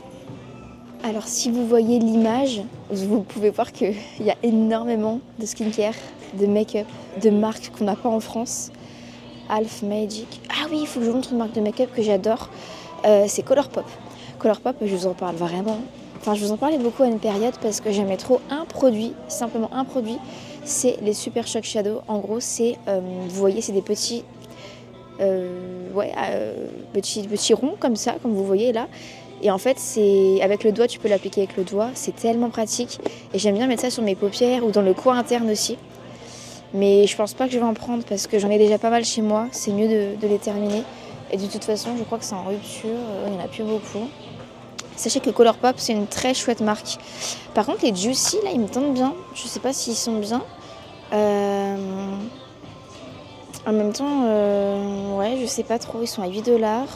Alors, 1.04 1.27
si 1.27 1.51
vous 1.51 1.68
voyez 1.68 2.00
l'image, 2.00 2.63
vous 2.89 3.22
pouvez 3.22 3.51
voir 3.51 3.72
qu'il 3.72 3.94
y 4.20 4.32
a 4.32 4.36
énormément 4.42 5.20
de 5.38 5.46
skincare, 5.46 5.94
de 6.39 6.48
make-up, 6.48 6.88
de 7.22 7.30
marques 7.30 7.72
qu'on 7.77 7.84
n'a 7.86 7.96
pas 7.96 8.10
en 8.10 8.20
France. 8.20 8.72
Half 9.48 9.84
Magic. 9.84 10.42
Ah 10.50 10.66
oui, 10.72 10.80
il 10.82 10.88
faut 10.88 11.00
que 11.00 11.06
je 11.06 11.12
vous 11.12 11.18
montre 11.18 11.32
une 11.34 11.38
marque 11.38 11.54
de 11.54 11.62
make-up 11.62 11.92
que 11.96 12.01
j'adore. 12.01 12.50
Euh, 13.06 13.25
c'est 13.27 13.44
Colourpop. 13.44 13.86
Colourpop, 14.39 14.75
je 14.82 14.96
vous 14.96 15.06
en 15.06 15.13
parle 15.13 15.36
vraiment. 15.36 15.77
Enfin, 16.20 16.34
je 16.34 16.44
vous 16.44 16.51
en 16.51 16.58
parlais 16.58 16.80
beaucoup 16.80 17.04
à 17.04 17.08
une 17.08 17.20
période 17.20 17.54
parce 17.62 17.80
que 17.80 17.92
j'aimais 17.92 18.18
trop 18.18 18.42
un 18.50 18.66
produit, 18.66 19.13
simplement 19.27 19.70
un 19.72 19.86
produit. 19.86 20.18
C'est 20.68 20.98
les 21.02 21.14
Super 21.14 21.48
Shock 21.48 21.64
Shadow. 21.64 22.02
En 22.10 22.20
gros, 22.20 22.42
c'est, 22.42 22.76
euh, 22.90 23.00
vous 23.02 23.40
voyez, 23.40 23.62
c'est 23.62 23.72
des 23.72 23.82
petits, 23.82 24.26
euh, 25.22 25.90
ouais, 25.94 26.12
euh, 26.18 26.68
petits, 26.92 27.26
petits 27.26 27.54
ronds 27.54 27.76
comme 27.80 27.96
ça, 27.96 28.16
comme 28.22 28.34
vous 28.34 28.44
voyez 28.44 28.74
là. 28.74 28.88
Et 29.42 29.50
en 29.50 29.60
fait, 29.60 29.80
c'est 29.80 30.42
avec 30.42 30.66
le 30.66 30.74
doigt, 30.74 30.88
tu 30.88 31.00
peux 31.00 31.08
l'appliquer 31.08 31.44
avec 31.44 31.56
le 31.56 31.64
doigt. 31.64 31.92
C'est 31.94 32.14
tellement 32.14 32.50
pratique. 32.50 33.00
Et 33.34 33.40
j'aime 33.40 33.56
bien 33.56 33.66
mettre 33.66 33.84
ça 33.84 33.90
sur 33.90 34.04
mes 34.04 34.16
paupières 34.16 34.66
ou 34.66 34.72
dans 34.72 34.82
le 34.82 34.94
coin 34.94 35.18
interne 35.18 35.50
aussi. 35.50 35.78
Mais 36.74 37.08
je 37.08 37.16
pense 37.16 37.34
pas 37.34 37.46
que 37.46 37.54
je 37.54 37.60
vais 37.60 37.66
en 37.66 37.74
prendre 37.74 38.04
parce 38.04 38.28
que 38.28 38.38
j'en 38.38 38.50
ai 38.50 38.58
déjà 38.58 38.78
pas 38.78 38.90
mal 38.90 39.06
chez 39.06 39.22
moi. 39.22 39.48
C'est 39.54 39.72
mieux 39.72 39.88
de, 39.88 40.28
les 40.28 40.38
terminer. 40.38 40.84
Et 41.32 41.38
de 41.38 41.46
toute 41.46 41.64
façon, 41.64 41.92
je 41.98 42.04
crois 42.04 42.18
que 42.18 42.26
c'est 42.26 42.36
en 42.36 42.44
rupture. 42.44 42.90
Il 43.26 43.32
n'y 43.32 43.38
en 43.38 43.46
a 43.46 43.48
plus 43.48 43.64
beaucoup. 43.64 44.10
Sachez 44.98 45.22
que 45.22 45.30
Colourpop, 45.30 45.76
c'est 45.78 45.94
une 45.94 46.08
très 46.08 46.34
chouette 46.34 46.60
marque. 46.60 46.98
Par 47.54 47.66
contre, 47.66 47.86
les 47.86 47.96
Juicy, 47.96 48.38
là, 48.44 48.50
ils 48.54 48.60
me 48.60 48.68
tentent 48.68 48.94
bien. 48.94 49.14
Je 49.34 49.48
sais 49.48 49.62
pas 49.62 49.72
s'ils 49.72 49.96
sont 49.96 50.18
bien. 50.20 50.44
Euh, 51.14 52.16
en 53.66 53.72
même 53.72 53.94
temps, 53.94 54.24
euh... 54.26 55.18
ouais, 55.18 55.38
je 55.42 55.46
sais 55.46 55.64
pas 55.64 55.80
trop. 55.80 56.02
Ils 56.02 56.08
sont 56.08 56.22
à 56.22 56.28
8 56.28 56.42
dollars. 56.44 56.88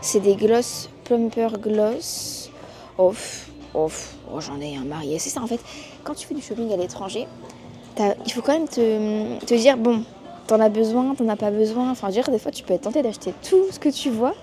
C'est 0.00 0.20
des 0.20 0.36
gloss 0.36 0.88
plumper 1.04 1.48
gloss. 1.60 2.50
Off, 2.98 3.48
off. 3.74 4.14
Oh, 4.32 4.40
j'en 4.40 4.60
ai 4.60 4.76
un 4.76 4.84
marié. 4.84 5.18
C'est 5.18 5.30
ça, 5.30 5.40
en 5.42 5.46
fait. 5.46 5.60
Quand 6.04 6.14
tu 6.14 6.26
fais 6.26 6.34
du 6.34 6.42
shopping 6.42 6.72
à 6.72 6.76
l'étranger, 6.76 7.26
il 8.26 8.32
faut 8.32 8.42
quand 8.42 8.52
même 8.52 8.68
te, 8.68 9.38
te 9.44 9.54
dire 9.54 9.76
bon, 9.76 10.02
t'en 10.46 10.60
as 10.60 10.68
besoin, 10.68 11.14
t'en 11.14 11.28
as 11.28 11.36
pas 11.36 11.50
besoin. 11.50 11.90
Enfin, 11.90 12.08
dire, 12.10 12.28
des 12.30 12.38
fois, 12.38 12.52
tu 12.52 12.62
peux 12.62 12.74
être 12.74 12.82
tenté 12.82 13.02
d'acheter 13.02 13.32
tout 13.48 13.64
ce 13.70 13.78
que 13.78 13.88
tu 13.88 14.10
vois, 14.10 14.34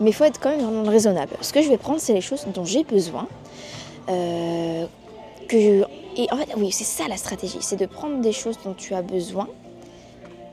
mais 0.00 0.10
il 0.10 0.12
faut 0.12 0.24
être 0.24 0.40
quand 0.40 0.50
même 0.50 0.60
vraiment 0.60 0.88
raisonnable. 0.88 1.32
Ce 1.40 1.52
que 1.52 1.62
je 1.62 1.68
vais 1.68 1.78
prendre, 1.78 2.00
c'est 2.00 2.14
les 2.14 2.20
choses 2.20 2.46
dont 2.54 2.64
j'ai 2.64 2.84
besoin. 2.84 3.26
Euh, 4.08 4.86
que 5.48 5.84
Et 6.16 6.26
en 6.32 6.36
fait, 6.36 6.48
oui, 6.56 6.72
c'est 6.72 6.84
ça 6.84 7.08
la 7.08 7.16
stratégie, 7.16 7.58
c'est 7.60 7.76
de 7.76 7.86
prendre 7.86 8.20
des 8.20 8.32
choses 8.32 8.58
dont 8.64 8.74
tu 8.74 8.94
as 8.94 9.02
besoin 9.02 9.48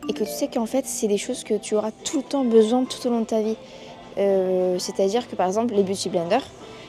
et 0.10 0.13
que 0.13 0.25
tu 0.25 0.29
sais 0.29 0.48
qu'en 0.48 0.65
fait, 0.65 0.86
c'est 0.86 1.08
des 1.08 1.17
choses 1.17 1.43
que 1.43 1.53
tu 1.53 1.75
auras 1.75 1.91
tout 2.03 2.17
le 2.17 2.24
temps 2.24 2.43
besoin 2.43 2.84
tout 2.84 3.08
au 3.08 3.10
long 3.10 3.22
de 3.22 3.25
ta 3.25 3.41
vie. 3.41 3.55
Euh, 4.17 4.77
c'est-à-dire 4.77 5.27
que 5.29 5.36
par 5.36 5.48
exemple, 5.48 5.74
les 5.74 5.84
beauty 5.84 6.10
blenders, 6.10 6.46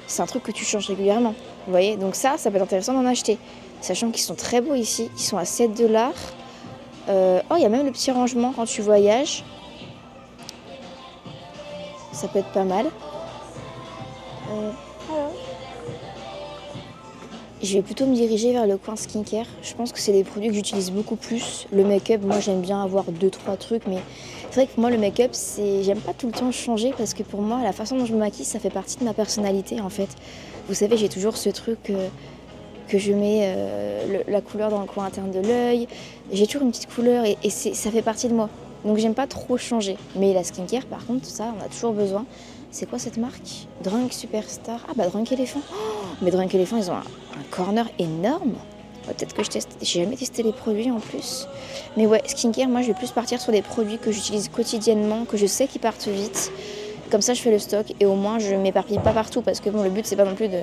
c'est 0.06 0.22
un 0.22 0.26
truc 0.26 0.42
que 0.42 0.50
tu 0.50 0.64
changes 0.64 0.88
régulièrement. 0.88 1.34
Vous 1.66 1.72
voyez 1.72 1.96
Donc 1.96 2.16
ça, 2.16 2.36
ça 2.36 2.50
peut 2.50 2.56
être 2.56 2.62
intéressant 2.62 2.92
d'en 2.92 3.06
acheter. 3.06 3.38
Sachant 3.80 4.10
qu'ils 4.10 4.22
sont 4.22 4.34
très 4.34 4.60
beaux 4.60 4.74
ici. 4.74 5.10
Ils 5.16 5.22
sont 5.22 5.38
à 5.38 5.44
7 5.44 5.74
dollars. 5.74 6.12
Euh, 7.08 7.40
oh, 7.50 7.54
il 7.56 7.62
y 7.62 7.66
a 7.66 7.68
même 7.68 7.86
le 7.86 7.92
petit 7.92 8.10
rangement 8.10 8.52
quand 8.54 8.64
tu 8.64 8.82
voyages. 8.82 9.44
Ça 12.12 12.28
peut 12.28 12.40
être 12.40 12.52
pas 12.52 12.64
mal. 12.64 12.86
Euh, 14.50 14.70
je 17.64 17.74
vais 17.74 17.82
plutôt 17.82 18.06
me 18.06 18.14
diriger 18.14 18.52
vers 18.52 18.66
le 18.66 18.76
coin 18.76 18.96
skincare. 18.96 19.46
Je 19.62 19.74
pense 19.74 19.92
que 19.92 19.98
c'est 19.98 20.12
des 20.12 20.24
produits 20.24 20.48
que 20.48 20.54
j'utilise 20.54 20.90
beaucoup 20.90 21.16
plus. 21.16 21.66
Le 21.72 21.84
make-up, 21.84 22.20
moi 22.22 22.40
j'aime 22.40 22.60
bien 22.60 22.82
avoir 22.82 23.04
2-3 23.10 23.56
trucs, 23.58 23.86
mais 23.86 23.98
c'est 24.50 24.62
vrai 24.62 24.66
que 24.66 24.80
moi 24.80 24.90
le 24.90 24.98
make-up, 24.98 25.32
j'aime 25.82 26.00
pas 26.00 26.12
tout 26.12 26.26
le 26.26 26.32
temps 26.32 26.52
changer 26.52 26.92
parce 26.96 27.14
que 27.14 27.22
pour 27.22 27.42
moi 27.42 27.62
la 27.62 27.72
façon 27.72 27.96
dont 27.96 28.06
je 28.06 28.12
me 28.12 28.18
maquille, 28.18 28.44
ça 28.44 28.58
fait 28.58 28.70
partie 28.70 28.98
de 28.98 29.04
ma 29.04 29.14
personnalité 29.14 29.80
en 29.80 29.90
fait. 29.90 30.08
Vous 30.68 30.74
savez, 30.74 30.96
j'ai 30.96 31.08
toujours 31.08 31.36
ce 31.36 31.48
truc 31.50 31.78
que 31.82 32.98
je 32.98 33.12
mets 33.12 33.40
euh, 33.44 34.22
la 34.28 34.40
couleur 34.40 34.70
dans 34.70 34.80
le 34.80 34.86
coin 34.86 35.06
interne 35.06 35.30
de 35.30 35.40
l'œil. 35.40 35.88
J'ai 36.32 36.46
toujours 36.46 36.62
une 36.62 36.70
petite 36.70 36.92
couleur 36.92 37.24
et, 37.24 37.50
ça 37.50 37.90
fait 37.90 38.02
partie 38.02 38.28
de 38.28 38.34
moi. 38.34 38.48
Donc 38.84 38.98
j'aime 38.98 39.14
pas 39.14 39.26
trop 39.26 39.56
changer. 39.56 39.96
Mais 40.16 40.32
la 40.34 40.44
skincare, 40.44 40.84
par 40.84 41.04
contre, 41.06 41.26
ça, 41.26 41.54
on 41.58 41.64
a 41.64 41.68
toujours 41.68 41.92
besoin. 41.92 42.26
C'est 42.74 42.86
quoi 42.86 42.98
cette 42.98 43.18
marque 43.18 43.68
Drunk 43.84 44.12
Superstar. 44.12 44.84
Ah 44.88 44.94
bah 44.96 45.06
Drunk 45.06 45.30
Elephant. 45.30 45.60
Oh, 45.72 45.76
mais 46.22 46.32
Drunk 46.32 46.52
Elephant, 46.56 46.76
ils 46.76 46.90
ont 46.90 46.94
un, 46.94 47.04
corner 47.52 47.86
énorme. 48.00 48.54
Peut-être 49.06 49.32
que 49.32 49.44
je 49.44 49.50
teste. 49.50 49.76
J'ai 49.80 50.02
jamais 50.02 50.16
testé 50.16 50.42
les 50.42 50.52
produits 50.52 50.90
en 50.90 50.98
plus. 50.98 51.46
Mais 51.96 52.08
ouais, 52.08 52.20
skincare, 52.26 52.66
moi 52.66 52.82
je 52.82 52.88
vais 52.88 52.94
plus 52.94 53.12
partir 53.12 53.40
sur 53.40 53.52
des 53.52 53.62
produits 53.62 53.98
que 53.98 54.10
j'utilise 54.10 54.48
quotidiennement, 54.48 55.24
que 55.24 55.36
je 55.36 55.46
sais 55.46 55.68
qu'ils 55.68 55.82
partent 55.82 56.08
vite. 56.08 56.50
Comme 57.12 57.20
ça, 57.20 57.32
je 57.32 57.42
fais 57.42 57.52
le 57.52 57.60
stock 57.60 57.86
et 58.00 58.06
au 58.06 58.16
moins 58.16 58.40
je 58.40 58.56
m'éparpille 58.56 58.98
pas 58.98 59.12
partout 59.12 59.40
parce 59.40 59.60
que 59.60 59.70
bon, 59.70 59.84
le 59.84 59.90
but 59.90 60.04
c'est 60.04 60.16
pas 60.16 60.24
non 60.24 60.34
plus 60.34 60.48
de 60.48 60.58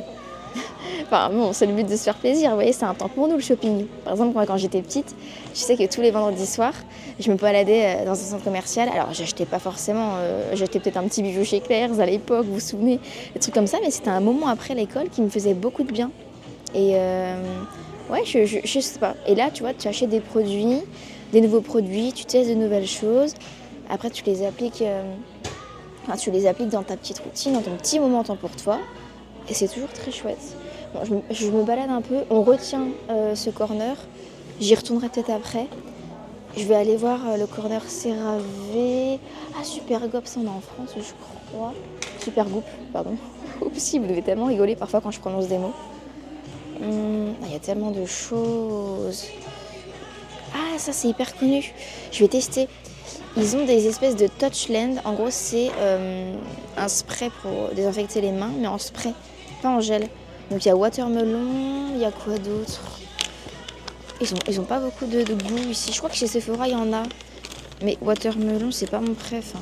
enfin 1.03 1.29
bon, 1.29 1.53
c'est 1.53 1.65
le 1.65 1.73
but 1.73 1.87
de 1.87 1.95
se 1.95 2.03
faire 2.03 2.17
plaisir. 2.17 2.49
Vous 2.49 2.55
voyez, 2.55 2.73
c'est 2.73 2.85
un 2.85 2.93
temps 2.93 3.09
pour 3.09 3.27
nous 3.27 3.35
le 3.35 3.41
shopping. 3.41 3.85
Par 4.03 4.13
exemple, 4.13 4.33
moi 4.33 4.45
quand 4.45 4.57
j'étais 4.57 4.81
petite, 4.81 5.15
je 5.53 5.59
sais 5.59 5.75
que 5.75 5.87
tous 5.93 6.01
les 6.01 6.11
vendredis 6.11 6.45
soirs, 6.45 6.73
je 7.19 7.31
me 7.31 7.35
baladais 7.37 7.97
euh, 8.01 8.05
dans 8.05 8.11
un 8.11 8.15
centre 8.15 8.43
commercial. 8.43 8.89
Alors, 8.89 9.13
j'achetais 9.13 9.45
pas 9.45 9.59
forcément, 9.59 10.13
euh, 10.17 10.51
j'achetais 10.53 10.79
peut-être 10.79 10.97
un 10.97 11.03
petit 11.03 11.21
bijou 11.21 11.43
chez 11.43 11.59
Claire's 11.59 11.99
à 11.99 12.05
l'époque, 12.05 12.45
vous 12.45 12.55
vous 12.55 12.59
souvenez, 12.59 12.99
des 13.33 13.39
trucs 13.39 13.53
comme 13.53 13.67
ça, 13.67 13.77
mais 13.81 13.91
c'était 13.91 14.09
un 14.09 14.21
moment 14.21 14.47
après 14.47 14.75
l'école 14.75 15.09
qui 15.09 15.21
me 15.21 15.29
faisait 15.29 15.53
beaucoup 15.53 15.83
de 15.83 15.91
bien. 15.91 16.11
Et 16.73 16.93
euh, 16.95 17.35
ouais, 18.09 18.23
je, 18.25 18.79
sais 18.79 18.99
pas. 18.99 19.15
Et 19.27 19.35
là, 19.35 19.49
tu 19.51 19.63
vois, 19.63 19.73
tu 19.73 19.87
achètes 19.87 20.09
des 20.09 20.21
produits, 20.21 20.79
des 21.31 21.41
nouveaux 21.41 21.61
produits, 21.61 22.13
tu 22.13 22.25
testes 22.25 22.49
de 22.49 22.55
nouvelles 22.55 22.87
choses. 22.87 23.33
Après, 23.89 24.09
tu 24.09 24.23
les 24.25 24.45
appliques. 24.45 24.83
tu 26.17 26.31
les 26.31 26.47
appliques 26.47 26.69
dans 26.69 26.83
ta 26.83 26.95
petite 26.95 27.19
routine, 27.19 27.53
dans 27.53 27.61
ton 27.61 27.75
petit 27.75 27.99
moment 27.99 28.23
temps 28.23 28.37
pour 28.37 28.55
toi. 28.55 28.79
Et 29.49 29.53
c'est 29.53 29.67
toujours 29.67 29.89
très 29.89 30.11
chouette. 30.11 30.55
Je, 31.31 31.49
me, 31.49 31.63
balade 31.63 31.89
un 31.89 32.01
peu, 32.01 32.23
on 32.29 32.41
retient 32.43 32.87
euh, 33.09 33.35
ce 33.35 33.49
corner. 33.49 33.95
J'y 34.59 34.75
retournerai 34.75 35.09
peut-être 35.09 35.31
après. 35.31 35.67
Je 36.57 36.65
vais 36.65 36.75
aller 36.75 36.97
voir 36.97 37.19
euh, 37.27 37.37
le 37.37 37.47
corner 37.47 37.81
CeraVe. 37.89 39.19
Ah, 39.57 39.63
Super 39.63 40.07
Gop, 40.07 40.25
on 40.37 40.47
a 40.47 40.49
en 40.49 40.61
France, 40.61 40.95
je 40.97 41.13
crois. 41.51 41.73
Super 42.19 42.45
Goop, 42.45 42.65
pardon. 42.91 43.15
Oups, 43.61 43.95
vous 43.95 44.05
devez 44.05 44.21
tellement 44.21 44.45
rigoler 44.45 44.75
parfois 44.75 45.01
quand 45.01 45.11
je 45.11 45.19
prononce 45.19 45.47
des 45.47 45.57
mots. 45.57 45.73
Hum, 46.81 47.33
ah, 47.41 47.45
il 47.47 47.53
y 47.53 47.55
a 47.55 47.59
tellement 47.59 47.91
de 47.91 48.05
choses. 48.05 49.25
Ah, 50.53 50.77
ça 50.77 50.91
c'est 50.91 51.07
hyper 51.07 51.35
connu. 51.37 51.73
Je 52.11 52.19
vais 52.19 52.27
tester. 52.27 52.67
Ils 53.37 53.55
ont 53.55 53.65
des 53.65 53.87
espèces 53.87 54.17
de 54.17 54.27
Touchland. 54.27 54.95
En 55.05 55.13
gros, 55.13 55.29
c'est 55.29 55.71
euh, 55.77 56.33
un 56.75 56.87
spray 56.89 57.29
pour 57.41 57.69
désinfecter 57.73 58.19
les 58.19 58.33
mains, 58.33 58.51
mais 58.59 58.67
en 58.67 58.77
spray, 58.77 59.13
pas 59.61 59.69
en 59.69 59.79
gel. 59.79 60.09
Donc 60.51 60.65
il 60.65 60.67
y 60.67 60.71
a 60.71 60.75
watermelon, 60.75 61.93
il 61.93 62.01
y 62.01 62.05
a 62.05 62.11
quoi 62.11 62.37
d'autre? 62.37 62.81
Ils 64.19 64.33
ont, 64.33 64.39
ils 64.49 64.59
ont 64.59 64.65
pas 64.65 64.79
beaucoup 64.79 65.05
de, 65.05 65.23
goût 65.23 65.69
ici. 65.69 65.93
Je 65.93 65.97
crois 65.97 66.09
que 66.09 66.15
chez 66.15 66.27
Sephora, 66.27 66.67
il 66.67 66.73
y 66.73 66.75
en 66.75 66.91
a. 66.91 67.03
Mais 67.81 67.97
watermelon, 68.01 68.69
c'est 68.69 68.89
pas 68.89 68.99
mon 68.99 69.13
préf. 69.13 69.53
Hein. 69.55 69.61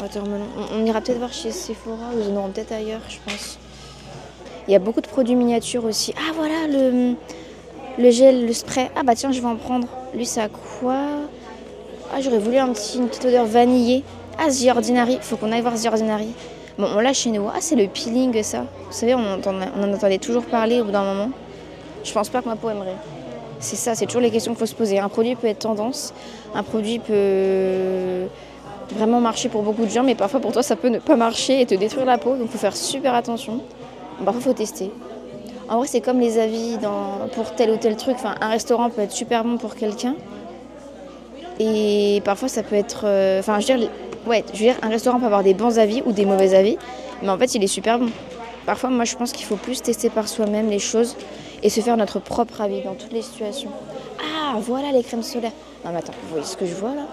Watermelon. 0.00 0.46
On, 0.72 0.86
ira 0.86 1.02
peut-être 1.02 1.18
voir 1.18 1.32
chez 1.34 1.52
Sephora, 1.52 2.10
ou 2.16 2.20
ils 2.20 2.32
en 2.32 2.36
auront 2.36 2.48
peut-être 2.48 2.72
ailleurs, 2.72 3.02
je 3.10 3.18
pense. 3.30 3.58
Il 4.66 4.72
y 4.72 4.74
a 4.74 4.78
beaucoup 4.78 5.02
de 5.02 5.06
produits 5.06 5.34
miniatures 5.34 5.84
aussi. 5.84 6.14
Ah 6.16 6.32
voilà, 6.34 6.66
le, 6.66 7.14
le 7.98 8.10
gel, 8.10 8.46
le 8.46 8.52
spray. 8.54 8.90
Ah 8.96 9.02
bah 9.02 9.14
tiens, 9.14 9.30
je 9.30 9.40
vais 9.42 9.46
en 9.46 9.56
prendre. 9.56 9.88
Lui, 10.14 10.24
c'est 10.24 10.40
à 10.40 10.48
quoi? 10.48 10.96
Ah, 12.14 12.22
j'aurais 12.22 12.38
voulu 12.38 12.56
un 12.56 12.72
petit, 12.72 12.96
une 12.96 13.08
petite 13.08 13.26
odeur 13.26 13.44
vanillée. 13.44 14.04
Ah, 14.38 14.48
The 14.48 14.74
Ordinary, 14.74 15.18
faut 15.20 15.36
qu'on 15.36 15.52
aille 15.52 15.60
voir 15.60 15.74
The 15.74 15.86
Ordinary. 15.86 16.28
Bon, 16.78 16.86
on 16.96 17.00
l'a 17.00 17.12
chez 17.12 17.30
nous. 17.30 17.48
Ah, 17.48 17.58
c'est 17.60 17.74
le 17.74 17.88
peeling, 17.88 18.40
ça. 18.42 18.60
Vous 18.60 18.92
savez, 18.92 19.14
on, 19.14 19.18
en 19.20 19.92
entendait 19.92 20.18
toujours 20.18 20.44
parler 20.44 20.80
au 20.80 20.84
bout 20.84 20.92
d'un 20.92 21.02
moment. 21.02 21.30
Je 22.04 22.12
pense 22.12 22.28
pas 22.28 22.40
que 22.40 22.48
ma 22.48 22.56
peau 22.56 22.70
aimerait. 22.70 22.96
C'est 23.58 23.76
ça, 23.76 23.96
c'est 23.96 24.06
toujours 24.06 24.22
les 24.22 24.30
questions 24.30 24.52
qu'il 24.52 24.60
faut 24.60 24.66
se 24.66 24.74
poser. 24.74 25.00
Un 25.00 25.08
produit 25.08 25.34
peut 25.34 25.48
être 25.48 25.58
tendance, 25.58 26.14
un 26.54 26.62
produit 26.62 27.00
peut 27.00 28.28
vraiment 28.94 29.20
marcher 29.20 29.48
pour 29.48 29.62
beaucoup 29.62 29.84
de 29.84 29.90
gens, 29.90 30.04
mais 30.04 30.14
parfois 30.14 30.38
pour 30.38 30.52
toi 30.52 30.62
ça 30.62 30.76
peut 30.76 30.88
ne 30.88 31.00
pas 31.00 31.16
marcher 31.16 31.60
et 31.60 31.66
te 31.66 31.74
détruire 31.74 32.06
la 32.06 32.18
peau, 32.18 32.36
donc 32.36 32.42
il 32.44 32.48
faut 32.48 32.58
faire 32.58 32.76
super 32.76 33.14
attention. 33.14 33.60
Parfois 34.24 34.40
il 34.40 34.44
faut 34.44 34.52
tester. 34.52 34.92
En 35.68 35.78
vrai 35.78 35.88
c'est 35.88 36.00
comme 36.00 36.20
les 36.20 36.38
avis 36.38 36.78
pour 37.32 37.52
tel 37.56 37.72
ou 37.72 37.76
tel 37.78 37.96
truc, 37.96 38.16
un 38.40 38.48
restaurant 38.48 38.90
peut 38.90 39.02
être 39.02 39.12
super 39.12 39.42
bon 39.42 39.58
pour 39.58 39.74
quelqu'un, 39.74 40.14
et 41.60 42.22
parfois, 42.24 42.48
ça 42.48 42.62
peut 42.62 42.76
être. 42.76 43.02
Euh, 43.04 43.42
je 43.42 43.72
veux 43.72 43.78
dire, 43.78 43.90
ouais, 44.26 44.44
je 44.52 44.58
veux 44.58 44.64
dire, 44.64 44.76
un 44.82 44.88
restaurant 44.88 45.18
peut 45.18 45.26
avoir 45.26 45.42
des 45.42 45.54
bons 45.54 45.78
avis 45.78 46.02
ou 46.04 46.12
des 46.12 46.26
mauvais 46.26 46.54
avis, 46.54 46.76
mais 47.22 47.30
en 47.30 47.38
fait, 47.38 47.54
il 47.54 47.62
est 47.62 47.68
super 47.68 47.98
bon. 47.98 48.10
Parfois, 48.66 48.90
moi, 48.90 49.04
je 49.04 49.16
pense 49.16 49.32
qu'il 49.32 49.46
faut 49.46 49.56
plus 49.56 49.80
tester 49.80 50.10
par 50.10 50.28
soi-même 50.28 50.68
les 50.68 50.78
choses 50.78 51.16
et 51.62 51.70
se 51.70 51.80
faire 51.80 51.96
notre 51.96 52.20
propre 52.20 52.60
avis 52.60 52.82
dans 52.82 52.94
toutes 52.94 53.12
les 53.12 53.22
situations. 53.22 53.70
Ah, 54.20 54.56
voilà 54.60 54.92
les 54.92 55.02
crèmes 55.02 55.22
solaires. 55.22 55.52
Non, 55.84 55.92
mais 55.92 55.98
attends, 55.98 56.12
vous 56.22 56.30
voyez 56.30 56.44
ce 56.44 56.56
que 56.56 56.66
je 56.66 56.74
vois 56.74 56.94
là? 56.94 57.06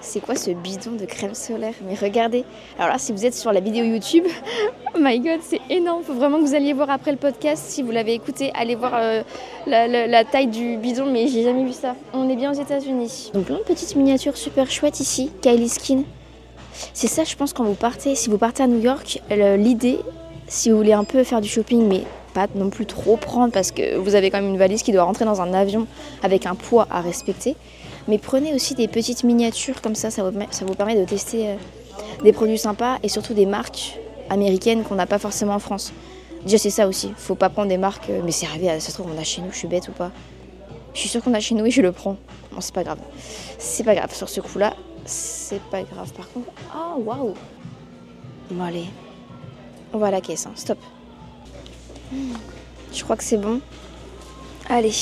C'est 0.00 0.20
quoi 0.20 0.36
ce 0.36 0.50
bidon 0.50 0.92
de 0.92 1.04
crème 1.06 1.34
solaire? 1.34 1.74
Mais 1.86 1.94
regardez. 1.94 2.44
Alors 2.78 2.92
là, 2.92 2.98
si 2.98 3.12
vous 3.12 3.26
êtes 3.26 3.34
sur 3.34 3.52
la 3.52 3.60
vidéo 3.60 3.84
YouTube, 3.84 4.24
oh 4.94 4.98
my 5.00 5.18
god, 5.18 5.40
c'est 5.42 5.60
énorme. 5.70 6.02
Faut 6.02 6.14
vraiment 6.14 6.38
que 6.38 6.44
vous 6.44 6.54
alliez 6.54 6.72
voir 6.72 6.90
après 6.90 7.10
le 7.10 7.16
podcast. 7.16 7.64
Si 7.66 7.82
vous 7.82 7.90
l'avez 7.90 8.14
écouté, 8.14 8.52
allez 8.54 8.74
voir 8.74 8.92
euh, 8.94 9.22
la, 9.66 10.24
taille 10.24 10.46
du 10.46 10.76
bidon, 10.76 11.06
mais 11.06 11.26
j'ai 11.26 11.42
jamais 11.42 11.64
vu 11.64 11.72
ça. 11.72 11.96
On 12.12 12.28
est 12.28 12.36
bien 12.36 12.50
aux 12.50 12.60
États-Unis. 12.60 13.30
Donc 13.34 13.46
plein 13.46 13.58
de 13.58 13.62
petites 13.62 13.96
miniatures 13.96 14.36
super 14.36 14.70
chouettes 14.70 15.00
ici. 15.00 15.30
Kylie 15.42 15.68
Skin. 15.68 16.02
C'est 16.94 17.08
ça, 17.08 17.24
je 17.24 17.36
pense, 17.36 17.52
quand 17.52 17.64
vous 17.64 17.74
partez. 17.74 18.14
Si 18.14 18.28
vous 18.30 18.38
partez 18.38 18.62
à 18.62 18.66
New 18.66 18.80
York, 18.80 19.20
l'idée, 19.30 19.98
si 20.46 20.70
vous 20.70 20.76
voulez 20.76 20.92
un 20.92 21.04
peu 21.04 21.24
faire 21.24 21.40
du 21.40 21.48
shopping, 21.48 21.86
mais 21.86 22.02
pas 22.34 22.46
non 22.54 22.70
plus 22.70 22.86
trop 22.86 23.16
prendre 23.16 23.52
parce 23.52 23.70
que 23.70 23.96
vous 23.96 24.14
avez 24.14 24.30
quand 24.30 24.40
même 24.40 24.50
une 24.50 24.58
valise 24.58 24.82
qui 24.82 24.92
doit 24.92 25.04
rentrer 25.04 25.24
dans 25.24 25.40
un 25.40 25.52
avion 25.54 25.86
avec 26.22 26.46
un 26.46 26.54
poids 26.54 26.86
à 26.90 27.00
respecter. 27.00 27.56
Mais 28.06 28.18
prenez 28.18 28.54
aussi 28.54 28.74
des 28.74 28.88
petites 28.88 29.24
miniatures 29.24 29.82
comme 29.82 29.94
ça, 29.94 30.10
ça 30.10 30.22
vous, 30.22 30.74
permet 30.74 30.96
de 30.96 31.04
tester 31.04 31.48
euh, 31.48 31.54
des 32.24 32.32
produits 32.32 32.58
sympas 32.58 32.98
et 33.02 33.08
surtout 33.08 33.34
des 33.34 33.44
marques 33.44 33.98
américaines 34.30 34.82
qu'on 34.82 34.94
n'a 34.94 35.06
pas 35.06 35.18
forcément 35.18 35.54
en 35.54 35.58
France. 35.58 35.92
Déjà 36.44 36.56
c'est 36.56 36.70
ça 36.70 36.88
aussi, 36.88 37.12
faut 37.16 37.34
pas 37.34 37.50
prendre 37.50 37.68
des 37.68 37.76
marques, 37.76 38.08
euh, 38.08 38.22
mais 38.24 38.32
c'est 38.32 38.46
arrivé, 38.46 38.68
ça 38.80 38.88
se 38.90 38.92
trouve 38.92 39.12
on 39.14 39.20
a 39.20 39.24
chez 39.24 39.42
nous, 39.42 39.50
je 39.52 39.58
suis 39.58 39.68
bête 39.68 39.88
ou 39.88 39.92
pas. 39.92 40.10
Je 40.94 41.00
suis 41.00 41.08
sûre 41.08 41.22
qu'on 41.22 41.34
a 41.34 41.40
chez 41.40 41.54
nous 41.54 41.66
et 41.66 41.70
je 41.70 41.82
le 41.82 41.92
prends. 41.92 42.16
Bon 42.52 42.60
c'est 42.60 42.74
pas 42.74 42.84
grave. 42.84 42.98
C'est 43.58 43.84
pas 43.84 43.94
grave, 43.94 44.14
sur 44.14 44.28
ce 44.28 44.40
coup 44.40 44.58
là, 44.58 44.74
c'est 45.08 45.62
pas 45.70 45.82
grave. 45.82 46.12
Par 46.12 46.30
contre, 46.32 46.48
ah 46.72 46.94
waouh 46.98 47.34
Bon 48.50 48.62
allez. 48.64 48.86
On 49.92 49.98
va 49.98 50.08
à 50.08 50.10
la 50.10 50.20
caisse, 50.20 50.46
hein. 50.46 50.52
stop. 50.54 50.78
Je 52.92 53.02
crois 53.02 53.16
que 53.16 53.24
c'est 53.24 53.36
bon. 53.38 53.60
Allez. 54.68 54.92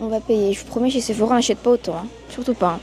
On 0.00 0.06
va 0.08 0.20
payer. 0.20 0.52
Je 0.52 0.60
vous 0.60 0.66
promets, 0.66 0.90
chez 0.90 1.00
Sephora, 1.00 1.32
on 1.34 1.36
n'achète 1.36 1.58
pas 1.58 1.70
autant. 1.70 1.96
hein. 1.96 2.06
Surtout 2.28 2.54
pas. 2.54 2.72
hein. 2.74 2.80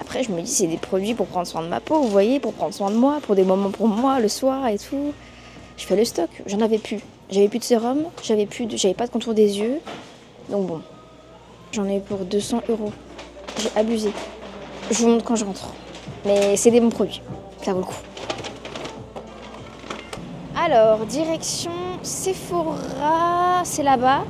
Après, 0.00 0.22
je 0.22 0.30
me 0.30 0.40
dis, 0.40 0.50
c'est 0.50 0.66
des 0.66 0.76
produits 0.78 1.14
pour 1.14 1.26
prendre 1.26 1.46
soin 1.46 1.62
de 1.62 1.68
ma 1.68 1.80
peau, 1.80 2.00
vous 2.00 2.08
voyez, 2.08 2.40
pour 2.40 2.52
prendre 2.54 2.72
soin 2.72 2.90
de 2.90 2.96
moi, 2.96 3.18
pour 3.22 3.34
des 3.34 3.44
moments 3.44 3.70
pour 3.70 3.88
moi, 3.88 4.20
le 4.20 4.28
soir 4.28 4.66
et 4.68 4.78
tout. 4.78 5.12
Je 5.76 5.84
fais 5.84 5.96
le 5.96 6.04
stock. 6.04 6.30
J'en 6.46 6.60
avais 6.60 6.78
plus. 6.78 7.00
J'avais 7.30 7.48
plus 7.48 7.58
de 7.58 7.64
sérum, 7.64 8.04
j'avais 8.22 8.48
j'avais 8.74 8.94
pas 8.94 9.06
de 9.06 9.10
contour 9.12 9.34
des 9.34 9.58
yeux. 9.58 9.80
Donc 10.48 10.66
bon, 10.66 10.80
j'en 11.72 11.84
ai 11.84 12.00
pour 12.00 12.18
200 12.18 12.62
euros. 12.68 12.92
J'ai 13.58 13.70
abusé. 13.76 14.12
Je 14.90 15.02
vous 15.02 15.08
montre 15.08 15.24
quand 15.24 15.36
je 15.36 15.44
rentre. 15.44 15.72
Mais 16.24 16.56
c'est 16.56 16.70
des 16.70 16.80
bons 16.80 16.90
produits. 16.90 17.22
Ça 17.62 17.72
vaut 17.72 17.80
le 17.80 17.84
coup. 17.84 17.94
Alors, 20.56 20.98
direction 21.06 21.70
Sephora, 22.02 23.62
c'est 23.64 23.82
là-bas. 23.82 24.24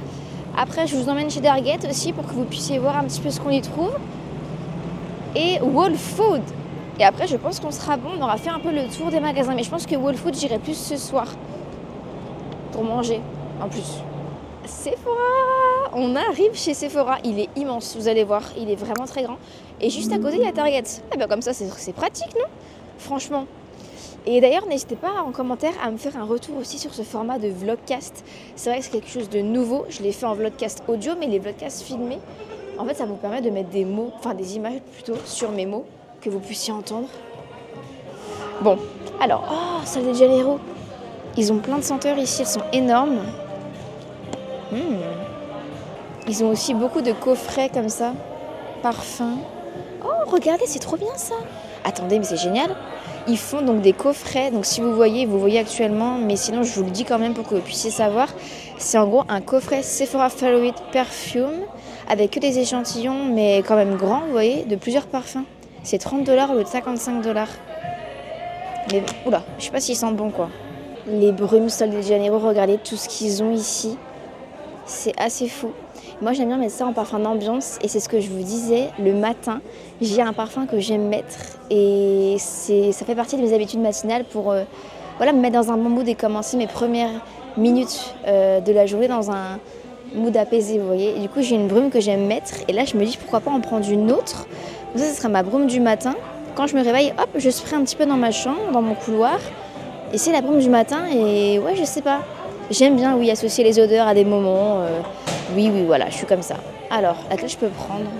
Après, 0.56 0.86
je 0.86 0.96
vous 0.96 1.08
emmène 1.08 1.30
chez 1.30 1.40
Target 1.40 1.78
aussi 1.88 2.12
pour 2.12 2.26
que 2.26 2.32
vous 2.32 2.44
puissiez 2.44 2.78
voir 2.78 2.96
un 2.96 3.04
petit 3.04 3.20
peu 3.20 3.30
ce 3.30 3.40
qu'on 3.40 3.50
y 3.50 3.60
trouve. 3.60 3.96
Et 5.34 5.60
Whole 5.60 5.94
Food. 5.94 6.42
Et 6.98 7.04
après, 7.04 7.26
je 7.28 7.36
pense 7.36 7.60
qu'on 7.60 7.70
sera 7.70 7.96
bon. 7.96 8.10
On 8.18 8.22
aura 8.22 8.36
fait 8.36 8.50
un 8.50 8.58
peu 8.58 8.72
le 8.72 8.88
tour 8.88 9.10
des 9.10 9.20
magasins. 9.20 9.54
Mais 9.54 9.62
je 9.62 9.70
pense 9.70 9.86
que 9.86 9.94
Whole 9.94 10.16
Food, 10.16 10.34
j'irai 10.34 10.58
plus 10.58 10.76
ce 10.76 10.96
soir. 10.96 11.26
Pour 12.72 12.84
manger, 12.84 13.20
en 13.62 13.68
plus. 13.68 14.02
Sephora 14.64 15.67
On 15.94 16.16
arrive 16.16 16.54
chez 16.54 16.74
Sephora. 16.74 17.18
Il 17.24 17.40
est 17.40 17.48
immense, 17.56 17.96
vous 17.96 18.08
allez 18.08 18.24
voir. 18.24 18.42
Il 18.58 18.70
est 18.70 18.76
vraiment 18.76 19.06
très 19.06 19.22
grand. 19.22 19.38
Et 19.80 19.90
juste 19.90 20.12
à 20.12 20.18
côté, 20.18 20.36
il 20.36 20.42
y 20.42 20.46
a 20.46 20.52
Target. 20.52 20.84
Eh 21.14 21.16
ben, 21.16 21.26
comme 21.28 21.42
ça, 21.42 21.52
c'est 21.52 21.92
pratique, 21.92 22.34
non? 22.34 22.46
Franchement. 22.98 23.46
Et 24.26 24.40
d'ailleurs, 24.40 24.66
n'hésitez 24.66 24.96
pas 24.96 25.22
en 25.24 25.30
commentaire 25.30 25.72
à 25.82 25.90
me 25.90 25.96
faire 25.96 26.16
un 26.16 26.24
retour 26.24 26.56
aussi 26.58 26.78
sur 26.78 26.92
ce 26.92 27.02
format 27.02 27.38
de 27.38 27.48
vlogcast. 27.48 28.24
C'est 28.56 28.68
vrai 28.68 28.80
que 28.80 28.84
c'est 28.84 28.90
quelque 28.90 29.08
chose 29.08 29.30
de 29.30 29.40
nouveau. 29.40 29.86
Je 29.88 30.02
l'ai 30.02 30.12
fait 30.12 30.26
en 30.26 30.34
vlogcast 30.34 30.82
audio, 30.88 31.12
mais 31.18 31.26
les 31.26 31.38
vlogcasts 31.38 31.82
filmés, 31.82 32.18
en 32.78 32.84
fait, 32.84 32.94
ça 32.94 33.06
vous 33.06 33.14
permet 33.14 33.40
de 33.40 33.50
mettre 33.50 33.70
des 33.70 33.84
mots, 33.84 34.12
enfin 34.16 34.34
des 34.34 34.56
images 34.56 34.80
plutôt, 34.92 35.16
sur 35.24 35.50
mes 35.50 35.66
mots, 35.66 35.86
que 36.20 36.28
vous 36.28 36.40
puissiez 36.40 36.72
entendre. 36.72 37.08
Bon, 38.60 38.76
alors, 39.20 39.44
oh, 39.50 39.80
salle 39.84 40.08
de 40.08 40.12
Janeiro. 40.12 40.58
Ils 41.36 41.52
ont 41.52 41.58
plein 41.58 41.78
de 41.78 41.84
senteurs 41.84 42.18
ici, 42.18 42.42
elles 42.42 42.48
sont 42.48 42.64
énormes. 42.72 43.20
Hmm. 44.72 45.27
Ils 46.28 46.44
ont 46.44 46.50
aussi 46.50 46.74
beaucoup 46.74 47.00
de 47.00 47.12
coffrets 47.12 47.70
comme 47.72 47.88
ça, 47.88 48.12
parfums. 48.82 49.38
Oh, 50.04 50.30
regardez, 50.30 50.64
c'est 50.66 50.78
trop 50.78 50.98
bien 50.98 51.16
ça. 51.16 51.34
Attendez, 51.84 52.18
mais 52.18 52.24
c'est 52.26 52.36
génial. 52.36 52.76
Ils 53.26 53.38
font 53.38 53.62
donc 53.62 53.80
des 53.80 53.94
coffrets. 53.94 54.50
Donc 54.50 54.66
si 54.66 54.82
vous 54.82 54.94
voyez, 54.94 55.24
vous 55.24 55.38
voyez 55.38 55.58
actuellement, 55.58 56.18
mais 56.18 56.36
sinon 56.36 56.62
je 56.64 56.74
vous 56.74 56.84
le 56.84 56.90
dis 56.90 57.04
quand 57.04 57.18
même 57.18 57.32
pour 57.32 57.48
que 57.48 57.54
vous 57.54 57.62
puissiez 57.62 57.90
savoir. 57.90 58.28
C'est 58.76 58.98
en 58.98 59.06
gros 59.06 59.24
un 59.28 59.40
coffret 59.40 59.82
Sephora 59.82 60.28
Follow 60.28 60.70
Perfume 60.92 61.62
avec 62.10 62.32
que 62.32 62.40
des 62.40 62.58
échantillons, 62.58 63.24
mais 63.24 63.62
quand 63.66 63.76
même 63.76 63.96
grands, 63.96 64.20
vous 64.26 64.32
voyez, 64.32 64.64
de 64.64 64.76
plusieurs 64.76 65.06
parfums. 65.06 65.44
C'est 65.82 65.98
30 65.98 66.24
dollars 66.24 66.50
au 66.50 66.54
lieu 66.54 66.64
de 66.64 66.68
55 66.68 67.22
dollars. 67.22 67.48
Mais 68.92 69.02
oula, 69.24 69.42
je 69.58 69.64
sais 69.64 69.70
pas 69.70 69.80
s'ils 69.80 69.96
sentent 69.96 70.16
bon 70.16 70.30
quoi. 70.30 70.50
Les 71.06 71.32
brumes 71.32 71.70
Sol 71.70 71.88
de 71.88 72.02
Janeiro, 72.02 72.38
regardez 72.38 72.76
tout 72.76 72.96
ce 72.96 73.08
qu'ils 73.08 73.42
ont 73.42 73.52
ici. 73.52 73.96
C'est 74.84 75.18
assez 75.18 75.48
fou. 75.48 75.72
Moi 76.20 76.32
j'aime 76.32 76.48
bien 76.48 76.56
mettre 76.56 76.72
ça 76.72 76.84
en 76.84 76.92
parfum 76.92 77.20
d'ambiance 77.20 77.78
et 77.80 77.86
c'est 77.86 78.00
ce 78.00 78.08
que 78.08 78.18
je 78.18 78.28
vous 78.28 78.42
disais 78.42 78.88
le 78.98 79.14
matin. 79.14 79.60
J'ai 80.00 80.20
un 80.20 80.32
parfum 80.32 80.66
que 80.66 80.80
j'aime 80.80 81.06
mettre 81.06 81.36
et 81.70 82.36
ça 82.40 83.04
fait 83.06 83.14
partie 83.14 83.36
de 83.36 83.42
mes 83.42 83.54
habitudes 83.54 83.78
matinales 83.78 84.24
pour 84.24 84.50
euh, 84.50 84.64
voilà, 85.18 85.32
me 85.32 85.40
mettre 85.40 85.54
dans 85.54 85.70
un 85.70 85.76
bon 85.76 85.88
mood 85.88 86.08
et 86.08 86.16
commencer 86.16 86.56
mes 86.56 86.66
premières 86.66 87.24
minutes 87.56 88.14
euh, 88.26 88.58
de 88.58 88.72
la 88.72 88.86
journée 88.86 89.06
dans 89.06 89.30
un 89.30 89.60
mood 90.12 90.36
apaisé, 90.36 90.80
vous 90.80 90.88
voyez. 90.88 91.16
Et 91.16 91.20
du 91.20 91.28
coup 91.28 91.40
j'ai 91.40 91.54
une 91.54 91.68
brume 91.68 91.88
que 91.88 92.00
j'aime 92.00 92.26
mettre 92.26 92.54
et 92.66 92.72
là 92.72 92.84
je 92.84 92.96
me 92.96 93.04
dis 93.04 93.16
pourquoi 93.16 93.38
pas 93.38 93.52
en 93.52 93.60
prendre 93.60 93.88
une 93.88 94.10
autre? 94.10 94.48
Ça 94.96 95.04
ce 95.04 95.16
sera 95.16 95.28
ma 95.28 95.44
brume 95.44 95.68
du 95.68 95.78
matin. 95.78 96.16
Quand 96.56 96.66
je 96.66 96.74
me 96.74 96.82
réveille, 96.82 97.12
hop, 97.16 97.28
je 97.36 97.48
spray 97.48 97.76
un 97.76 97.84
petit 97.84 97.94
peu 97.94 98.06
dans 98.06 98.16
ma 98.16 98.32
chambre, 98.32 98.72
dans 98.72 98.82
mon 98.82 98.96
couloir. 98.96 99.38
Et 100.12 100.18
c'est 100.18 100.32
la 100.32 100.40
brume 100.40 100.58
du 100.58 100.68
matin 100.68 101.06
et 101.12 101.60
ouais 101.60 101.76
je 101.76 101.84
sais 101.84 102.02
pas. 102.02 102.22
J'aime 102.72 102.96
bien 102.96 103.16
oui 103.16 103.30
associer 103.30 103.62
les 103.62 103.78
odeurs 103.78 104.08
à 104.08 104.14
des 104.14 104.24
moments. 104.24 104.80
euh, 104.80 105.00
oui, 105.54 105.70
oui, 105.72 105.84
voilà, 105.86 106.10
je 106.10 106.14
suis 106.14 106.26
comme 106.26 106.42
ça. 106.42 106.56
Alors, 106.90 107.16
laquelle 107.30 107.48
je 107.48 107.56
peux 107.56 107.68
prendre 107.68 108.10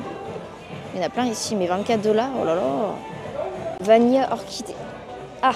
Il 0.95 1.01
y 1.01 1.03
en 1.03 1.07
a 1.07 1.11
plein 1.11 1.27
ici, 1.27 1.57
mais 1.57 1.67
24 1.67 2.01
dollars, 2.01 2.31
oh 2.41 2.45
là 2.45 2.55
là. 2.55 2.63
Vanilla 3.81 4.33
orchidée. 4.33 4.75
Ah 5.43 5.53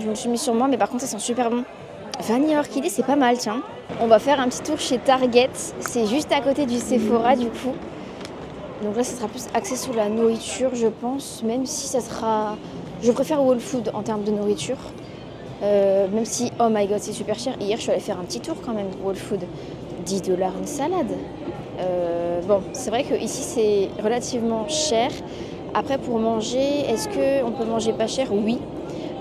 Je 0.00 0.06
me 0.06 0.14
suis 0.14 0.28
mis 0.28 0.38
sur 0.38 0.54
moi, 0.54 0.68
mais 0.68 0.78
par 0.78 0.88
contre, 0.88 1.02
ça 1.02 1.08
sent 1.08 1.18
super 1.18 1.50
bon. 1.50 1.64
Vanilla 2.20 2.60
orchidée, 2.60 2.88
c'est 2.88 3.04
pas 3.04 3.16
mal, 3.16 3.36
tiens. 3.38 3.62
On 4.00 4.06
va 4.06 4.18
faire 4.18 4.40
un 4.40 4.48
petit 4.48 4.62
tour 4.62 4.78
chez 4.78 4.98
Target. 4.98 5.50
C'est 5.80 6.06
juste 6.06 6.32
à 6.32 6.40
côté 6.40 6.66
du 6.66 6.78
Sephora, 6.78 7.34
du 7.34 7.46
coup. 7.46 7.74
Donc 8.82 8.96
là, 8.96 9.04
ça 9.04 9.16
sera 9.16 9.28
plus 9.28 9.46
axé 9.52 9.76
sur 9.76 9.92
la 9.92 10.08
nourriture, 10.08 10.74
je 10.74 10.86
pense, 10.86 11.42
même 11.42 11.66
si 11.66 11.86
ça 11.88 12.00
sera. 12.00 12.56
Je 13.02 13.10
préfère 13.12 13.42
Whole 13.42 13.60
Food 13.60 13.90
en 13.92 14.02
termes 14.02 14.22
de 14.22 14.30
nourriture. 14.30 14.78
Euh, 15.62 16.08
même 16.08 16.24
si, 16.24 16.50
oh 16.58 16.68
my 16.70 16.86
god, 16.86 17.00
c'est 17.00 17.12
super 17.12 17.38
cher. 17.38 17.54
Hier, 17.60 17.76
je 17.76 17.82
suis 17.82 17.90
allée 17.90 18.00
faire 18.00 18.18
un 18.18 18.24
petit 18.24 18.40
tour 18.40 18.56
quand 18.64 18.72
même, 18.72 18.88
Whole 19.04 19.16
Food. 19.16 19.40
10 20.00 20.22
dollars 20.22 20.52
une 20.58 20.66
salade. 20.66 21.12
Euh, 21.78 22.40
bon, 22.46 22.60
c'est 22.72 22.90
vrai 22.90 23.04
que 23.04 23.14
ici 23.14 23.42
c'est 23.42 24.02
relativement 24.02 24.68
cher. 24.68 25.10
Après, 25.74 25.98
pour 25.98 26.18
manger, 26.18 26.80
est-ce 26.88 27.08
qu'on 27.08 27.52
peut 27.52 27.64
manger 27.64 27.92
pas 27.92 28.06
cher? 28.08 28.26
Oui, 28.32 28.58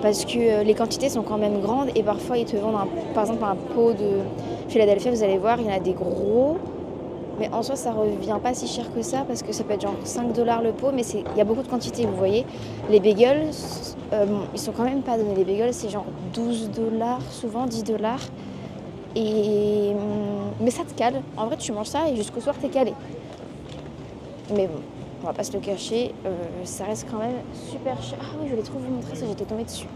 parce 0.01 0.25
que 0.25 0.37
euh, 0.39 0.63
les 0.63 0.73
quantités 0.73 1.09
sont 1.09 1.21
quand 1.21 1.37
même 1.37 1.61
grandes 1.61 1.89
et 1.95 2.01
parfois 2.03 2.37
ils 2.37 2.45
te 2.45 2.55
vendent, 2.57 2.75
un- 2.75 3.13
par 3.13 3.23
exemple, 3.23 3.43
un 3.43 3.55
pot 3.75 3.93
de 3.93 4.19
Philadelphie, 4.67 5.09
vous 5.09 5.23
allez 5.23 5.37
voir, 5.37 5.59
il 5.59 5.67
y 5.67 5.69
en 5.71 5.75
a 5.75 5.79
des 5.79 5.93
gros. 5.93 6.57
Mais 7.39 7.49
en 7.53 7.61
soi, 7.63 7.77
ça 7.77 7.93
revient 7.93 8.35
pas 8.43 8.53
si 8.53 8.67
cher 8.67 8.85
que 8.93 9.01
ça 9.01 9.19
parce 9.25 9.43
que 9.43 9.53
ça 9.53 9.63
peut 9.63 9.73
être 9.73 9.83
genre 9.83 9.95
5 10.03 10.33
dollars 10.33 10.61
le 10.61 10.71
pot, 10.73 10.89
mais 10.93 11.03
il 11.03 11.37
y 11.37 11.41
a 11.41 11.45
beaucoup 11.45 11.61
de 11.61 11.69
quantité, 11.69 12.05
vous 12.05 12.15
voyez. 12.17 12.45
Les 12.89 12.99
bagels, 12.99 13.51
euh, 14.11 14.25
bon, 14.25 14.39
ils 14.53 14.59
sont 14.59 14.73
quand 14.73 14.83
même 14.83 15.03
pas 15.03 15.17
donnés. 15.17 15.35
Les 15.35 15.45
bagels, 15.45 15.73
c'est 15.73 15.87
genre 15.87 16.03
12 16.33 16.69
dollars, 16.71 17.21
souvent 17.31 17.65
10 17.65 17.83
dollars. 17.85 18.19
Hum, 19.15 20.51
mais 20.59 20.71
ça 20.71 20.83
te 20.83 20.93
cale. 20.93 21.21
En 21.35 21.47
vrai, 21.47 21.57
tu 21.57 21.71
manges 21.71 21.87
ça 21.87 22.09
et 22.09 22.15
jusqu'au 22.15 22.41
soir, 22.41 22.55
t'es 22.61 22.69
calé. 22.69 22.93
Mais 24.53 24.67
bon, 24.67 24.79
on 25.21 25.27
va 25.27 25.33
pas 25.33 25.43
se 25.43 25.53
le 25.53 25.59
cacher, 25.59 26.13
euh, 26.25 26.31
ça 26.63 26.85
reste 26.85 27.07
quand 27.09 27.19
même 27.19 27.35
super 27.69 28.01
cher. 28.01 28.17
Ah 28.21 28.35
oui, 28.39 28.47
je 28.47 28.51
voulais 28.51 28.63
trop 28.63 28.79
vous 28.79 28.93
montrer 28.93 29.15
ça, 29.15 29.25
j'étais 29.27 29.45
tombée 29.45 29.63
dessus. 29.63 29.87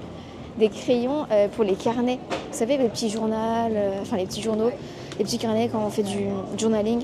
Des 0.57 0.69
crayons 0.69 1.25
euh, 1.31 1.47
pour 1.47 1.63
les 1.63 1.73
carnets. 1.73 2.19
Vous 2.29 2.57
savez, 2.57 2.77
les 2.77 2.89
petits 2.89 3.09
journaux, 3.09 3.33
euh, 3.35 3.99
enfin 4.01 4.17
les 4.17 4.25
petits 4.25 4.41
journaux, 4.41 4.69
les 5.17 5.25
petits 5.25 5.39
carnets 5.39 5.69
quand 5.71 5.83
on 5.83 5.89
fait 5.89 6.03
du 6.03 6.27
journaling. 6.57 7.03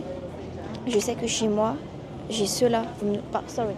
Je 0.86 1.00
sais 1.00 1.15
que 1.15 1.28
chez 1.28 1.48
moi, 1.48 1.76
j'ai 2.30 2.45
ceux-là. 2.45 2.84
Sorry. 3.48 3.74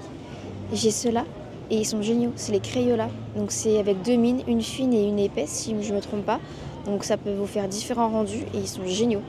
J'ai 0.73 0.91
ceux-là 0.91 1.23
et 1.69 1.77
ils 1.77 1.85
sont 1.85 2.01
géniaux. 2.01 2.31
C'est 2.35 2.51
les 2.51 2.59
Crayola. 2.59 3.07
Donc 3.37 3.51
c'est 3.51 3.77
avec 3.79 4.01
deux 4.01 4.15
mines, 4.15 4.41
une 4.47 4.61
fine 4.61 4.93
et 4.93 5.03
une 5.05 5.19
épaisse, 5.19 5.49
si 5.49 5.75
je 5.81 5.93
me 5.93 6.01
trompe 6.01 6.25
pas. 6.25 6.39
Donc 6.85 7.03
ça 7.03 7.17
peut 7.17 7.33
vous 7.33 7.45
faire 7.45 7.67
différents 7.67 8.09
rendus 8.09 8.45
et 8.53 8.57
ils 8.57 8.67
sont 8.67 8.85
géniaux. 8.85 9.21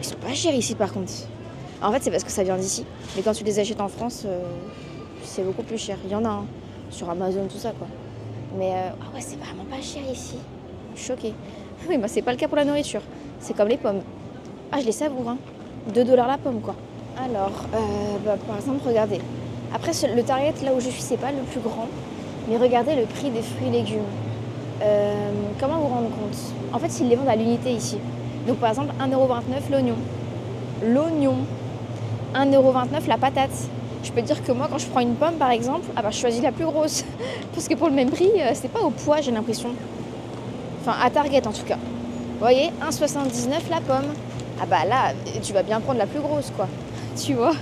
Ils 0.00 0.04
sont 0.06 0.16
pas 0.16 0.34
chers 0.34 0.54
ici 0.54 0.74
par 0.74 0.92
contre. 0.92 1.12
En 1.82 1.90
fait, 1.92 2.02
c'est 2.02 2.10
parce 2.10 2.24
que 2.24 2.30
ça 2.30 2.42
vient 2.42 2.56
d'ici. 2.56 2.84
Mais 3.16 3.22
quand 3.22 3.32
tu 3.32 3.44
les 3.44 3.58
achètes 3.58 3.80
en 3.80 3.88
France, 3.88 4.22
euh, 4.26 4.40
c'est 5.24 5.42
beaucoup 5.42 5.62
plus 5.62 5.78
cher. 5.78 5.96
Il 6.04 6.10
y 6.10 6.14
en 6.14 6.24
a 6.24 6.28
un 6.28 6.44
sur 6.90 7.08
Amazon, 7.10 7.46
tout 7.50 7.58
ça 7.58 7.72
quoi. 7.72 7.86
Mais 8.58 8.70
euh, 8.72 8.90
ah 9.00 9.14
ouais, 9.14 9.20
c'est 9.20 9.38
vraiment 9.38 9.64
pas 9.64 9.80
cher 9.80 10.02
ici. 10.12 10.36
Choquée. 10.96 11.34
Oui, 11.88 11.98
bah 11.98 12.08
c'est 12.08 12.22
pas 12.22 12.32
le 12.32 12.36
cas 12.36 12.48
pour 12.48 12.56
la 12.56 12.64
nourriture. 12.64 13.02
C'est 13.40 13.54
comme 13.56 13.68
les 13.68 13.78
pommes. 13.78 14.02
Ah, 14.70 14.80
je 14.80 14.86
les 14.86 14.92
savoure, 14.92 15.28
hein. 15.28 15.38
2 15.94 16.04
dollars 16.04 16.28
la 16.28 16.38
pomme 16.38 16.60
quoi. 16.60 16.74
Alors, 17.18 17.52
euh, 17.74 17.78
bah, 18.24 18.36
par 18.46 18.56
exemple, 18.56 18.80
regardez. 18.86 19.20
Après, 19.74 19.92
le 20.14 20.22
Target, 20.22 20.54
là 20.64 20.72
où 20.74 20.80
je 20.80 20.88
suis, 20.88 21.02
c'est 21.02 21.16
pas 21.16 21.30
le 21.30 21.42
plus 21.42 21.60
grand. 21.60 21.88
Mais 22.48 22.56
regardez 22.56 22.94
le 22.94 23.04
prix 23.04 23.30
des 23.30 23.42
fruits 23.42 23.68
et 23.68 23.70
légumes. 23.70 24.00
Euh, 24.80 25.32
comment 25.60 25.78
vous 25.78 25.88
rendre 25.88 26.08
compte? 26.10 26.38
En 26.72 26.78
fait, 26.78 27.00
ils 27.00 27.08
les 27.08 27.16
vendent 27.16 27.28
à 27.28 27.36
l'unité 27.36 27.70
ici. 27.72 27.98
Donc, 28.46 28.56
par 28.58 28.70
exemple, 28.70 28.92
1,29€ 29.00 29.70
l'oignon. 29.70 29.94
L'oignon. 30.84 31.36
1,29€ 32.34 33.08
la 33.08 33.18
patate. 33.18 33.50
Je 34.02 34.10
peux 34.10 34.22
dire 34.22 34.42
que 34.42 34.50
moi, 34.50 34.68
quand 34.70 34.78
je 34.78 34.86
prends 34.86 35.00
une 35.00 35.14
pomme, 35.14 35.34
par 35.34 35.50
exemple, 35.50 35.86
ah 35.94 36.02
bah, 36.02 36.10
je 36.10 36.18
choisis 36.18 36.42
la 36.42 36.50
plus 36.50 36.64
grosse. 36.64 37.04
Parce 37.54 37.68
que 37.68 37.74
pour 37.74 37.88
le 37.88 37.94
même 37.94 38.10
prix, 38.10 38.30
euh, 38.38 38.50
c'est 38.54 38.70
pas 38.70 38.80
au 38.80 38.90
poids, 38.90 39.20
j'ai 39.20 39.30
l'impression. 39.30 39.70
Enfin, 40.80 40.96
à 41.00 41.10
Target 41.10 41.46
en 41.46 41.52
tout 41.52 41.64
cas. 41.64 41.76
Vous 41.76 42.40
voyez, 42.40 42.72
1,79€ 42.82 43.70
la 43.70 43.80
pomme. 43.80 44.12
Ah 44.60 44.66
bah 44.66 44.84
là, 44.88 45.12
tu 45.42 45.52
vas 45.52 45.62
bien 45.62 45.80
prendre 45.80 45.98
la 45.98 46.06
plus 46.06 46.20
grosse, 46.20 46.50
quoi. 46.56 46.66
Tu 47.22 47.34
vois 47.34 47.54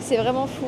C'est 0.00 0.16
vraiment 0.16 0.46
fou. 0.46 0.66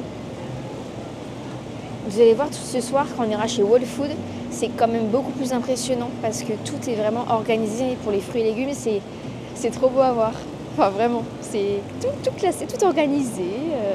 Vous 2.08 2.20
allez 2.20 2.34
voir 2.34 2.48
ce 2.52 2.80
soir 2.80 3.06
quand 3.16 3.24
on 3.26 3.30
ira 3.30 3.48
chez 3.48 3.64
Whole 3.64 3.84
Food, 3.84 4.10
c'est 4.56 4.68
quand 4.68 4.88
même 4.88 5.08
beaucoup 5.08 5.32
plus 5.32 5.52
impressionnant 5.52 6.08
parce 6.22 6.42
que 6.42 6.54
tout 6.64 6.88
est 6.88 6.94
vraiment 6.94 7.26
organisé 7.28 7.96
pour 8.02 8.10
les 8.10 8.20
fruits 8.20 8.40
et 8.40 8.44
légumes. 8.44 8.70
C'est, 8.72 9.02
c'est 9.54 9.70
trop 9.70 9.90
beau 9.90 10.00
à 10.00 10.12
voir. 10.12 10.32
Enfin 10.72 10.88
vraiment, 10.88 11.22
c'est 11.42 11.80
tout, 12.00 12.30
classé, 12.32 12.66
tout 12.66 12.82
organisé. 12.84 13.42
euh, 13.42 13.92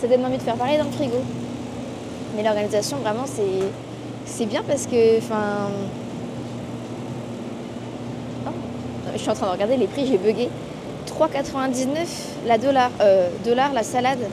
ça 0.00 0.08
donne 0.08 0.24
envie 0.26 0.36
de 0.36 0.42
faire 0.42 0.56
pareil 0.56 0.76
dans 0.76 0.84
le 0.84 0.90
frigo. 0.90 1.16
Mais 2.36 2.42
l'organisation 2.42 2.98
vraiment 2.98 3.24
c'est, 3.24 3.66
c'est 4.26 4.46
bien 4.46 4.62
parce 4.62 4.86
que, 4.86 5.18
enfin... 5.18 5.70
Oh, 8.46 8.50
je 9.14 9.18
suis 9.18 9.30
en 9.30 9.34
train 9.34 9.46
de 9.46 9.52
regarder 9.52 9.76
les 9.76 9.86
prix, 9.86 10.06
j'ai 10.06 10.18
bugué. 10.18 10.50
3,99 11.18 11.86
la 12.46 12.58
dollar, 12.58 12.90
euh, 13.00 13.28
dollar 13.44 13.72
la 13.72 13.82
salade. 13.82 14.26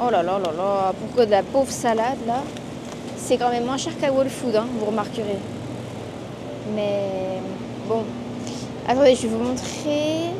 Oh 0.00 0.10
là 0.10 0.22
là 0.22 0.38
là 0.38 0.50
là, 0.56 0.92
pourquoi 1.00 1.26
de 1.26 1.30
la 1.32 1.42
pauvre 1.42 1.70
salade 1.70 2.18
là? 2.26 2.42
C'est 3.24 3.36
quand 3.36 3.50
même 3.50 3.64
moins 3.64 3.76
cher 3.76 3.92
qu'à 3.96 4.12
Whole 4.12 4.28
Food, 4.28 4.56
hein, 4.56 4.66
vous 4.80 4.86
remarquerez. 4.86 5.38
Mais 6.74 7.38
bon, 7.88 8.02
attendez, 8.88 9.14
je 9.14 9.22
vais 9.22 9.28
vous 9.28 9.44
montrer 9.44 10.32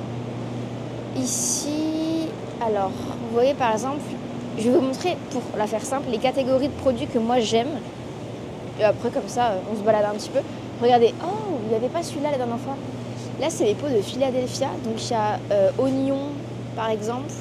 ici. 1.17 2.27
Alors, 2.61 2.89
vous 2.89 3.35
voyez 3.35 3.55
par 3.55 3.73
exemple, 3.73 4.01
je 4.59 4.65
vais 4.65 4.77
vous 4.77 4.85
montrer, 4.85 5.17
pour 5.31 5.43
la 5.57 5.69
faire 5.69 5.85
simple, 5.85 6.11
les 6.11 6.19
catégories 6.19 6.67
de 6.67 6.73
produits 6.73 7.07
que 7.07 7.21
moi 7.21 7.39
j'aime. 7.39 7.69
Et 8.81 8.85
après, 8.85 9.11
comme 9.11 9.29
ça, 9.29 9.53
on 9.73 9.77
se 9.77 9.83
balade 9.83 10.05
un 10.13 10.17
petit 10.17 10.31
peu. 10.31 10.41
Regardez, 10.83 11.15
oh, 11.25 11.59
il 11.63 11.69
n'y 11.69 11.77
avait 11.77 11.89
pas 11.89 12.03
celui-là 12.03 12.33
la 12.33 12.37
dernière 12.37 12.59
fois. 12.59 12.77
Là, 13.41 13.47
c'est 13.49 13.65
les 13.65 13.75
pots 13.75 13.89
de 13.89 14.03
Philadelphia. 14.03 14.67
Donc, 14.85 15.01
il 15.01 15.13
y 15.13 15.15
a 15.15 15.39
euh, 15.53 15.71
oignon, 15.79 16.19
par 16.75 16.91
exemple. 16.91 17.33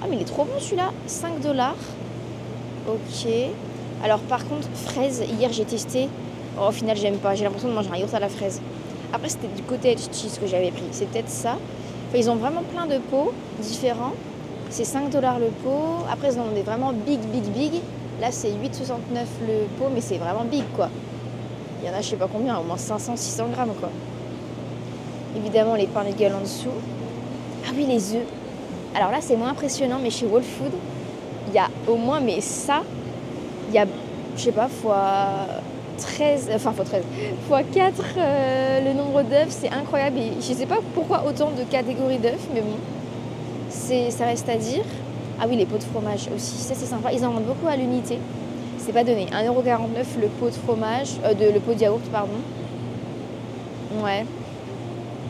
Ah, 0.00 0.06
mais 0.08 0.16
il 0.16 0.22
est 0.22 0.26
trop 0.26 0.44
bon 0.44 0.60
celui-là. 0.60 0.92
5 1.08 1.40
dollars. 1.40 1.74
Ok. 2.88 3.28
Alors, 4.04 4.18
par 4.20 4.46
contre, 4.46 4.68
fraise, 4.74 5.24
hier 5.40 5.50
j'ai 5.50 5.64
testé. 5.64 6.10
Oh, 6.60 6.66
au 6.68 6.72
final, 6.72 6.94
j'aime 6.94 7.16
pas. 7.16 7.34
J'ai 7.34 7.44
l'impression 7.44 7.70
de 7.70 7.74
manger 7.74 7.88
un 7.90 7.96
yaourt 7.96 8.12
à 8.12 8.20
la 8.20 8.28
fraise. 8.28 8.60
Après, 9.14 9.30
c'était 9.30 9.48
du 9.48 9.62
côté 9.62 9.96
cheese 9.96 10.38
que 10.38 10.46
j'avais 10.46 10.70
pris. 10.70 10.84
C'est 10.90 11.06
peut-être 11.06 11.30
ça. 11.30 11.56
Ils 12.14 12.28
ont 12.28 12.36
vraiment 12.36 12.62
plein 12.62 12.86
de 12.86 12.98
pots 12.98 13.32
différents. 13.60 14.12
C'est 14.68 14.84
5 14.84 15.08
dollars 15.08 15.38
le 15.38 15.46
pot. 15.46 16.04
Après, 16.12 16.34
ils 16.34 16.38
ont 16.38 16.52
des 16.54 16.60
vraiment 16.60 16.92
big, 16.92 17.18
big, 17.18 17.44
big. 17.44 17.72
Là, 18.20 18.28
c'est 18.30 18.48
8,69 18.48 18.52
le 19.48 19.66
pot, 19.78 19.88
mais 19.92 20.02
c'est 20.02 20.18
vraiment 20.18 20.44
big, 20.44 20.64
quoi. 20.76 20.90
Il 21.82 21.88
y 21.88 21.90
en 21.90 21.94
a, 21.96 22.02
je 22.02 22.10
sais 22.10 22.16
pas 22.16 22.28
combien, 22.30 22.58
au 22.58 22.62
moins 22.62 22.76
500, 22.76 23.16
600 23.16 23.46
grammes, 23.54 23.72
quoi. 23.80 23.88
Évidemment, 25.34 25.76
les 25.76 25.86
pains 25.86 26.04
légales 26.04 26.34
en 26.34 26.42
dessous. 26.42 26.68
Ah 27.66 27.70
oui, 27.74 27.86
les 27.86 28.14
œufs. 28.14 28.26
Alors 28.94 29.10
là, 29.10 29.18
c'est 29.22 29.34
moins 29.34 29.48
impressionnant, 29.48 29.98
mais 30.00 30.10
chez 30.10 30.26
Whole 30.26 30.42
Food, 30.42 30.72
il 31.48 31.54
y 31.54 31.58
a 31.58 31.68
au 31.88 31.96
moins, 31.96 32.20
mais 32.20 32.40
ça, 32.40 32.82
il 33.74 33.78
y 33.78 33.80
a, 33.80 33.86
je 34.36 34.42
sais 34.42 34.52
pas, 34.52 34.68
fois 34.68 35.46
13, 35.98 36.50
enfin 36.54 36.72
fois 36.72 36.84
13, 36.84 37.02
fois 37.48 37.62
4 37.64 38.04
euh, 38.16 38.84
le 38.84 38.92
nombre 38.96 39.22
d'œufs, 39.22 39.48
c'est 39.48 39.70
incroyable. 39.70 40.18
Et 40.18 40.32
je 40.40 40.52
sais 40.52 40.66
pas 40.66 40.78
pourquoi 40.94 41.24
autant 41.26 41.50
de 41.50 41.64
catégories 41.64 42.18
d'œufs, 42.18 42.46
mais 42.54 42.60
bon, 42.60 42.76
ça 43.68 44.26
reste 44.26 44.48
à 44.48 44.56
dire. 44.56 44.84
Ah 45.40 45.46
oui, 45.48 45.56
les 45.56 45.66
pots 45.66 45.78
de 45.78 45.82
fromage 45.82 46.28
aussi, 46.34 46.56
ça 46.58 46.74
c'est 46.76 46.86
sympa. 46.86 47.12
Ils 47.12 47.24
en 47.24 47.32
vendent 47.32 47.46
beaucoup 47.46 47.66
à 47.66 47.74
l'unité. 47.74 48.18
C'est 48.78 48.92
pas 48.92 49.02
donné. 49.02 49.26
1,49€ 49.26 50.20
le 50.20 50.28
pot 50.28 50.46
de 50.46 50.52
fromage, 50.52 51.08
euh, 51.24 51.34
de, 51.34 51.52
le 51.52 51.58
pot 51.58 51.74
de 51.74 51.80
yaourt, 51.80 52.02
pardon. 52.12 52.38
Ouais. 54.04 54.24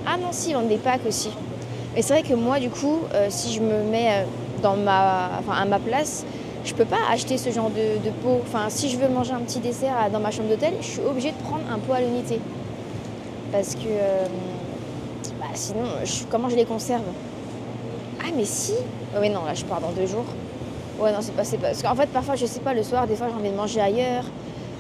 Ah 0.07 0.19
non, 0.19 0.29
si, 0.33 0.51
ils 0.51 0.55
vendent 0.55 0.69
des 0.69 0.77
packs 0.77 1.07
aussi. 1.07 1.31
Mais 1.95 2.03
c'est 2.03 2.13
vrai 2.13 2.23
que 2.23 2.35
moi, 2.35 2.59
du 2.59 2.69
coup, 2.69 2.99
euh, 3.15 3.29
si 3.31 3.55
je 3.55 3.61
me 3.61 3.85
mets 3.91 4.11
euh, 4.11 4.25
dans 4.63 4.77
ma, 4.77 5.31
enfin, 5.39 5.63
à 5.63 5.65
ma 5.65 5.79
place, 5.79 6.27
je 6.65 6.75
peux 6.75 6.85
pas 6.85 6.99
acheter 7.11 7.39
ce 7.39 7.51
genre 7.51 7.71
de, 7.71 8.11
pot. 8.23 8.41
Enfin, 8.43 8.67
si 8.69 8.89
je 8.89 8.97
veux 8.97 9.09
manger 9.09 9.33
un 9.33 9.41
petit 9.41 9.61
dessert 9.61 9.95
dans 10.13 10.21
ma 10.21 10.31
chambre 10.31 10.49
d'hôtel, 10.49 10.75
je 10.81 10.87
suis 10.87 11.01
obligée 11.01 11.31
de 11.31 11.43
prendre 11.43 11.63
un 11.71 11.79
pot 11.79 11.93
à 11.93 12.01
l'unité. 12.01 12.41
Parce 13.53 13.75
que 13.75 13.89
bah, 15.39 15.47
sinon, 15.55 15.85
comment 16.31 16.49
je 16.49 16.57
les 16.57 16.65
conserve? 16.65 17.03
Ah, 18.21 18.31
mais 18.35 18.45
si 18.45 18.73
Oui, 19.21 19.29
non, 19.29 19.45
là, 19.45 19.55
je 19.55 19.65
pars 19.65 19.81
dans 19.81 19.93
deux 19.93 20.07
jours. 20.07 20.25
Ouais, 20.99 21.13
non, 21.13 21.19
c'est 21.21 21.33
pas, 21.33 21.43
pas. 21.43 21.69
Parce 21.69 21.83
qu'en 21.83 21.95
fait, 21.95 22.07
parfois, 22.07 22.37
je 22.37 22.47
sais 22.47 22.61
pas, 22.61 22.73
le 22.73 22.83
soir, 22.83 23.07
des 23.07 23.17
fois, 23.17 23.29
j'ai 23.29 23.35
envie 23.35 23.51
de 23.51 23.57
manger 23.57 23.81
ailleurs. 23.81 24.25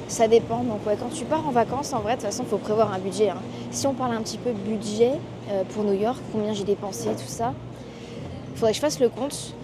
Ça 0.09 0.29
dépend. 0.29 0.59
Donc, 0.65 0.87
ouais, 0.87 0.97
quand 0.99 1.13
tu 1.15 1.25
pars 1.25 1.47
en 1.47 1.51
vacances, 1.51 1.93
en 1.93 2.01
vrai, 2.01 2.17
de 2.17 2.21
toute 2.21 2.31
façon, 2.31 2.45
il 2.45 2.49
faut 2.49 2.59
prévoir 2.59 2.93
un 2.93 2.99
budget. 2.99 3.31
Hein. 3.31 3.39
Si 3.71 3.87
on 3.87 3.95
parle 3.95 4.15
un 4.15 4.23
petit 4.23 4.39
peu 4.39 4.53
budget 4.53 5.13
euh, 5.51 5.65
pour 5.75 5.85
New 5.85 5.95
York, 5.95 6.19
combien 6.33 6.53
j'ai 6.53 6.65
dépensé, 6.65 7.11
tout 7.11 7.29
ça, 7.29 7.53
il 8.53 8.59
faudrait 8.59 8.73
que 8.73 8.77
je 8.77 8.81
fasse 8.81 9.01
le 9.01 9.09
compte. 9.09 9.55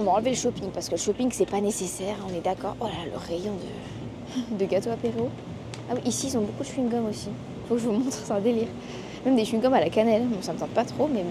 On 0.00 0.04
va 0.04 0.12
enlever 0.12 0.30
le 0.30 0.36
shopping 0.36 0.70
parce 0.72 0.86
que 0.86 0.92
le 0.92 0.98
shopping, 0.98 1.28
c'est 1.30 1.44
pas 1.44 1.60
nécessaire, 1.60 2.16
on 2.26 2.34
est 2.34 2.40
d'accord. 2.40 2.74
Oh 2.80 2.86
là, 2.86 3.04
le 3.04 3.18
rayon 3.18 3.52
de, 3.52 4.56
de 4.56 4.64
gâteaux 4.64 4.88
apéro. 4.88 5.28
Ah 5.90 5.92
oui, 5.94 6.00
ici, 6.06 6.28
ils 6.28 6.38
ont 6.38 6.40
beaucoup 6.40 6.62
de 6.62 6.68
chewing-gum 6.68 7.06
aussi. 7.10 7.28
Faut 7.68 7.74
que 7.74 7.82
je 7.82 7.86
vous 7.86 7.92
montre, 7.92 8.10
c'est 8.10 8.32
un 8.32 8.40
délire. 8.40 8.68
Même 9.26 9.36
des 9.36 9.44
chewing-gum 9.44 9.74
à 9.74 9.80
la 9.80 9.90
cannelle. 9.90 10.22
Bon, 10.22 10.40
ça 10.40 10.54
me 10.54 10.58
tente 10.58 10.70
pas 10.70 10.86
trop, 10.86 11.06
mais, 11.06 11.22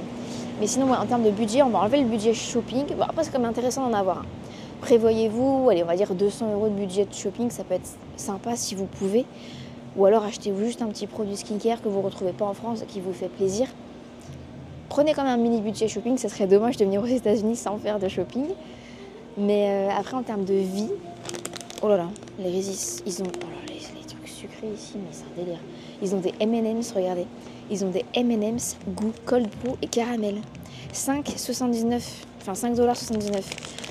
mais 0.60 0.68
sinon, 0.68 0.94
en 0.94 1.06
termes 1.08 1.24
de 1.24 1.32
budget, 1.32 1.64
on 1.64 1.70
va 1.70 1.80
enlever 1.80 2.02
le 2.02 2.10
budget 2.10 2.36
shopping. 2.36 2.86
Bon, 2.96 3.06
après, 3.10 3.24
c'est 3.24 3.32
quand 3.32 3.40
même 3.40 3.50
intéressant 3.50 3.90
d'en 3.90 3.98
avoir 3.98 4.20
un. 4.20 4.26
Prévoyez-vous, 4.82 5.70
allez, 5.72 5.82
on 5.82 5.88
va 5.88 5.96
dire 5.96 6.14
200 6.14 6.54
euros 6.54 6.70
de 6.70 6.76
budget 6.76 7.06
de 7.06 7.14
shopping, 7.14 7.50
ça 7.50 7.64
peut 7.64 7.74
être 7.74 7.90
sympa 8.18 8.56
si 8.56 8.76
vous 8.76 8.86
pouvez. 8.86 9.26
Ou 9.98 10.06
alors 10.06 10.24
achetez-vous 10.26 10.64
juste 10.64 10.84
un 10.84 10.90
petit 10.90 11.08
produit 11.08 11.38
skincare 11.38 11.82
que 11.82 11.90
vous 11.90 11.98
ne 11.98 12.06
retrouvez 12.06 12.34
pas 12.34 12.46
en 12.46 12.54
France, 12.54 12.84
qui 12.88 13.00
vous 13.00 13.14
fait 13.14 13.30
plaisir. 13.30 13.68
Prenez 14.90 15.14
quand 15.14 15.24
même 15.24 15.40
un 15.40 15.42
mini 15.42 15.62
budget 15.62 15.88
shopping, 15.88 16.18
ce 16.18 16.28
serait 16.28 16.48
dommage 16.48 16.78
de 16.78 16.86
venir 16.86 17.02
aux 17.02 17.06
États-Unis 17.06 17.56
sans 17.56 17.78
faire 17.78 18.00
de 18.00 18.08
shopping. 18.08 18.48
Mais 19.38 19.70
euh, 19.70 19.90
après, 19.98 20.16
en 20.16 20.24
termes 20.24 20.44
de 20.44 20.56
vie, 20.56 20.90
oh 21.82 21.88
là 21.88 21.98
là, 21.98 22.08
les 22.40 22.50
résistes, 22.50 23.04
ils 23.06 23.22
ont. 23.22 23.28
Oh 23.28 23.46
là, 23.46 23.68
les, 23.68 23.76
les 23.76 24.06
trucs 24.06 24.28
sucrés 24.28 24.68
ici, 24.74 24.96
mais 24.96 25.12
c'est 25.12 25.24
un 25.24 25.46
délire. 25.46 25.60
Ils 26.02 26.16
ont 26.16 26.20
des 26.20 26.34
MM's, 26.46 26.92
regardez. 26.96 27.28
Ils 27.70 27.86
ont 27.86 27.90
des 27.90 28.04
MM's 28.18 28.78
goût 28.96 29.14
cold 29.26 29.48
brew 29.64 29.76
et 29.82 29.88
caramel. 29.88 30.42
5,79. 30.94 32.02
Enfin, 32.42 32.54
5,79$. 32.54 33.32
Mais 33.32 33.42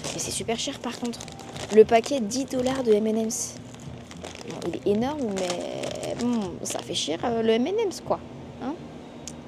c'est 0.03 0.31
super 0.31 0.59
cher 0.59 0.79
par 0.81 0.99
contre. 0.99 1.21
Le 1.75 1.85
paquet 1.85 2.21
10 2.21 2.47
dollars 2.47 2.83
de 2.83 2.93
MM's. 2.93 3.55
Il 4.67 4.77
est 4.77 4.97
énorme, 4.97 5.21
mais 5.37 6.15
bon, 6.21 6.41
ça 6.63 6.81
fait 6.81 6.95
cher 6.95 7.19
euh, 7.25 7.43
le 7.43 7.59
MM's 7.59 8.01
quoi. 8.01 8.19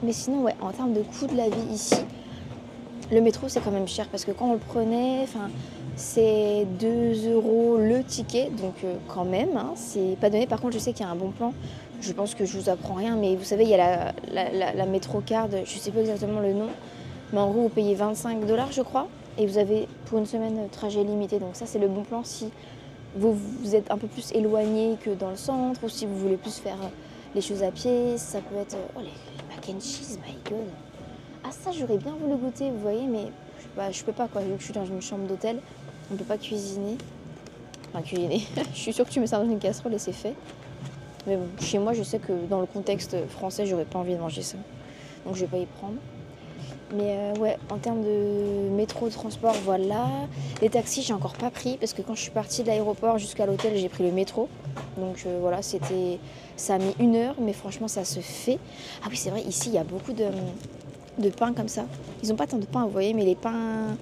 Mais 0.03 0.13
sinon, 0.13 0.43
ouais, 0.43 0.55
en 0.61 0.71
termes 0.71 0.93
de 0.93 1.03
coût 1.03 1.27
de 1.27 1.37
la 1.37 1.49
vie 1.49 1.73
ici, 1.73 1.97
le 3.13 3.21
métro 3.21 3.49
c'est 3.49 3.61
quand 3.61 3.71
même 3.71 3.89
cher 3.89 4.07
parce 4.09 4.25
que 4.25 4.31
quand 4.31 4.47
on 4.47 4.53
le 4.55 4.59
prenait, 4.59 5.21
enfin, 5.23 5.51
c'est 5.97 6.67
2 6.79 7.31
euros 7.33 7.77
le 7.79 8.03
ticket, 8.03 8.51
donc 8.51 8.75
euh, 8.85 8.95
quand 9.09 9.25
même, 9.25 9.57
hein, 9.57 9.73
c'est 9.75 10.17
pas 10.21 10.31
donné. 10.31 10.47
Par 10.47 10.61
contre, 10.61 10.75
je 10.75 10.79
sais 10.79 10.93
qu'il 10.93 11.05
y 11.05 11.09
a 11.09 11.13
un 11.13 11.17
bon 11.17 11.31
plan. 11.31 11.53
Je 12.01 12.13
pense 12.13 12.35
que 12.35 12.47
je 12.47 12.57
vous 12.59 12.71
apprends 12.71 12.95
rien, 12.95 13.17
mais 13.17 13.37
vous 13.37 13.45
savez, 13.45 13.65
il 13.65 13.71
y 13.71 13.75
a 13.75 13.77
la, 13.77 14.13
la, 14.33 14.51
la, 14.51 14.73
la 14.73 14.87
Metrocard, 14.87 15.49
je 15.65 15.79
sais 15.79 15.91
pas 15.91 16.01
exactement 16.01 16.41
le 16.41 16.55
nom, 16.55 16.69
mais 17.33 17.41
en 17.41 17.51
gros, 17.51 17.63
vous 17.63 17.69
payez 17.69 17.95
25 17.95 18.47
dollars, 18.47 18.73
je 18.73 18.81
crois, 18.81 19.07
et 19.37 19.47
vous 19.47 19.59
avez 19.59 19.87
pour 20.07 20.19
une 20.19 20.27
semaine 20.27 20.69
trajet 20.73 21.05
limité. 21.05 21.39
Donc 21.39 21.57
ça, 21.57 21.67
c'est 21.67 21.79
le 21.79 21.89
bon 21.89 22.03
plan 22.03 22.23
si 22.25 22.49
vous, 23.17 23.35
vous 23.35 23.75
êtes 23.75 23.91
un 23.91 23.99
peu 23.99 24.07
plus 24.07 24.33
éloigné 24.33 24.97
que 25.05 25.11
dans 25.11 25.31
le 25.31 25.37
centre, 25.37 25.85
ou 25.85 25.89
si 25.91 26.07
vous 26.07 26.17
voulez 26.17 26.37
plus 26.37 26.57
faire 26.59 26.79
les 27.35 27.41
choses 27.41 27.63
à 27.63 27.71
pied. 27.71 28.17
Ça 28.17 28.39
peut 28.41 28.57
être 28.57 28.77
oh, 28.97 29.01
cheese, 29.81 30.19
my 30.27 30.35
god. 30.45 30.69
Ah 31.45 31.51
ça, 31.51 31.71
j'aurais 31.73 31.99
bien 31.99 32.13
voulu 32.13 32.37
goûter, 32.37 32.71
vous 32.71 32.81
voyez, 32.81 33.07
mais 33.07 33.27
bah, 33.77 33.91
je 33.91 34.03
peux 34.03 34.13
pas 34.13 34.29
quoi. 34.29 34.43
Vu 34.43 34.53
que 34.55 34.59
je 34.59 34.65
suis 34.65 34.75
dans 34.75 34.85
une 34.85 35.01
chambre 35.01 35.27
d'hôtel, 35.27 35.61
on 36.13 36.17
peut 36.17 36.25
pas 36.25 36.39
cuisiner. 36.39 36.97
Enfin, 37.89 38.03
cuisiner. 38.03 38.43
je 38.75 38.79
suis 38.79 38.93
sûre 38.93 39.05
que 39.07 39.11
tu 39.11 39.21
mets 39.21 39.27
ça 39.27 39.39
dans 39.39 39.51
une 39.51 39.59
casserole 39.59 39.95
et 39.95 39.99
c'est 39.99 40.13
fait. 40.13 40.35
Mais 41.27 41.39
chez 41.61 41.79
moi, 41.79 41.93
je 41.93 42.03
sais 42.03 42.19
que 42.19 42.33
dans 42.49 42.61
le 42.61 42.67
contexte 42.67 43.17
français, 43.29 43.67
j'aurais 43.67 43.85
pas 43.85 43.99
envie 43.99 44.15
de 44.15 44.21
manger 44.21 44.43
ça. 44.43 44.57
Donc 45.25 45.35
je 45.37 45.41
vais 45.41 45.47
pas 45.47 45.59
y 45.59 45.67
prendre. 45.67 45.97
Mais 46.93 47.17
euh, 47.17 47.35
ouais, 47.37 47.57
en 47.71 47.79
termes 47.79 48.03
de 48.03 48.69
métro, 48.71 49.07
de 49.07 49.13
transport, 49.13 49.55
voilà. 49.65 50.09
Les 50.61 50.69
taxis, 50.71 51.03
j'ai 51.03 51.13
encore 51.13 51.35
pas 51.35 51.51
pris 51.51 51.77
parce 51.77 51.93
que 51.93 52.03
quand 52.03 52.17
je 52.17 52.23
suis 52.23 52.33
partie 52.33 52.63
de 52.63 52.67
l'aéroport 52.67 53.17
jusqu'à 53.19 53.47
l'hôtel, 53.47 53.77
j'ai 53.77 53.89
pris 53.89 54.03
le 54.03 54.11
métro. 54.11 54.49
Donc 54.97 55.23
euh, 55.25 55.39
voilà, 55.41 55.63
c'était, 55.63 56.19
ça 56.57 56.75
a 56.75 56.79
mis 56.79 56.95
une 56.99 57.15
heure, 57.15 57.37
mais 57.41 57.53
franchement, 57.53 57.87
ça 57.87 58.05
se 58.05 58.19
fait. 58.21 58.59
Ah 59.05 59.07
oui, 59.09 59.17
c'est 59.17 59.31
vrai, 59.31 59.43
ici, 59.43 59.69
il 59.69 59.75
y 59.75 59.79
a 59.79 59.85
beaucoup 59.85 60.13
de, 60.13 60.27
de 61.19 61.29
pains 61.29 61.53
comme 61.53 61.69
ça. 61.69 61.85
Ils 62.25 62.33
ont 62.33 62.37
pas 62.37 62.49
tant 62.49 62.59
de 62.59 62.67
pains, 62.67 62.85
vous 62.85 62.91
voyez, 62.91 63.15
mais 63.15 63.25
les 63.25 63.37
pains, 63.37 63.97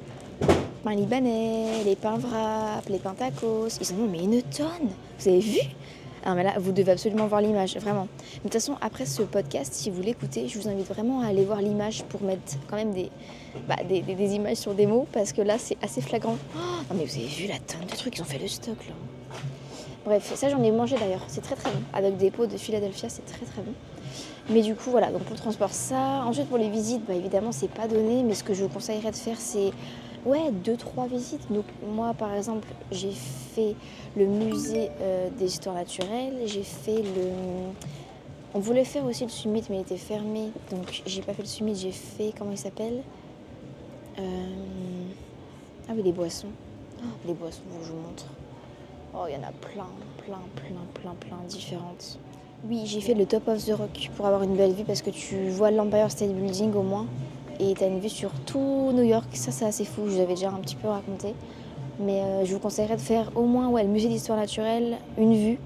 pains 0.83 0.95
libanais, 0.95 1.85
les 1.85 1.97
pains 1.97 2.19
wrap, 2.19 2.89
les 2.89 2.99
pains 2.99 3.15
tacos, 3.15 3.69
ils 3.81 3.93
en 3.93 4.05
ont 4.05 4.09
mais 4.11 4.25
une 4.25 4.41
tonne. 4.43 4.89
Vous 5.19 5.29
avez 5.29 5.41
vu? 5.41 5.61
Ah, 6.25 6.35
mais 6.35 6.43
là, 6.43 6.55
vous 6.59 6.73
devez 6.73 6.93
absolument 6.93 7.27
voir 7.27 7.41
l'image, 7.41 7.77
vraiment. 7.77 8.09
De 8.37 8.43
toute 8.43 8.53
façon, 8.53 8.77
après 8.81 9.07
ce 9.07 9.23
podcast, 9.23 9.73
si 9.75 9.91
vous 9.91 10.03
l'écoutez, 10.03 10.49
je 10.49 10.59
vous 10.59 10.69
invite 10.69 10.89
vraiment 10.89 11.21
à 11.23 11.27
aller 11.29 11.45
voir 11.45 11.61
l'image 11.61 12.05
pour 12.05 12.23
mettre 12.23 12.57
quand 12.69 12.77
même 12.77 12.93
des, 12.93 13.11
bah, 13.69 13.77
des, 13.89 14.35
images 14.35 14.59
sur 14.59 14.75
des 14.75 14.87
mots, 14.87 15.07
parce 15.13 15.33
que 15.33 15.43
là, 15.43 15.57
c'est 15.59 15.77
assez 15.83 16.01
flagrant. 16.01 16.37
Oh, 16.57 16.59
non, 16.91 16.97
mais 16.99 17.05
vous 17.05 17.17
avez 17.17 17.27
vu 17.27 17.47
la 17.47 17.59
tonne 17.59 17.87
de 17.91 17.97
trucs, 17.97 18.17
ils 18.17 18.23
ont 18.23 18.27
fait 18.27 18.39
le 18.39 18.49
stock, 18.49 18.77
là. 18.89 18.95
Bref, 20.05 20.33
ça, 20.35 20.49
j'en 20.49 20.63
ai 20.63 20.71
mangé 20.71 20.97
d'ailleurs. 20.97 21.25
C'est 21.29 21.43
très 21.43 21.55
très 21.55 21.71
bon. 21.71 21.81
Avec 21.93 22.17
des 22.17 22.31
pots 22.31 22.47
de 22.47 22.57
Philadelphia, 22.57 23.09
c'est 23.09 23.27
très 23.27 23.45
très 23.45 23.61
bon. 23.61 23.73
Mais 24.49 24.63
du 24.63 24.75
coup, 24.75 24.91
voilà, 24.91 25.11
donc 25.11 25.23
pour 25.25 25.35
le 25.35 25.41
transport, 25.41 25.71
ça. 25.71 26.25
Ensuite, 26.25 26.49
pour 26.49 26.57
les 26.57 26.71
visites, 26.71 27.05
bah, 27.07 27.15
évidemment, 27.15 27.53
c'est 27.53 27.71
pas 27.71 27.87
donné, 27.87 28.23
mais 28.23 28.35
ce 28.35 28.43
que 28.43 28.55
je 28.55 28.63
vous 28.63 28.71
conseillerais 28.71 29.11
de 29.11 29.17
faire, 29.17 29.37
c'est 29.39 29.71
ouais, 30.25 30.51
deux, 30.51 30.77
trois 30.77 31.07
visites. 31.07 31.51
Donc 31.53 31.65
moi, 31.87 32.15
par 32.15 32.35
exemple, 32.35 32.69
j'ai 32.91 33.13
fait 33.13 33.75
le 34.17 34.27
musée 34.27 34.91
euh, 35.01 35.29
des 35.39 35.47
histoires 35.47 35.75
naturelles, 35.75 36.43
j'ai 36.47 36.63
fait 36.63 37.03
le... 37.03 37.31
On 38.55 38.61
voulait 38.61 38.85
faire 38.85 39.05
aussi 39.05 39.25
le 39.25 39.31
summit, 39.31 39.63
mais 39.69 39.77
il 39.77 39.81
était 39.83 39.97
fermé, 39.97 40.51
donc 40.71 41.03
j'ai 41.05 41.21
pas 41.21 41.35
fait 41.35 41.43
le 41.43 41.49
summit, 41.49 41.77
j'ai 41.77 41.93
fait, 41.93 42.33
comment 42.37 42.53
il 42.53 42.59
s'appelle? 42.59 43.03
Euh... 44.19 44.23
Ah 45.89 45.93
oui, 45.95 46.03
les 46.03 46.13
boissons. 46.13 46.49
Oh, 47.01 47.07
les 47.27 47.35
boissons, 47.35 47.61
je 47.83 47.93
vous 47.93 47.99
montre. 47.99 48.27
Oh, 49.15 49.25
il 49.29 49.35
y 49.35 49.37
en 49.37 49.43
a 49.43 49.53
plein, 49.53 49.87
plein, 50.25 50.41
plein, 50.57 50.81
plein, 50.95 51.15
plein 51.19 51.39
différentes. 51.47 52.19
Oui, 52.69 52.83
j'ai 52.87 53.01
fait 53.01 53.15
le 53.15 53.25
top 53.25 53.47
of 53.49 53.65
the 53.65 53.71
rock 53.71 54.11
pour 54.17 54.27
avoir 54.27 54.43
une 54.43 54.57
belle 54.57 54.73
vue 54.73 54.85
parce 54.85 55.01
que 55.01 55.11
tu 55.11 55.49
vois 55.49 55.71
l'Empire 55.71 56.11
State 56.11 56.33
Building 56.33 56.75
au 56.75 56.83
moins 56.83 57.07
et 57.61 57.75
tu 57.75 57.85
as 57.85 57.87
une 57.87 58.01
vue 58.01 58.09
sur 58.09 58.31
tout 58.47 58.93
New 58.93 59.03
York. 59.03 59.29
Ça, 59.33 59.51
c'est 59.51 59.65
assez 59.65 59.85
fou, 59.85 60.03
je 60.07 60.13
vous 60.13 60.21
avais 60.21 60.35
déjà 60.35 60.51
un 60.51 60.61
petit 60.61 60.77
peu 60.77 60.89
raconté. 60.89 61.35
Mais 62.01 62.21
euh, 62.21 62.45
je 62.45 62.55
vous 62.55 62.61
conseillerais 62.61 62.97
de 62.97 63.01
faire 63.01 63.31
au 63.35 63.45
moins 63.45 63.69
ouais, 63.69 63.83
le 63.83 63.89
musée 63.89 64.09
d'histoire 64.09 64.39
naturelle, 64.39 64.99
une 65.17 65.35
vue 65.35 65.59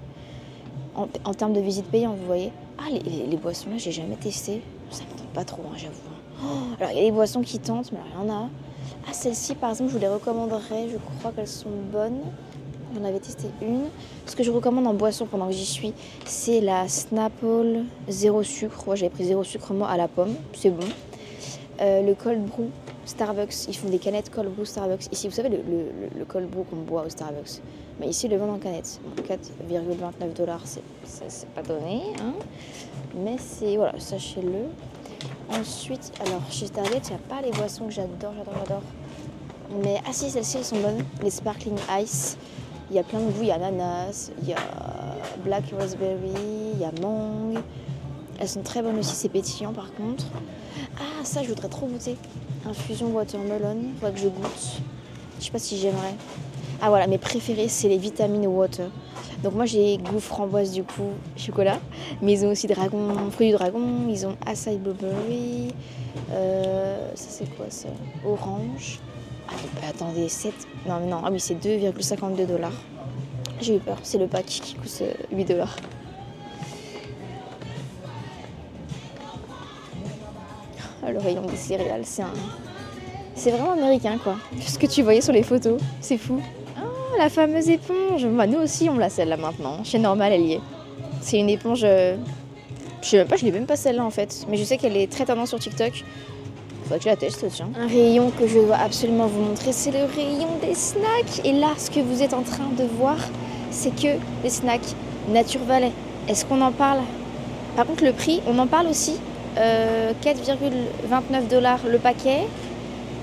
en, 0.95 1.33
termes 1.33 1.53
de 1.53 1.59
visite 1.59 1.85
payante, 1.85 2.17
vous 2.17 2.25
voyez. 2.25 2.51
Ah, 2.77 2.89
les, 2.89 3.37
boissons 3.37 3.69
là, 3.69 3.77
j'ai 3.77 3.91
jamais 3.91 4.15
testé. 4.15 4.61
Ça 4.89 5.03
me 5.03 5.17
tente 5.17 5.27
pas 5.29 5.43
trop, 5.43 5.63
hein, 5.65 5.75
j'avoue. 5.77 5.93
Oh, 6.43 6.75
alors, 6.79 6.91
il 6.91 6.97
y 6.97 7.01
a 7.01 7.03
des 7.03 7.11
boissons 7.11 7.41
qui 7.41 7.59
tentent, 7.59 7.91
mais 7.91 7.99
alors, 7.99 8.23
il 8.23 8.27
y 8.27 8.31
en 8.31 8.43
a. 8.45 8.49
Ah, 9.07 9.13
celle-ci, 9.13 9.55
par 9.55 9.71
exemple, 9.71 9.89
je 9.89 9.95
vous 9.95 10.01
les 10.01 10.07
recommanderais. 10.07 10.89
Je 10.91 10.97
crois 11.19 11.31
qu'elles 11.31 11.47
sont 11.47 11.69
bonnes. 11.91 12.21
J'en 12.95 13.03
avais 13.05 13.19
testé 13.19 13.47
une. 13.61 13.85
Ce 14.27 14.35
que 14.35 14.43
je 14.43 14.51
recommande 14.51 14.85
en 14.85 14.93
boisson 14.93 15.25
pendant 15.25 15.47
que 15.47 15.53
j'y 15.53 15.65
suis, 15.65 15.93
c'est 16.25 16.61
la 16.61 16.87
Snapple 16.87 17.85
zéro 18.07 18.43
sucre. 18.43 18.95
J'avais 18.95 19.09
pris 19.09 19.25
zéro 19.25 19.43
sucre 19.43 19.73
moi 19.73 19.87
à 19.89 19.97
la 19.97 20.07
pomme. 20.07 20.35
C'est 20.53 20.69
bon. 20.69 20.85
Euh, 21.81 22.01
le 22.03 22.13
cold 22.13 22.45
brew 22.45 22.69
Starbucks. 23.05 23.67
Ils 23.67 23.75
font 23.75 23.89
des 23.89 23.99
canettes 23.99 24.29
cold 24.29 24.49
brew 24.49 24.65
Starbucks. 24.65 25.11
Ici, 25.11 25.27
vous 25.27 25.33
savez, 25.33 25.49
le, 25.49 26.25
cold 26.25 26.49
brew 26.49 26.63
qu'on 26.69 26.77
boit 26.77 27.03
au 27.05 27.09
Starbucks. 27.09 27.61
Mais 27.99 28.07
ici, 28.07 28.27
ils 28.27 28.31
le 28.31 28.37
vendent 28.37 28.55
en 28.55 28.59
canette. 28.59 28.99
Bon, 29.03 29.23
4,29 29.23 30.33
dollars, 30.35 30.61
c'est 30.65 31.47
pas 31.49 31.61
donné. 31.63 32.01
hein. 32.19 32.33
Mais 33.15 33.37
c'est, 33.37 33.75
voilà, 33.75 33.99
sachez-le. 33.99 34.69
Ensuite, 35.49 36.11
alors 36.25 36.41
chez 36.49 36.69
Target, 36.69 37.01
il 37.05 37.09
n'y 37.09 37.15
a 37.15 37.19
pas 37.29 37.41
les 37.41 37.51
boissons 37.51 37.85
que 37.85 37.91
j'adore, 37.91 38.33
j'adore, 38.37 38.53
j'adore. 38.59 38.81
Mais, 39.83 39.97
ah 40.07 40.13
si, 40.13 40.29
celles-ci, 40.29 40.57
elles 40.57 40.65
sont 40.65 40.79
bonnes. 40.79 41.03
Les 41.21 41.29
sparkling 41.29 41.77
ice. 41.99 42.37
Il 42.89 42.95
y 42.95 42.99
a 42.99 43.03
plein 43.03 43.19
de 43.19 43.25
goûts. 43.31 43.41
Il 43.41 43.47
y 43.47 43.51
a 43.51 43.55
ananas, 43.55 44.31
il 44.41 44.49
y 44.49 44.53
a 44.53 44.57
black 45.43 45.63
raspberry, 45.77 46.31
il 46.75 46.79
y 46.79 46.85
a 46.85 46.91
mangue. 47.01 47.59
Elles 48.43 48.49
sont 48.49 48.61
très 48.61 48.81
bonnes 48.81 48.99
aussi, 48.99 49.15
c'est 49.15 49.29
pétillant 49.29 49.71
par 49.71 49.93
contre. 49.93 50.25
Ah, 50.97 51.23
ça, 51.23 51.43
je 51.43 51.47
voudrais 51.47 51.69
trop 51.69 51.87
goûter. 51.87 52.17
Infusion 52.65 53.07
watermelon. 53.07 53.77
Faudrait 54.01 54.11
que 54.11 54.19
je 54.19 54.27
goûte. 54.27 54.81
Je 55.39 55.45
sais 55.45 55.51
pas 55.51 55.59
si 55.59 55.77
j'aimerais. 55.77 56.13
Ah 56.81 56.89
voilà, 56.89 57.07
mes 57.07 57.17
préférés, 57.17 57.69
c'est 57.69 57.87
les 57.87 57.97
vitamines 57.97 58.45
water. 58.47 58.89
Donc 59.43 59.53
moi 59.53 59.65
j'ai 59.65 59.97
goût 59.97 60.19
framboise 60.19 60.73
du 60.73 60.83
coup, 60.83 61.11
chocolat. 61.37 61.79
Mais 62.21 62.33
ils 62.33 62.45
ont 62.45 62.51
aussi 62.51 62.67
dragon, 62.67 63.15
fruits 63.31 63.51
du 63.51 63.53
dragon, 63.53 64.09
ils 64.09 64.27
ont 64.27 64.35
acai 64.45 64.75
blueberry. 64.75 65.73
Euh, 66.31 67.11
ça 67.15 67.27
c'est 67.29 67.55
quoi 67.55 67.67
ça? 67.69 67.87
Orange. 68.27 68.99
Ah 69.47 69.53
bah, 69.75 69.87
attendez, 69.89 70.27
7. 70.27 70.53
Non, 70.85 70.99
non, 70.99 71.21
ah 71.23 71.29
oui, 71.31 71.39
c'est 71.39 71.55
2,52 71.55 72.45
dollars. 72.45 72.73
J'ai 73.61 73.77
eu 73.77 73.79
peur, 73.79 73.99
c'est 74.03 74.17
le 74.17 74.27
pack 74.27 74.47
qui 74.47 74.75
coûte 74.75 74.99
euh, 75.01 75.13
8 75.31 75.45
dollars. 75.45 75.77
Le 81.11 81.19
rayon 81.19 81.41
des 81.41 81.55
céréales, 81.57 82.01
c'est 82.03 82.21
un. 82.23 82.33
C'est 83.35 83.51
vraiment 83.51 83.71
américain 83.71 84.17
quoi. 84.23 84.35
Ce 84.65 84.77
que 84.77 84.85
tu 84.85 85.01
voyais 85.01 85.21
sur 85.21 85.33
les 85.33 85.43
photos, 85.43 85.81
c'est 86.01 86.17
fou. 86.17 86.39
Ah, 86.77 86.81
la 87.17 87.29
fameuse 87.29 87.67
éponge. 87.69 88.25
Bah, 88.27 88.45
nous 88.47 88.59
aussi, 88.59 88.89
on 88.89 88.97
l'a 88.97 89.09
celle-là 89.09 89.37
maintenant. 89.37 89.83
Chez 89.83 89.97
Normal, 89.99 90.33
elle 90.33 90.41
y 90.45 90.53
est. 90.53 90.61
C'est 91.21 91.39
une 91.39 91.49
éponge. 91.49 91.81
euh, 91.83 92.15
Je 93.01 93.07
sais 93.09 93.17
même 93.17 93.27
pas, 93.27 93.35
je 93.37 93.45
l'ai 93.45 93.51
même 93.51 93.65
pas 93.65 93.75
celle-là 93.75 94.05
en 94.05 94.11
fait. 94.11 94.45
Mais 94.49 94.57
je 94.57 94.63
sais 94.63 94.77
qu'elle 94.77 94.95
est 94.97 95.11
très 95.11 95.25
tendance 95.25 95.49
sur 95.49 95.59
TikTok. 95.59 96.03
Faudrait 96.83 96.97
que 96.99 97.03
je 97.05 97.09
la 97.09 97.15
teste, 97.15 97.45
tiens. 97.49 97.69
Un 97.79 97.87
rayon 97.87 98.29
que 98.37 98.45
je 98.45 98.59
dois 98.59 98.75
absolument 98.75 99.25
vous 99.27 99.41
montrer, 99.41 99.71
c'est 99.71 99.91
le 99.91 100.03
rayon 100.15 100.49
des 100.61 100.75
snacks. 100.75 101.43
Et 101.45 101.53
là, 101.53 101.69
ce 101.77 101.89
que 101.89 102.01
vous 102.01 102.21
êtes 102.21 102.33
en 102.33 102.41
train 102.43 102.69
de 102.77 102.83
voir, 102.83 103.15
c'est 103.71 103.95
que 103.95 104.19
les 104.43 104.49
snacks 104.49 104.93
Nature 105.29 105.63
Valley. 105.65 105.91
Est-ce 106.27 106.45
qu'on 106.45 106.61
en 106.61 106.71
parle? 106.73 106.99
Par 107.75 107.85
contre, 107.85 108.03
le 108.03 108.11
prix, 108.11 108.41
on 108.47 108.59
en 108.59 108.67
parle 108.67 108.87
aussi? 108.87 109.13
Euh, 109.57 110.11
4,29 110.23 111.47
dollars 111.49 111.79
le 111.89 111.97
paquet. 111.99 112.47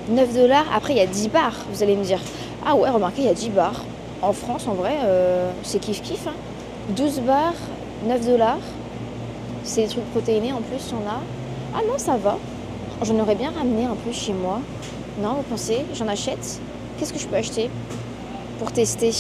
9 0.09 0.35
dollars. 0.35 0.65
Après, 0.75 0.93
il 0.93 0.97
y 0.99 1.03
a 1.03 1.07
10 1.07 1.29
bars, 1.29 1.55
vous 1.73 1.83
allez 1.83 1.97
me 1.97 2.05
dire. 2.05 2.21
Ah 2.67 2.75
ouais, 2.75 2.89
remarquez, 2.91 3.23
il 3.23 3.27
y 3.27 3.31
a 3.31 3.35
10 3.35 3.51
bars. 3.51 3.85
En 4.23 4.33
France, 4.33 4.67
en 4.69 4.75
vrai, 4.75 4.97
euh, 5.05 5.51
c'est 5.63 5.79
kiff-kiff. 5.83 6.27
hein. 6.29 6.33
12 6.91 7.21
bars, 7.21 7.55
9 8.07 8.27
dollars. 8.27 8.59
C'est 9.63 9.83
des 9.83 9.89
trucs 9.89 10.11
protéinés 10.11 10.53
en 10.53 10.61
plus, 10.63 10.93
en 10.93 11.09
a. 11.09 11.21
Ah 11.75 11.81
non, 11.87 11.99
ça 11.99 12.17
va. 12.17 12.39
J'en 13.03 13.19
aurais 13.19 13.35
bien 13.35 13.53
ramené 13.57 13.85
un 13.85 13.95
peu 13.95 14.13
chez 14.13 14.33
moi. 14.33 14.61
Non, 15.23 15.35
vous 15.35 15.43
pensez? 15.43 15.85
J'en 15.95 16.09
achète 16.09 16.61
Qu'est-ce 16.99 17.13
que 17.13 17.19
je 17.19 17.27
peux 17.27 17.37
acheter 17.37 17.71
pour 18.59 18.73
tester? 18.73 19.11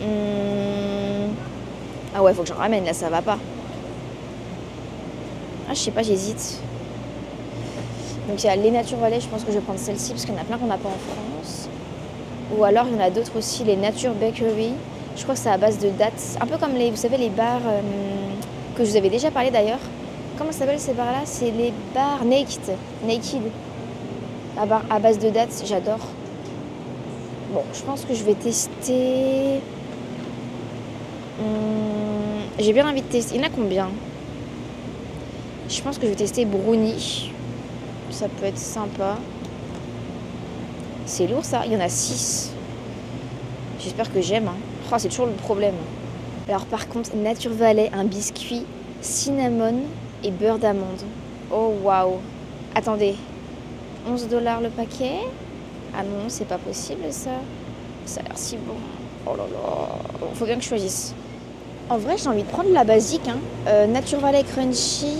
Hmm. 0.00 1.32
Ah 2.14 2.22
ouais, 2.22 2.34
faut 2.34 2.42
que 2.42 2.48
j'en 2.48 2.56
ramène, 2.56 2.84
là, 2.84 2.92
ça 2.92 3.08
va 3.08 3.22
pas. 3.22 3.38
Ah, 5.70 5.74
je 5.74 5.78
sais 5.78 5.90
pas, 5.92 6.02
j'hésite. 6.02 6.58
Donc 8.28 8.42
il 8.42 8.46
y 8.46 8.50
a 8.50 8.56
les 8.56 8.70
Nature 8.72 8.98
Valley, 8.98 9.20
je 9.20 9.28
pense 9.28 9.42
que 9.44 9.52
je 9.52 9.56
vais 9.58 9.62
prendre 9.62 9.78
celle-ci 9.78 10.10
parce 10.10 10.24
qu'il 10.24 10.34
y 10.34 10.36
en 10.36 10.40
a 10.40 10.44
plein 10.44 10.58
qu'on 10.58 10.66
n'a 10.66 10.76
pas 10.78 10.88
en 10.88 10.92
France. 11.42 11.68
Ou 12.56 12.64
alors 12.64 12.86
il 12.88 12.94
y 12.94 12.96
en 12.96 13.04
a 13.04 13.10
d'autres 13.10 13.36
aussi, 13.38 13.62
les 13.64 13.76
Nature 13.76 14.12
Bakery. 14.14 14.72
Je 15.16 15.22
crois 15.22 15.34
que 15.34 15.40
c'est 15.40 15.48
à 15.50 15.58
base 15.58 15.78
de 15.78 15.90
dates. 15.90 16.36
Un 16.40 16.46
peu 16.46 16.56
comme 16.58 16.74
les, 16.74 16.90
vous 16.90 16.96
savez, 16.96 17.16
les 17.18 17.28
bars 17.28 17.60
euh, 17.66 17.80
que 18.76 18.84
je 18.84 18.90
vous 18.90 18.96
avais 18.96 19.10
déjà 19.10 19.30
parlé 19.30 19.50
d'ailleurs. 19.50 19.78
Comment 20.38 20.50
ça 20.52 20.60
s'appelle 20.60 20.80
ces 20.80 20.92
bars-là? 20.92 21.20
C'est 21.24 21.50
les 21.50 21.72
bars 21.94 22.24
Naked. 22.24 22.60
Naked. 23.06 23.42
À, 24.58 24.66
bar- 24.66 24.84
à 24.90 24.98
base 24.98 25.18
de 25.18 25.30
dates, 25.30 25.62
j'adore. 25.66 25.98
Bon, 27.52 27.62
je 27.72 27.82
pense 27.82 28.04
que 28.04 28.14
je 28.14 28.24
vais 28.24 28.34
tester. 28.34 29.60
Hum, 31.40 32.42
J'ai 32.58 32.72
bien 32.72 32.88
envie 32.88 33.02
de 33.02 33.06
tester. 33.06 33.34
Il 33.36 33.40
y 33.40 33.44
en 33.44 33.46
a 33.46 33.50
combien? 33.50 33.88
Je 35.70 35.80
pense 35.82 35.98
que 35.98 36.04
je 36.04 36.10
vais 36.10 36.16
tester 36.16 36.44
Brownie. 36.44 37.30
Ça 38.10 38.26
peut 38.28 38.46
être 38.46 38.58
sympa. 38.58 39.16
C'est 41.06 41.26
lourd 41.28 41.44
ça. 41.44 41.62
Il 41.64 41.72
y 41.72 41.76
en 41.76 41.80
a 41.80 41.88
6. 41.88 42.50
J'espère 43.78 44.12
que 44.12 44.20
j'aime. 44.20 44.48
hein. 44.48 44.56
Oh, 44.92 44.96
c'est 44.98 45.08
toujours 45.08 45.26
le 45.26 45.32
problème. 45.32 45.76
Alors 46.48 46.66
par 46.66 46.88
contre, 46.88 47.14
Nature 47.14 47.52
Valley, 47.52 47.88
un 47.94 48.04
biscuit 48.04 48.64
cinnamon 49.00 49.82
et 50.24 50.32
beurre 50.32 50.58
d'amande. 50.58 51.02
Oh 51.52 51.72
waouh. 51.82 52.16
Attendez. 52.74 53.14
11 54.08 54.28
dollars 54.28 54.60
le 54.60 54.70
paquet? 54.70 55.20
Ah 55.96 56.02
non, 56.02 56.24
c'est 56.28 56.46
pas 56.46 56.58
possible 56.58 57.04
ça. 57.10 57.30
Ça 58.06 58.20
a 58.20 58.24
l'air 58.24 58.32
si 58.36 58.56
bon. 58.56 58.74
Oh 59.26 59.36
là 59.36 59.44
là. 59.44 60.28
Faut 60.34 60.44
bien 60.46 60.56
que 60.56 60.62
je 60.62 60.68
choisisse. 60.68 61.14
En 61.88 61.98
vrai, 61.98 62.16
j'ai 62.18 62.28
envie 62.28 62.42
de 62.42 62.48
prendre 62.48 62.72
la 62.72 62.82
basique. 62.84 63.28
Hein. 63.28 63.38
Euh, 63.68 63.86
Nature 63.86 64.18
Valley 64.20 64.42
Crunchy. 64.42 65.16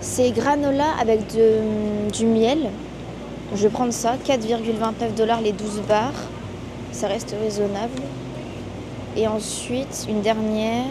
C'est 0.00 0.30
granola 0.30 0.86
avec 1.00 1.20
du 1.26 2.26
miel. 2.26 2.70
Je 3.54 3.62
vais 3.62 3.68
prendre 3.68 3.92
ça. 3.92 4.14
4,29 4.26 5.14
dollars 5.16 5.40
les 5.40 5.52
12 5.52 5.82
bars. 5.88 6.12
Ça 6.92 7.08
reste 7.08 7.34
raisonnable. 7.40 8.02
Et 9.16 9.26
ensuite, 9.26 10.06
une 10.08 10.20
dernière. 10.20 10.84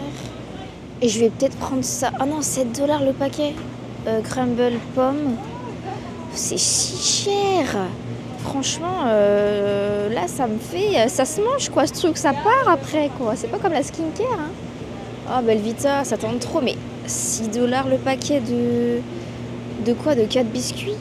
Et 1.00 1.08
je 1.08 1.20
vais 1.20 1.30
peut-être 1.30 1.56
prendre 1.56 1.84
ça. 1.84 2.10
Ah 2.18 2.26
non, 2.26 2.42
7 2.42 2.78
dollars 2.78 3.02
le 3.02 3.12
paquet. 3.12 3.54
Euh, 4.06 4.20
crumble 4.20 4.72
pomme. 4.94 5.36
C'est 6.34 6.58
si 6.58 7.24
cher. 7.24 7.76
Franchement, 8.44 9.04
euh, 9.06 10.08
là, 10.12 10.28
ça 10.28 10.46
me 10.46 10.58
fait. 10.58 11.08
Ça 11.08 11.24
se 11.24 11.40
mange, 11.40 11.70
quoi, 11.70 11.86
ce 11.86 11.94
truc. 11.94 12.18
Ça 12.18 12.32
part 12.32 12.70
après, 12.70 13.10
quoi. 13.18 13.34
C'est 13.36 13.48
pas 13.48 13.58
comme 13.58 13.72
la 13.72 13.82
skincare, 13.82 14.26
hein. 14.32 14.50
Ah, 15.30 15.40
Belvita, 15.42 16.04
ça 16.04 16.16
tente 16.16 16.40
trop. 16.40 16.60
Mais 16.60 16.76
6 17.08 17.48
dollars 17.50 17.88
le 17.88 17.96
paquet 17.96 18.40
de. 18.40 19.00
De 19.84 19.92
quoi 19.94 20.14
De 20.14 20.24
4 20.24 20.46
biscuits? 20.48 20.96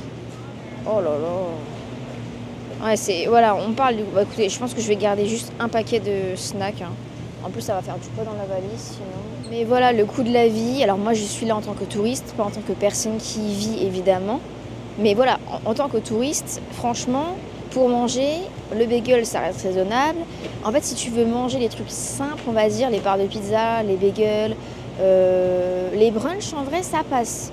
Oh 0.85 0.99
là 1.01 1.11
là. 1.11 2.85
Ouais, 2.87 2.95
c'est. 2.95 3.25
Voilà, 3.27 3.55
on 3.55 3.73
parle 3.73 3.97
du. 3.97 4.03
Bah, 4.03 4.23
écoutez, 4.23 4.49
je 4.49 4.59
pense 4.59 4.73
que 4.73 4.81
je 4.81 4.87
vais 4.87 4.95
garder 4.95 5.25
juste 5.25 5.51
un 5.59 5.67
paquet 5.67 5.99
de 5.99 6.35
snacks. 6.35 6.81
hein. 6.81 6.91
En 7.43 7.49
plus, 7.49 7.61
ça 7.61 7.73
va 7.73 7.81
faire 7.81 7.95
du 7.97 8.07
poids 8.09 8.23
dans 8.23 8.33
la 8.33 8.45
valise 8.45 8.79
sinon. 8.79 9.49
Mais 9.51 9.63
voilà, 9.63 9.93
le 9.93 10.05
coût 10.05 10.23
de 10.23 10.31
la 10.31 10.47
vie. 10.47 10.83
Alors, 10.83 10.97
moi, 10.97 11.13
je 11.13 11.21
suis 11.23 11.45
là 11.45 11.55
en 11.55 11.61
tant 11.61 11.73
que 11.73 11.85
touriste, 11.85 12.33
pas 12.35 12.43
en 12.43 12.49
tant 12.49 12.61
que 12.61 12.73
personne 12.73 13.17
qui 13.17 13.39
vit, 13.53 13.85
évidemment. 13.85 14.39
Mais 14.99 15.13
voilà, 15.13 15.39
en, 15.65 15.69
en 15.69 15.73
tant 15.73 15.87
que 15.89 15.97
touriste, 15.97 16.61
franchement, 16.73 17.35
pour 17.71 17.87
manger, 17.89 18.31
le 18.77 18.85
bagel, 18.85 19.25
ça 19.25 19.39
reste 19.39 19.61
raisonnable. 19.61 20.17
En 20.65 20.71
fait, 20.71 20.83
si 20.83 20.95
tu 20.95 21.09
veux 21.11 21.25
manger 21.25 21.59
les 21.59 21.69
trucs 21.69 21.89
simples, 21.91 22.41
on 22.47 22.51
va 22.51 22.67
dire, 22.67 22.89
les 22.89 22.99
parts 22.99 23.17
de 23.19 23.25
pizza, 23.25 23.83
les 23.83 23.95
bagels, 23.95 24.55
euh, 24.99 25.89
les 25.93 26.11
brunchs, 26.11 26.53
en 26.53 26.63
vrai, 26.63 26.83
ça 26.83 27.03
passe. 27.09 27.51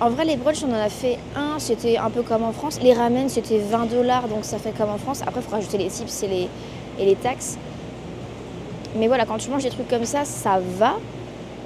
En 0.00 0.10
vrai, 0.10 0.24
les 0.24 0.36
brunchs, 0.36 0.64
on 0.64 0.72
en 0.72 0.80
a 0.80 0.88
fait 0.88 1.18
un, 1.36 1.58
c'était 1.58 1.96
un 1.96 2.10
peu 2.10 2.22
comme 2.22 2.42
en 2.42 2.52
France. 2.52 2.78
Les 2.82 2.92
ramen, 2.92 3.28
c'était 3.28 3.58
20 3.58 3.86
dollars, 3.86 4.28
donc 4.28 4.44
ça 4.44 4.58
fait 4.58 4.76
comme 4.76 4.90
en 4.90 4.98
France. 4.98 5.22
Après, 5.22 5.40
il 5.40 5.44
faut 5.44 5.52
rajouter 5.52 5.78
les 5.78 5.88
tips 5.88 6.24
et 6.24 6.48
les, 6.98 7.14
taxes. 7.16 7.56
Mais 8.96 9.06
voilà, 9.06 9.24
quand 9.24 9.38
tu 9.38 9.48
manges 9.48 9.62
des 9.62 9.70
trucs 9.70 9.88
comme 9.88 10.04
ça, 10.04 10.24
ça 10.24 10.60
va. 10.76 10.94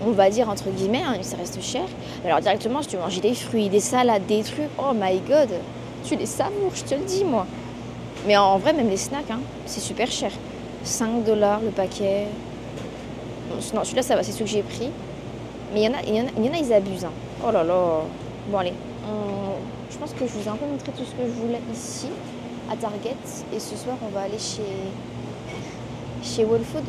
On 0.06 0.10
va 0.10 0.28
dire 0.28 0.50
entre 0.50 0.68
guillemets, 0.68 1.02
hein, 1.06 1.16
ça 1.22 1.38
reste 1.38 1.60
cher. 1.62 1.84
Alors 2.24 2.40
directement, 2.40 2.82
si 2.82 2.88
tu 2.88 2.98
manges 2.98 3.18
des 3.18 3.34
fruits, 3.34 3.70
des 3.70 3.80
salades, 3.80 4.26
des 4.26 4.42
trucs, 4.42 4.68
oh 4.78 4.92
my 4.94 5.18
god, 5.26 5.48
tu 6.04 6.16
les 6.16 6.26
savoures, 6.26 6.72
je 6.74 6.84
te 6.84 6.94
le 6.94 7.00
dis 7.00 7.24
moi. 7.24 7.46
Mais 8.26 8.36
en 8.36 8.58
vrai, 8.58 8.74
même 8.74 8.90
les 8.90 8.98
snacks, 8.98 9.30
hein, 9.30 9.40
c'est 9.64 9.80
super 9.80 10.10
cher. 10.10 10.30
5 10.84 11.24
dollars 11.24 11.60
le 11.60 11.70
paquet. 11.70 12.26
non, 13.74 13.82
celui-là, 13.82 14.02
ça 14.02 14.16
va, 14.16 14.22
c'est 14.22 14.32
ce 14.32 14.40
que 14.40 14.46
j'ai 14.46 14.62
pris. 14.62 14.90
Mais 15.72 15.82
il 15.82 15.84
y, 15.84 15.88
en 15.88 15.94
a, 16.52 16.56
ils 16.58 16.72
abusent. 16.72 17.04
hein. 17.04 17.10
Oh 17.46 17.50
là 17.50 17.62
là. 17.64 18.02
Bon, 18.50 18.58
allez. 18.58 18.72
Je 19.90 19.96
pense 19.98 20.12
que 20.12 20.26
je 20.26 20.32
vous 20.32 20.46
ai 20.46 20.50
un 20.50 20.56
peu 20.56 20.66
montré 20.66 20.92
tout 20.92 21.04
ce 21.04 21.12
que 21.12 21.26
je 21.26 21.40
voulais 21.40 21.60
ici, 21.72 22.08
à 22.70 22.76
Target. 22.76 23.16
Et 23.54 23.58
ce 23.58 23.76
soir, 23.76 23.96
on 24.06 24.08
va 24.14 24.22
aller 24.22 24.38
chez, 24.38 24.62
chez 26.22 26.44
Food. 26.44 26.84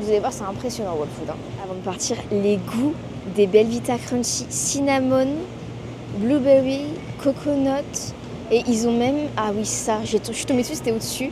Vous 0.00 0.08
allez 0.08 0.20
voir, 0.20 0.32
c'est 0.32 0.44
impressionnant, 0.44 0.94
Whole 0.98 1.08
Food. 1.18 1.30
hein. 1.30 1.36
Avant 1.64 1.74
de 1.74 1.80
partir, 1.80 2.16
les 2.30 2.56
goûts 2.56 2.94
des 3.34 3.46
Belvita 3.46 3.96
Crunchy 3.98 4.46
cinnamon, 4.48 5.28
blueberry, 6.18 6.84
coconut. 7.22 8.12
Et 8.50 8.62
ils 8.68 8.86
ont 8.86 8.96
même, 8.96 9.28
ah 9.36 9.50
oui, 9.54 9.64
ça, 9.64 9.98
je 10.04 10.18
suis 10.32 10.44
tombée 10.46 10.62
dessus, 10.62 10.76
c'était 10.76 10.92
au-dessus. 10.92 11.30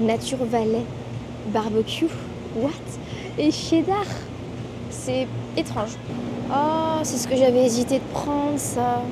Nature 0.00 0.44
Valley, 0.44 0.82
barbecue, 1.48 2.06
what? 2.56 2.70
Et 3.38 3.50
cheddar. 3.50 4.04
C'est 4.90 5.26
étrange. 5.56 5.96
Oh, 6.50 7.00
c'est 7.02 7.16
ce 7.16 7.28
que 7.28 7.36
j'avais 7.36 7.64
hésité 7.64 7.98
de 7.98 8.04
prendre, 8.12 8.56
ça. 8.58 9.02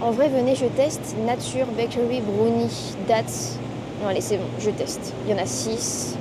En 0.00 0.10
vrai, 0.10 0.28
venez, 0.28 0.54
je 0.54 0.66
teste. 0.66 1.16
Nature 1.26 1.66
Bakery 1.76 2.20
Brownie 2.20 2.94
Dates. 3.08 3.58
Non, 4.02 4.08
allez, 4.08 4.20
c'est 4.20 4.36
bon, 4.36 4.44
je 4.58 4.70
teste. 4.70 5.12
Il 5.26 5.32
y 5.32 5.34
en 5.34 5.42
a 5.42 5.46
6. 5.46 6.16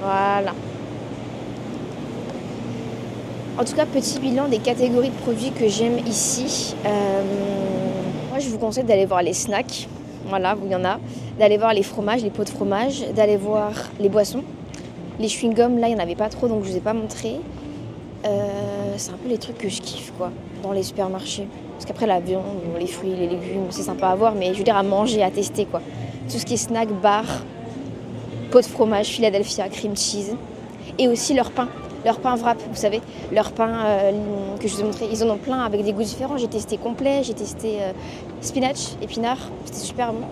Voilà. 0.00 0.52
En 3.58 3.64
tout 3.64 3.74
cas, 3.74 3.84
petit 3.84 4.18
bilan 4.20 4.48
des 4.48 4.58
catégories 4.58 5.10
de 5.10 5.16
produits 5.16 5.50
que 5.50 5.68
j'aime 5.68 5.98
ici. 6.06 6.74
Euh, 6.86 7.22
moi, 8.30 8.38
je 8.38 8.48
vous 8.48 8.58
conseille 8.58 8.84
d'aller 8.84 9.04
voir 9.04 9.22
les 9.22 9.34
snacks. 9.34 9.88
Voilà, 10.26 10.56
il 10.64 10.70
y 10.70 10.76
en 10.76 10.84
a. 10.84 10.98
D'aller 11.38 11.58
voir 11.58 11.74
les 11.74 11.82
fromages, 11.82 12.22
les 12.22 12.30
pots 12.30 12.44
de 12.44 12.48
fromage. 12.48 13.04
D'aller 13.14 13.36
voir 13.36 13.72
les 13.98 14.08
boissons. 14.08 14.44
Les 15.18 15.28
chewing-gums, 15.28 15.78
là, 15.78 15.88
il 15.88 15.94
n'y 15.94 16.00
en 16.00 16.02
avait 16.02 16.14
pas 16.14 16.28
trop, 16.28 16.48
donc 16.48 16.62
je 16.62 16.68
ne 16.68 16.72
vous 16.72 16.78
ai 16.78 16.80
pas 16.80 16.94
montré. 16.94 17.40
Euh, 18.24 18.94
c'est 18.96 19.12
un 19.12 19.16
peu 19.16 19.28
les 19.28 19.38
trucs 19.38 19.58
que 19.58 19.68
je 19.68 19.80
kiffe, 19.80 20.12
quoi, 20.16 20.30
dans 20.62 20.72
les 20.72 20.82
supermarchés. 20.82 21.48
Parce 21.72 21.86
qu'après, 21.86 22.06
la 22.06 22.20
viande, 22.20 22.44
les 22.78 22.86
fruits, 22.86 23.14
les 23.14 23.28
légumes, 23.28 23.66
c'est 23.70 23.82
sympa 23.82 24.08
à 24.08 24.14
voir, 24.14 24.34
mais 24.34 24.52
je 24.52 24.58
veux 24.58 24.64
dire 24.64 24.76
à 24.76 24.82
manger, 24.82 25.22
à 25.22 25.30
tester, 25.30 25.64
quoi. 25.64 25.80
Tout 26.30 26.38
ce 26.38 26.44
qui 26.44 26.54
est 26.54 26.58
snack, 26.58 26.88
bar, 27.00 27.24
pot 28.50 28.60
de 28.60 28.66
fromage, 28.66 29.06
Philadelphia, 29.06 29.68
cream 29.68 29.96
cheese. 29.96 30.36
Et 30.98 31.08
aussi 31.08 31.34
leur 31.34 31.50
pain. 31.50 31.68
Leur 32.04 32.18
pain 32.18 32.34
wrap, 32.36 32.58
vous 32.68 32.76
savez, 32.76 33.00
leur 33.30 33.52
pain 33.52 33.84
euh, 33.84 34.12
que 34.58 34.66
je 34.66 34.74
vous 34.74 34.80
ai 34.80 34.84
montré, 34.84 35.06
ils 35.12 35.22
en 35.22 35.28
ont 35.28 35.36
plein 35.36 35.60
avec 35.60 35.84
des 35.84 35.92
goûts 35.92 36.02
différents. 36.02 36.38
J'ai 36.38 36.48
testé 36.48 36.78
complet, 36.78 37.22
j'ai 37.22 37.34
testé 37.34 37.76
euh, 37.80 37.92
spinach, 38.40 38.96
épinard, 39.02 39.36
c'était 39.66 39.80
super 39.80 40.12
bon. 40.12 40.26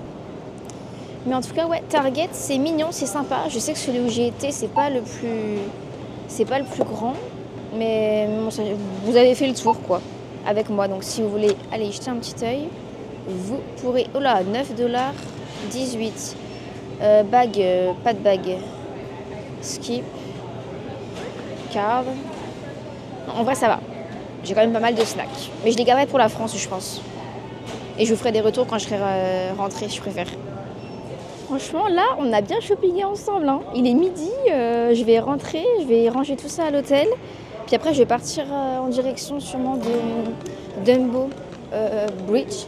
Mais 1.26 1.34
en 1.34 1.42
tout 1.42 1.52
cas, 1.52 1.66
ouais, 1.66 1.82
Target, 1.90 2.30
c'est 2.32 2.56
mignon, 2.56 2.86
c'est 2.90 3.06
sympa. 3.06 3.40
Je 3.50 3.58
sais 3.58 3.74
que 3.74 3.78
celui 3.78 4.00
où 4.00 4.08
j'ai 4.08 4.28
été, 4.28 4.50
c'est 4.50 4.72
pas 4.72 4.88
le 4.88 5.02
plus, 5.02 5.58
c'est 6.26 6.46
pas 6.46 6.58
le 6.58 6.64
plus 6.64 6.84
grand, 6.84 7.14
mais 7.74 8.28
vous 9.04 9.16
avez 9.16 9.34
fait 9.34 9.46
le 9.46 9.54
tour, 9.54 9.80
quoi, 9.82 10.00
avec 10.46 10.68
moi. 10.70 10.88
Donc, 10.88 11.04
si 11.04 11.22
vous 11.22 11.28
voulez 11.28 11.54
aller 11.72 11.90
jeter 11.90 12.10
un 12.10 12.16
petit 12.16 12.44
œil, 12.44 12.68
vous 13.26 13.58
pourrez. 13.80 14.06
Oh 14.14 14.20
là, 14.20 14.42
9 14.42 14.74
dollars, 14.74 15.14
18. 15.70 16.36
Euh, 17.00 17.22
bague, 17.22 17.60
euh, 17.60 17.92
pas 18.02 18.12
de 18.12 18.18
bague. 18.18 18.56
Skip. 19.60 20.04
Card. 21.72 22.04
En 23.36 23.42
vrai, 23.44 23.54
ça 23.54 23.68
va. 23.68 23.80
J'ai 24.42 24.54
quand 24.54 24.60
même 24.60 24.72
pas 24.72 24.80
mal 24.80 24.94
de 24.94 25.04
snacks. 25.04 25.50
Mais 25.64 25.72
je 25.72 25.76
les 25.76 25.84
garderai 25.84 26.06
pour 26.06 26.18
la 26.18 26.28
France, 26.28 26.56
je 26.56 26.68
pense. 26.68 27.02
Et 27.98 28.06
je 28.06 28.12
vous 28.14 28.18
ferai 28.18 28.32
des 28.32 28.40
retours 28.40 28.66
quand 28.66 28.78
je 28.78 28.84
serai 28.84 28.96
euh, 28.98 29.50
rentrée, 29.58 29.88
je 29.88 30.00
préfère. 30.00 30.28
Franchement, 31.46 31.88
là, 31.88 32.04
on 32.18 32.32
a 32.32 32.40
bien 32.40 32.60
shoppingé 32.60 33.04
ensemble. 33.04 33.48
hein. 33.48 33.60
Il 33.74 33.86
est 33.86 33.94
midi, 33.94 34.30
euh, 34.50 34.94
je 34.94 35.02
vais 35.02 35.18
rentrer, 35.18 35.64
je 35.80 35.86
vais 35.86 36.08
ranger 36.08 36.36
tout 36.36 36.48
ça 36.48 36.66
à 36.66 36.70
l'hôtel. 36.70 37.08
Puis 37.68 37.76
après, 37.76 37.92
je 37.92 37.98
vais 37.98 38.06
partir 38.06 38.46
euh, 38.50 38.78
en 38.78 38.88
direction 38.88 39.40
sûrement 39.40 39.76
de 39.76 40.86
Dumbo 40.86 41.28
euh, 41.74 42.06
Bridge. 42.26 42.64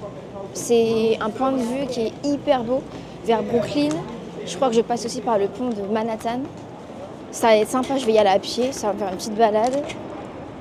C'est 0.52 1.16
un 1.22 1.30
point 1.30 1.52
de 1.52 1.56
vue 1.56 1.86
qui 1.88 2.02
est 2.02 2.12
hyper 2.22 2.64
beau 2.64 2.82
vers 3.24 3.42
Brooklyn. 3.42 3.88
Je 4.44 4.54
crois 4.56 4.68
que 4.68 4.74
je 4.74 4.82
passe 4.82 5.06
aussi 5.06 5.22
par 5.22 5.38
le 5.38 5.46
pont 5.46 5.70
de 5.70 5.80
Manhattan. 5.90 6.40
Ça 7.30 7.46
va 7.46 7.56
être 7.56 7.70
sympa, 7.70 7.96
je 7.96 8.04
vais 8.04 8.12
y 8.12 8.18
aller 8.18 8.28
à 8.28 8.38
pied, 8.38 8.72
ça 8.72 8.88
va 8.88 8.92
me 8.92 8.98
faire 8.98 9.08
une 9.08 9.16
petite 9.16 9.36
balade. 9.36 9.82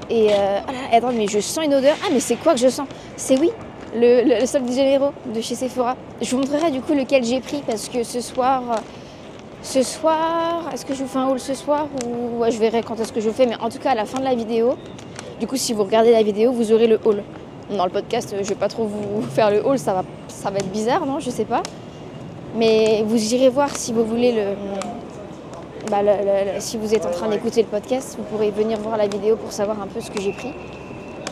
Et 0.09 0.29
euh, 0.31 0.59
ah 0.65 0.95
attends, 0.95 1.11
mais 1.11 1.27
je 1.27 1.41
sens 1.41 1.65
une 1.65 1.73
odeur. 1.73 1.97
Ah, 2.01 2.07
mais 2.13 2.21
c'est 2.21 2.37
quoi 2.37 2.53
que 2.53 2.61
je 2.61 2.69
sens? 2.69 2.87
C'est 3.17 3.37
oui, 3.37 3.51
le, 3.93 4.39
le, 4.39 4.45
Sol 4.45 4.63
de 4.63 4.71
Janeiro 4.71 5.11
de 5.35 5.41
chez 5.41 5.55
Sephora. 5.55 5.97
Je 6.21 6.33
vous 6.33 6.41
montrerai 6.41 6.71
du 6.71 6.79
coup 6.79 6.93
lequel 6.93 7.25
j'ai 7.25 7.41
pris 7.41 7.61
parce 7.67 7.89
que 7.89 8.03
ce 8.03 8.21
soir, 8.21 8.63
ce 9.61 9.83
soir, 9.83 10.69
est-ce 10.73 10.85
que 10.85 10.93
je 10.93 11.03
vous 11.03 11.09
fais 11.09 11.19
un 11.19 11.27
haul 11.27 11.39
ce 11.39 11.53
soir 11.53 11.87
ou 12.05 12.43
je 12.49 12.57
verrai 12.57 12.81
quand 12.81 12.99
est-ce 12.99 13.11
que 13.13 13.19
je 13.19 13.27
vous 13.29 13.35
fais. 13.35 13.45
Mais 13.45 13.55
en 13.59 13.69
tout 13.69 13.79
cas, 13.79 13.91
à 13.91 13.95
la 13.95 14.05
fin 14.05 14.19
de 14.19 14.23
la 14.23 14.33
vidéo, 14.35 14.75
du 15.39 15.47
coup, 15.47 15.57
si 15.57 15.73
vous 15.73 15.83
regardez 15.83 16.11
la 16.11 16.23
vidéo, 16.23 16.51
vous 16.51 16.71
aurez 16.71 16.87
le 16.87 16.99
haul. 17.05 17.23
Dans 17.69 17.85
le 17.85 17.91
podcast, 17.91 18.33
je 18.41 18.47
vais 18.49 18.55
pas 18.55 18.67
trop 18.67 18.85
vous 18.85 19.21
faire 19.35 19.51
le 19.51 19.65
haul, 19.65 19.77
ça 19.77 19.93
va, 19.93 20.03
ça 20.27 20.49
va 20.49 20.57
être 20.57 20.71
bizarre, 20.71 21.05
non 21.05 21.19
Je 21.19 21.29
sais 21.29 21.45
pas. 21.45 21.61
Mais 22.55 23.03
vous 23.05 23.33
irez 23.35 23.49
voir 23.49 23.75
si 23.75 23.93
vous 23.93 24.03
voulez 24.03 24.31
le, 24.31 24.43
bah, 25.91 26.01
le- 26.01 26.07
le- 26.07 26.53
le- 26.55 26.59
si 26.59 26.77
vous 26.77 26.95
êtes 26.95 27.05
en 27.05 27.11
train 27.11 27.27
d'écouter 27.27 27.61
le 27.61 27.67
podcast, 27.67 28.15
vous 28.17 28.23
pourrez 28.23 28.49
venir 28.49 28.79
voir 28.79 28.97
la 28.97 29.07
vidéo 29.07 29.35
pour 29.35 29.51
savoir 29.51 29.79
un 29.81 29.87
peu 29.87 30.01
ce 30.01 30.09
que 30.09 30.19
j'ai 30.19 30.31
pris. 30.33 30.51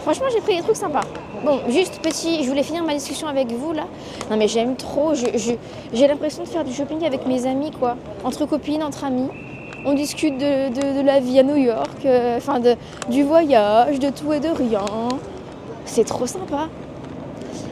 Franchement, 0.04 0.28
j'ai 0.32 0.42
pris 0.42 0.56
des 0.58 0.62
trucs 0.62 0.76
sympas. 0.76 1.02
Bon, 1.46 1.60
juste 1.70 2.00
petit, 2.02 2.44
je 2.44 2.50
voulais 2.50 2.64
finir 2.64 2.84
ma 2.84 2.94
discussion 2.94 3.28
avec 3.28 3.52
vous 3.52 3.72
là. 3.72 3.84
Non 4.32 4.38
mais 4.38 4.48
j'aime 4.48 4.76
trop, 4.76 5.14
j'ai 5.14 6.08
l'impression 6.08 6.44
de 6.44 6.48
faire 6.48 6.64
du 6.64 6.74
shopping 6.74 7.06
avec 7.06 7.28
mes 7.28 7.46
amis 7.46 7.72
quoi. 7.72 7.96
Entre 8.24 8.46
copines, 8.46 8.82
entre 8.82 9.04
amis. 9.04 9.30
On 9.86 9.94
discute 9.94 10.38
de, 10.38 11.02
la 11.02 11.20
vie 11.20 11.40
à 11.40 11.44
New 11.44 11.56
York, 11.56 12.06
euh, 12.06 12.38
enfin 12.38 12.60
du 13.10 13.24
voyage, 13.24 14.00
de 14.00 14.10
tout 14.10 14.34
et 14.34 14.40
de 14.40 14.50
rien. 14.50 14.84
C'est 15.86 16.06
trop 16.06 16.26
sympa. 16.26 16.68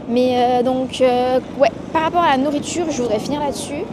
Mais 0.07 0.35
euh, 0.37 0.63
donc, 0.63 1.01
euh, 1.01 1.39
ouais, 1.57 1.71
par 1.91 2.03
rapport 2.03 2.21
à 2.21 2.31
la 2.31 2.37
nourriture, 2.37 2.85
je 2.91 3.01
voudrais 3.01 3.19
finir 3.19 3.41
là-dessus. 3.41 3.83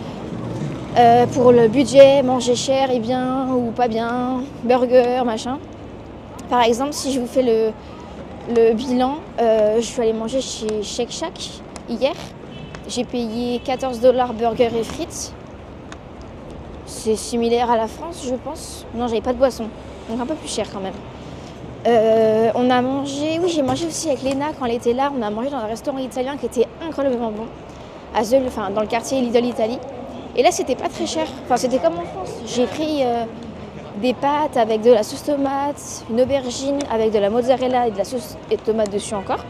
Pour 1.33 1.53
le 1.53 1.69
budget, 1.69 2.23
manger 2.23 2.55
cher 2.55 2.91
et 2.91 2.99
bien 2.99 3.49
ou 3.49 3.71
pas 3.71 3.89
bien, 3.89 4.43
burger, 4.65 5.23
machin. 5.25 5.59
Par 6.51 6.63
exemple, 6.63 6.93
si 6.93 7.13
je 7.13 7.19
vous 7.19 7.27
fais 7.27 7.43
le, 7.43 7.73
le 8.49 8.73
bilan, 8.75 9.19
euh, 9.41 9.77
je 9.77 9.83
suis 9.83 10.01
allée 10.01 10.13
manger 10.13 10.41
chez 10.41 10.83
Shake 10.83 11.11
Shack 11.11 11.51
hier. 11.89 12.15
J'ai 12.89 13.05
payé 13.05 13.61
14 13.65 14.01
dollars 14.01 14.35
burger 14.35 14.71
et 14.77 14.85
frites. 14.85 15.33
C'est 16.87 17.17
similaire 17.17 17.71
à 17.71 17.77
la 17.77 17.87
France, 17.87 18.25
je 18.29 18.35
pense. 18.35 18.85
Non, 18.95 19.07
j'avais 19.07 19.21
pas 19.21 19.33
de 19.33 19.39
boisson, 19.39 19.67
donc 20.09 20.21
un 20.21 20.27
peu 20.27 20.35
plus 20.35 20.49
cher 20.49 20.67
quand 20.73 20.81
même. 20.81 20.95
Euh, 21.87 22.51
on 22.55 22.71
a 22.71 22.81
mangé, 22.81 23.41
oui, 23.43 23.49
j'ai 23.49 23.63
mangé 23.63 23.87
aussi 23.87 24.09
avec 24.09 24.23
Léna 24.23 24.53
quand 24.59 24.67
elle 24.67 24.75
était 24.75 24.93
là. 24.93 25.13
On 25.17 25.23
a 25.23 25.31
mangé 25.31 25.51
dans 25.51 25.57
un 25.59 25.67
restaurant 25.67 25.99
italien 25.99 26.37
qui 26.37 26.47
était 26.47 26.67
incroyablement 26.81 27.31
bon, 27.31 27.47
à 28.15 28.71
dans 28.71 28.81
le 28.81 28.87
quartier 28.87 29.21
Lidl 29.21 29.45
Italie. 29.45 29.79
Et 30.37 30.43
là, 30.43 30.51
c'était 30.51 30.77
pas 30.77 30.89
très 30.89 31.07
cher. 31.07 31.27
C'était 31.57 31.79
comme 31.79 31.95
en 31.95 32.05
France. 32.05 32.33
J'ai 32.47 32.67
pris 32.67 33.03
euh, 33.03 33.25
des 34.01 34.15
pâtes 34.15 34.57
avec 34.57 34.83
de 34.83 34.91
la 34.91 35.03
sauce 35.03 35.25
tomate, 35.25 36.05
une 36.11 36.21
aubergine 36.21 36.79
avec 36.91 37.13
de 37.13 37.19
la 37.19 37.31
mozzarella 37.31 37.89
et 37.89 37.91
de 37.91 37.99
la 37.99 38.05
sauce 38.05 38.37
et 38.51 38.57
de 38.57 38.63
tomate 38.63 38.91
dessus 38.91 39.15
encore. 39.15 39.45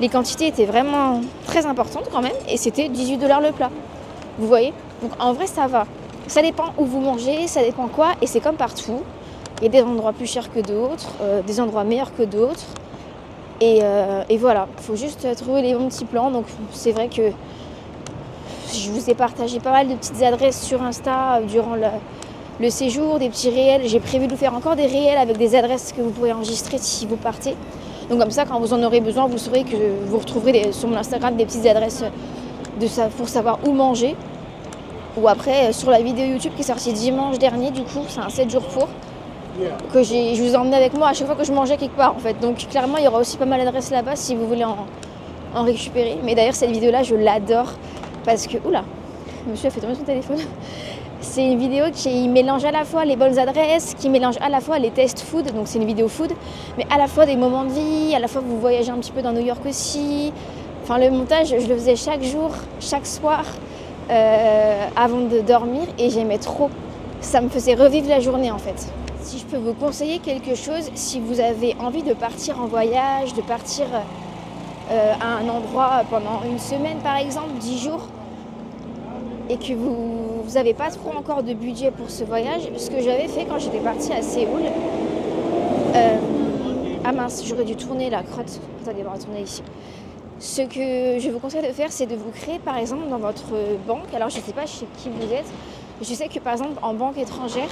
Les 0.00 0.08
quantités 0.08 0.48
étaient 0.48 0.64
vraiment 0.64 1.20
très 1.46 1.66
importantes 1.66 2.08
quand 2.10 2.22
même 2.22 2.32
et 2.48 2.56
c'était 2.56 2.88
18 2.88 3.18
dollars 3.18 3.40
le 3.40 3.52
plat. 3.52 3.70
Vous 4.38 4.46
voyez? 4.46 4.72
Donc 5.02 5.12
en 5.18 5.32
vrai, 5.32 5.46
ça 5.46 5.66
va. 5.66 5.86
Ça 6.26 6.42
dépend 6.42 6.72
où 6.78 6.84
vous 6.84 7.00
mangez, 7.00 7.46
ça 7.46 7.62
dépend 7.62 7.88
quoi 7.88 8.12
et 8.20 8.26
c'est 8.26 8.40
comme 8.40 8.56
partout. 8.56 9.02
Il 9.60 9.64
y 9.64 9.66
a 9.66 9.70
des 9.70 9.82
endroits 9.82 10.12
plus 10.12 10.26
chers 10.26 10.52
que 10.52 10.60
d'autres, 10.60 11.12
euh, 11.22 11.42
des 11.42 11.60
endroits 11.60 11.84
meilleurs 11.84 12.14
que 12.14 12.22
d'autres. 12.22 12.64
Et, 13.60 13.80
euh, 13.82 14.22
et 14.28 14.36
voilà, 14.36 14.66
il 14.78 14.82
faut 14.82 14.96
juste 14.96 15.26
trouver 15.36 15.62
les 15.62 15.74
bons 15.74 15.88
petits 15.88 16.04
plans. 16.04 16.30
Donc 16.30 16.46
c'est 16.72 16.92
vrai 16.92 17.08
que 17.08 17.30
je 18.72 18.90
vous 18.90 19.08
ai 19.08 19.14
partagé 19.14 19.60
pas 19.60 19.70
mal 19.70 19.88
de 19.88 19.94
petites 19.94 20.22
adresses 20.22 20.60
sur 20.60 20.82
Insta 20.82 21.36
euh, 21.36 21.44
durant 21.44 21.76
le, 21.76 21.86
le 22.60 22.70
séjour, 22.70 23.18
des 23.18 23.28
petits 23.28 23.50
réels. 23.50 23.82
J'ai 23.86 24.00
prévu 24.00 24.26
de 24.26 24.32
vous 24.32 24.38
faire 24.38 24.54
encore 24.54 24.76
des 24.76 24.86
réels 24.86 25.18
avec 25.18 25.36
des 25.36 25.54
adresses 25.54 25.92
que 25.92 26.00
vous 26.00 26.10
pourrez 26.10 26.32
enregistrer 26.32 26.78
si 26.78 27.06
vous 27.06 27.16
partez. 27.16 27.56
Donc 28.08 28.20
comme 28.20 28.30
ça, 28.30 28.44
quand 28.44 28.60
vous 28.60 28.72
en 28.72 28.82
aurez 28.82 29.00
besoin, 29.00 29.26
vous 29.26 29.38
saurez 29.38 29.64
que 29.64 29.76
vous 30.06 30.18
retrouverez 30.18 30.72
sur 30.72 30.88
mon 30.88 30.96
Instagram 30.96 31.36
des 31.36 31.46
petites 31.46 31.66
adresses 31.66 32.04
pour 33.16 33.28
savoir 33.28 33.58
où 33.66 33.72
manger. 33.72 34.14
Ou 35.16 35.28
après, 35.28 35.68
euh, 35.68 35.72
sur 35.72 35.90
la 35.90 36.02
vidéo 36.02 36.26
YouTube 36.26 36.52
qui 36.56 36.62
est 36.62 36.66
sortie 36.66 36.92
dimanche 36.92 37.38
dernier, 37.38 37.70
du 37.70 37.82
coup, 37.82 38.00
c'est 38.08 38.18
un 38.18 38.28
7 38.28 38.50
jours 38.50 38.64
pour, 38.64 38.88
que 39.92 40.02
je 40.02 40.42
vous 40.42 40.54
ai 40.54 40.56
emmené 40.56 40.76
avec 40.76 40.92
moi 40.94 41.08
à 41.08 41.12
chaque 41.12 41.28
fois 41.28 41.36
que 41.36 41.44
je 41.44 41.52
mangeais 41.52 41.76
quelque 41.76 41.96
part 41.96 42.16
en 42.16 42.18
fait. 42.18 42.38
Donc 42.40 42.56
clairement, 42.68 42.96
il 42.98 43.04
y 43.04 43.08
aura 43.08 43.20
aussi 43.20 43.36
pas 43.36 43.44
mal 43.44 43.64
d'adresses 43.64 43.92
là-bas 43.92 44.16
si 44.16 44.34
vous 44.34 44.46
voulez 44.48 44.64
en, 44.64 44.76
en 45.54 45.62
récupérer. 45.62 46.18
Mais 46.24 46.34
d'ailleurs, 46.34 46.54
cette 46.54 46.70
vidéo-là, 46.70 47.04
je 47.04 47.14
l'adore 47.14 47.74
parce 48.24 48.48
que... 48.48 48.56
Oula, 48.66 48.82
monsieur 49.48 49.68
a 49.68 49.70
fait 49.70 49.80
tomber 49.80 49.94
son 49.94 50.02
téléphone. 50.02 50.38
C'est 51.24 51.44
une 51.44 51.58
vidéo 51.58 51.86
qui 51.92 52.28
mélange 52.28 52.64
à 52.64 52.70
la 52.70 52.84
fois 52.84 53.04
les 53.04 53.16
bonnes 53.16 53.38
adresses, 53.38 53.94
qui 53.98 54.08
mélange 54.08 54.36
à 54.40 54.48
la 54.50 54.60
fois 54.60 54.78
les 54.78 54.90
tests 54.90 55.20
food, 55.20 55.52
donc 55.52 55.66
c'est 55.66 55.78
une 55.78 55.86
vidéo 55.86 56.06
food, 56.06 56.30
mais 56.76 56.86
à 56.94 56.98
la 56.98 57.08
fois 57.08 57.24
des 57.26 57.34
moments 57.34 57.64
de 57.64 57.70
vie, 57.70 58.14
à 58.14 58.18
la 58.18 58.28
fois 58.28 58.42
vous 58.44 58.60
voyagez 58.60 58.90
un 58.90 58.98
petit 58.98 59.10
peu 59.10 59.22
dans 59.22 59.32
New 59.32 59.44
York 59.44 59.60
aussi. 59.66 60.32
Enfin, 60.82 60.98
le 60.98 61.10
montage, 61.10 61.48
je 61.48 61.66
le 61.66 61.74
faisais 61.74 61.96
chaque 61.96 62.22
jour, 62.22 62.50
chaque 62.78 63.06
soir, 63.06 63.42
euh, 64.10 64.86
avant 64.96 65.22
de 65.22 65.40
dormir, 65.40 65.82
et 65.98 66.10
j'aimais 66.10 66.38
trop. 66.38 66.68
Ça 67.20 67.40
me 67.40 67.48
faisait 67.48 67.74
revivre 67.74 68.08
la 68.08 68.20
journée 68.20 68.50
en 68.50 68.58
fait. 68.58 68.86
si 69.22 69.38
je 69.38 69.44
peux 69.46 69.56
vous 69.56 69.72
conseiller 69.72 70.18
quelque 70.18 70.54
chose, 70.54 70.90
si 70.94 71.18
vous 71.20 71.40
avez 71.40 71.74
envie 71.80 72.02
de 72.02 72.12
partir 72.12 72.60
en 72.60 72.66
voyage, 72.66 73.32
de 73.34 73.40
partir 73.40 73.86
euh, 74.90 75.12
à 75.20 75.38
un 75.42 75.48
endroit 75.48 76.02
pendant 76.10 76.42
une 76.48 76.58
semaine 76.58 76.98
par 77.02 77.16
exemple, 77.16 77.52
dix 77.58 77.78
jours, 77.82 78.06
et 79.50 79.56
que 79.56 79.72
vous 79.74 80.44
n'avez 80.54 80.74
pas 80.74 80.90
trop 80.90 81.10
encore 81.16 81.42
de 81.42 81.52
budget 81.52 81.90
pour 81.90 82.10
ce 82.10 82.24
voyage, 82.24 82.62
ce 82.76 82.90
que 82.90 83.00
j'avais 83.00 83.28
fait 83.28 83.44
quand 83.44 83.58
j'étais 83.58 83.78
partie 83.78 84.12
à 84.12 84.22
Séoul, 84.22 84.62
euh, 85.94 86.16
ah 87.04 87.12
mince, 87.12 87.44
j'aurais 87.46 87.64
dû 87.64 87.76
tourner 87.76 88.10
la 88.10 88.22
crotte. 88.22 88.60
Attendez, 88.82 89.04
on 89.06 89.12
va 89.12 89.18
tourner 89.18 89.42
ici. 89.42 89.62
Ce 90.40 90.62
que 90.62 91.20
je 91.20 91.30
vous 91.30 91.38
conseille 91.38 91.66
de 91.66 91.72
faire, 91.72 91.92
c'est 91.92 92.06
de 92.06 92.16
vous 92.16 92.30
créer 92.30 92.58
par 92.58 92.76
exemple 92.76 93.08
dans 93.08 93.18
votre 93.18 93.52
banque. 93.86 94.12
Alors 94.14 94.30
je 94.30 94.38
ne 94.38 94.42
sais 94.42 94.52
pas 94.52 94.66
chez 94.66 94.86
qui 94.98 95.08
vous 95.08 95.32
êtes. 95.32 95.46
Je 96.00 96.12
sais 96.12 96.28
que 96.28 96.38
par 96.38 96.54
exemple 96.54 96.78
en 96.82 96.94
banque 96.94 97.18
étrangère, 97.18 97.70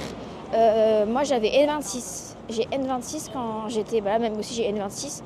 euh, 0.53 1.05
moi 1.05 1.23
j'avais 1.23 1.49
N26. 1.49 2.35
J'ai 2.49 2.63
N26 2.63 3.29
quand 3.33 3.69
j'étais, 3.69 4.01
bah, 4.01 4.19
même 4.19 4.37
aussi 4.37 4.53
j'ai 4.53 4.71
N26. 4.71 5.23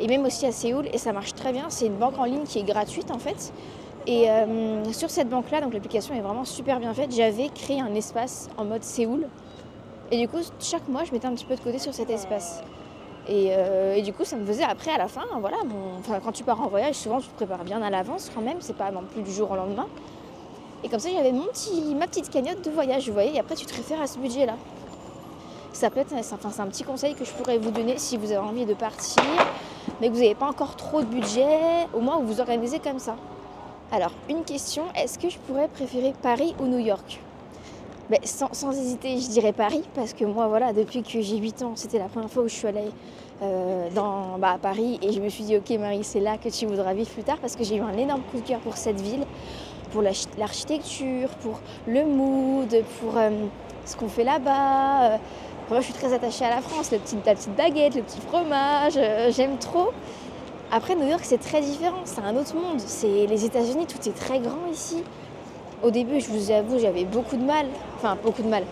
Et 0.00 0.08
même 0.08 0.24
aussi 0.24 0.46
à 0.46 0.52
Séoul, 0.52 0.88
et 0.92 0.98
ça 0.98 1.12
marche 1.12 1.34
très 1.34 1.52
bien. 1.52 1.66
C'est 1.68 1.86
une 1.86 1.96
banque 1.96 2.18
en 2.18 2.24
ligne 2.24 2.44
qui 2.44 2.58
est 2.58 2.64
gratuite 2.64 3.10
en 3.10 3.18
fait. 3.18 3.52
Et 4.06 4.28
euh, 4.28 4.92
sur 4.92 5.10
cette 5.10 5.28
banque-là, 5.28 5.60
donc 5.60 5.72
l'application 5.72 6.14
est 6.14 6.20
vraiment 6.20 6.44
super 6.44 6.80
bien 6.80 6.92
faite, 6.92 7.14
j'avais 7.14 7.48
créé 7.48 7.80
un 7.80 7.94
espace 7.94 8.48
en 8.56 8.64
mode 8.64 8.82
Séoul. 8.82 9.26
Et 10.10 10.18
du 10.18 10.28
coup, 10.28 10.38
chaque 10.60 10.88
mois, 10.88 11.04
je 11.04 11.12
mettais 11.12 11.26
un 11.26 11.34
petit 11.34 11.44
peu 11.44 11.54
de 11.54 11.60
côté 11.60 11.78
sur 11.78 11.94
cet 11.94 12.10
espace. 12.10 12.62
Et, 13.28 13.50
euh, 13.52 14.00
du 14.00 14.12
coup, 14.12 14.24
ça 14.24 14.36
me 14.36 14.44
faisait 14.44 14.64
après, 14.64 14.90
à 14.90 14.98
la 14.98 15.06
fin, 15.06 15.22
voilà, 15.40 15.58
enfin, 16.00 16.18
quand 16.22 16.32
tu 16.32 16.42
pars 16.42 16.60
en 16.60 16.66
voyage, 16.66 16.96
souvent 16.96 17.20
tu 17.20 17.28
te 17.28 17.34
prépares 17.34 17.62
bien 17.62 17.80
à 17.80 17.90
l'avance 17.90 18.30
quand 18.34 18.40
même, 18.40 18.56
c'est 18.58 18.76
pas 18.76 18.90
non 18.90 19.02
plus 19.02 19.22
du 19.22 19.30
jour 19.30 19.50
au 19.52 19.54
lendemain. 19.54 19.86
Et 20.82 20.88
comme 20.88 20.98
ça, 20.98 21.08
j'avais 21.14 21.30
petit, 21.30 21.94
ma 21.94 22.08
petite 22.08 22.28
cagnotte 22.28 22.64
de 22.64 22.70
voyage, 22.70 23.06
vous 23.06 23.12
voyez, 23.12 23.36
et 23.36 23.38
après 23.38 23.54
tu 23.54 23.64
te 23.64 23.74
réfères 23.74 24.02
à 24.02 24.08
ce 24.08 24.18
budget-là. 24.18 24.56
Ça 25.72 25.88
peut 25.88 26.00
être, 26.00 26.12
enfin, 26.12 26.50
c'est 26.50 26.60
un 26.60 26.66
petit 26.66 26.82
conseil 26.82 27.14
que 27.14 27.24
je 27.24 27.30
pourrais 27.30 27.58
vous 27.58 27.70
donner 27.70 27.96
si 27.96 28.16
vous 28.16 28.32
avez 28.32 28.38
envie 28.38 28.66
de 28.66 28.74
partir, 28.74 29.22
mais 30.00 30.08
que 30.08 30.12
vous 30.12 30.20
n'avez 30.20 30.34
pas 30.34 30.46
encore 30.46 30.74
trop 30.74 31.00
de 31.00 31.06
budget, 31.06 31.86
au 31.94 32.00
moins 32.00 32.18
vous 32.18 32.26
vous 32.26 32.40
organisez 32.40 32.80
comme 32.80 32.98
ça. 32.98 33.14
Alors, 33.94 34.12
une 34.30 34.42
question, 34.42 34.84
est-ce 34.96 35.18
que 35.18 35.28
je 35.28 35.36
pourrais 35.36 35.68
préférer 35.68 36.14
Paris 36.22 36.54
ou 36.58 36.64
New 36.64 36.78
York? 36.78 37.20
Ben, 38.08 38.18
sans, 38.24 38.72
hésiter, 38.72 39.18
je 39.18 39.28
dirais 39.28 39.52
Paris, 39.52 39.82
parce 39.94 40.14
que 40.14 40.24
moi, 40.24 40.46
voilà, 40.46 40.72
depuis 40.72 41.02
que 41.02 41.20
j'ai 41.20 41.36
8 41.36 41.62
ans, 41.62 41.72
c'était 41.74 41.98
la 41.98 42.06
première 42.06 42.30
fois 42.30 42.44
où 42.44 42.48
je 42.48 42.54
suis 42.54 42.66
allée 42.66 42.90
euh, 43.42 43.90
dans, 43.94 44.38
bah, 44.38 44.52
à 44.52 44.58
Paris, 44.58 44.98
et 45.02 45.12
je 45.12 45.20
me 45.20 45.28
suis 45.28 45.44
dit, 45.44 45.58
ok 45.58 45.78
Marie, 45.78 46.04
c'est 46.04 46.20
là 46.20 46.38
que 46.38 46.48
tu 46.48 46.64
voudras 46.64 46.94
vivre 46.94 47.10
plus 47.10 47.22
tard, 47.22 47.36
parce 47.36 47.54
que 47.54 47.64
j'ai 47.64 47.76
eu 47.76 47.80
un 47.82 47.94
énorme 47.98 48.22
coup 48.30 48.38
de 48.38 48.46
cœur 48.48 48.60
pour 48.60 48.78
cette 48.78 48.98
ville, 48.98 49.26
pour 49.92 50.00
l'architecture, 50.00 51.28
pour 51.42 51.60
le 51.86 52.06
mood, 52.06 52.74
pour 52.98 53.18
euh, 53.18 53.28
ce 53.84 53.94
qu'on 53.96 54.08
fait 54.08 54.24
là-bas. 54.24 55.02
Euh, 55.02 55.16
moi, 55.68 55.80
je 55.80 55.84
suis 55.84 55.94
très 55.94 56.14
attachée 56.14 56.46
à 56.46 56.50
la 56.50 56.62
France, 56.62 56.92
le 56.92 56.98
la 57.26 57.34
petite 57.34 57.54
baguette, 57.54 57.94
le 57.94 58.02
petit 58.02 58.20
fromage, 58.20 58.98
j'aime 59.34 59.58
trop. 59.58 59.90
Après, 60.74 60.94
New 60.94 61.06
York, 61.06 61.20
c'est 61.22 61.38
très 61.38 61.60
différent, 61.60 62.00
c'est 62.06 62.22
un 62.22 62.34
autre 62.34 62.54
monde. 62.54 62.80
C'est 62.80 63.26
les 63.26 63.44
États-Unis, 63.44 63.84
tout 63.86 64.08
est 64.08 64.12
très 64.14 64.38
grand 64.38 64.66
ici. 64.72 65.04
Au 65.82 65.90
début, 65.90 66.18
je 66.18 66.28
vous 66.28 66.50
avoue, 66.50 66.78
j'avais 66.78 67.04
beaucoup 67.04 67.36
de 67.36 67.44
mal. 67.44 67.66
Enfin, 67.98 68.16
beaucoup 68.24 68.40
de 68.40 68.48
mal. 68.48 68.64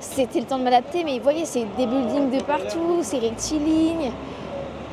C'était 0.00 0.40
le 0.40 0.46
temps 0.46 0.58
de 0.58 0.64
m'adapter, 0.64 1.04
mais 1.04 1.18
vous 1.18 1.22
voyez, 1.22 1.44
c'est 1.44 1.66
des 1.76 1.86
buildings 1.86 2.30
de 2.30 2.42
partout, 2.42 3.00
c'est 3.02 3.18
rectiligne. 3.18 4.12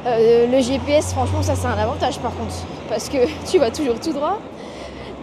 Euh, 0.05 0.47
le 0.47 0.59
GPS, 0.59 1.13
franchement, 1.13 1.41
ça 1.41 1.55
c'est 1.55 1.67
un 1.67 1.77
avantage 1.77 2.19
par 2.19 2.35
contre, 2.35 2.55
parce 2.89 3.07
que 3.07 3.17
tu 3.49 3.57
vas 3.57 3.71
toujours 3.71 3.97
tout 3.97 4.11
droit. 4.11 4.39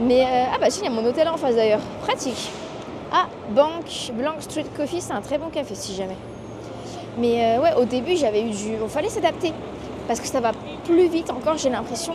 Mais 0.00 0.22
euh, 0.22 0.44
ah 0.54 0.56
bah 0.58 0.70
si, 0.70 0.80
il 0.80 0.84
y 0.84 0.88
a 0.88 0.90
mon 0.90 1.04
hôtel 1.04 1.28
en 1.28 1.36
face 1.36 1.54
d'ailleurs, 1.54 1.80
pratique. 2.00 2.50
Ah, 3.12 3.26
Bank, 3.50 3.84
Blank 4.14 4.36
Street 4.40 4.64
Coffee, 4.74 5.02
c'est 5.02 5.12
un 5.12 5.20
très 5.20 5.36
bon 5.36 5.50
café 5.50 5.74
si 5.74 5.94
jamais. 5.94 6.16
Mais 7.18 7.58
euh, 7.58 7.62
ouais, 7.62 7.74
au 7.74 7.84
début, 7.84 8.16
j'avais 8.16 8.40
eu 8.40 8.50
du. 8.50 8.72
Il 8.82 8.88
fallait 8.88 9.10
s'adapter, 9.10 9.52
parce 10.06 10.20
que 10.20 10.26
ça 10.26 10.40
va 10.40 10.52
plus 10.84 11.08
vite 11.08 11.30
encore, 11.30 11.56
j'ai 11.56 11.70
l'impression. 11.70 12.14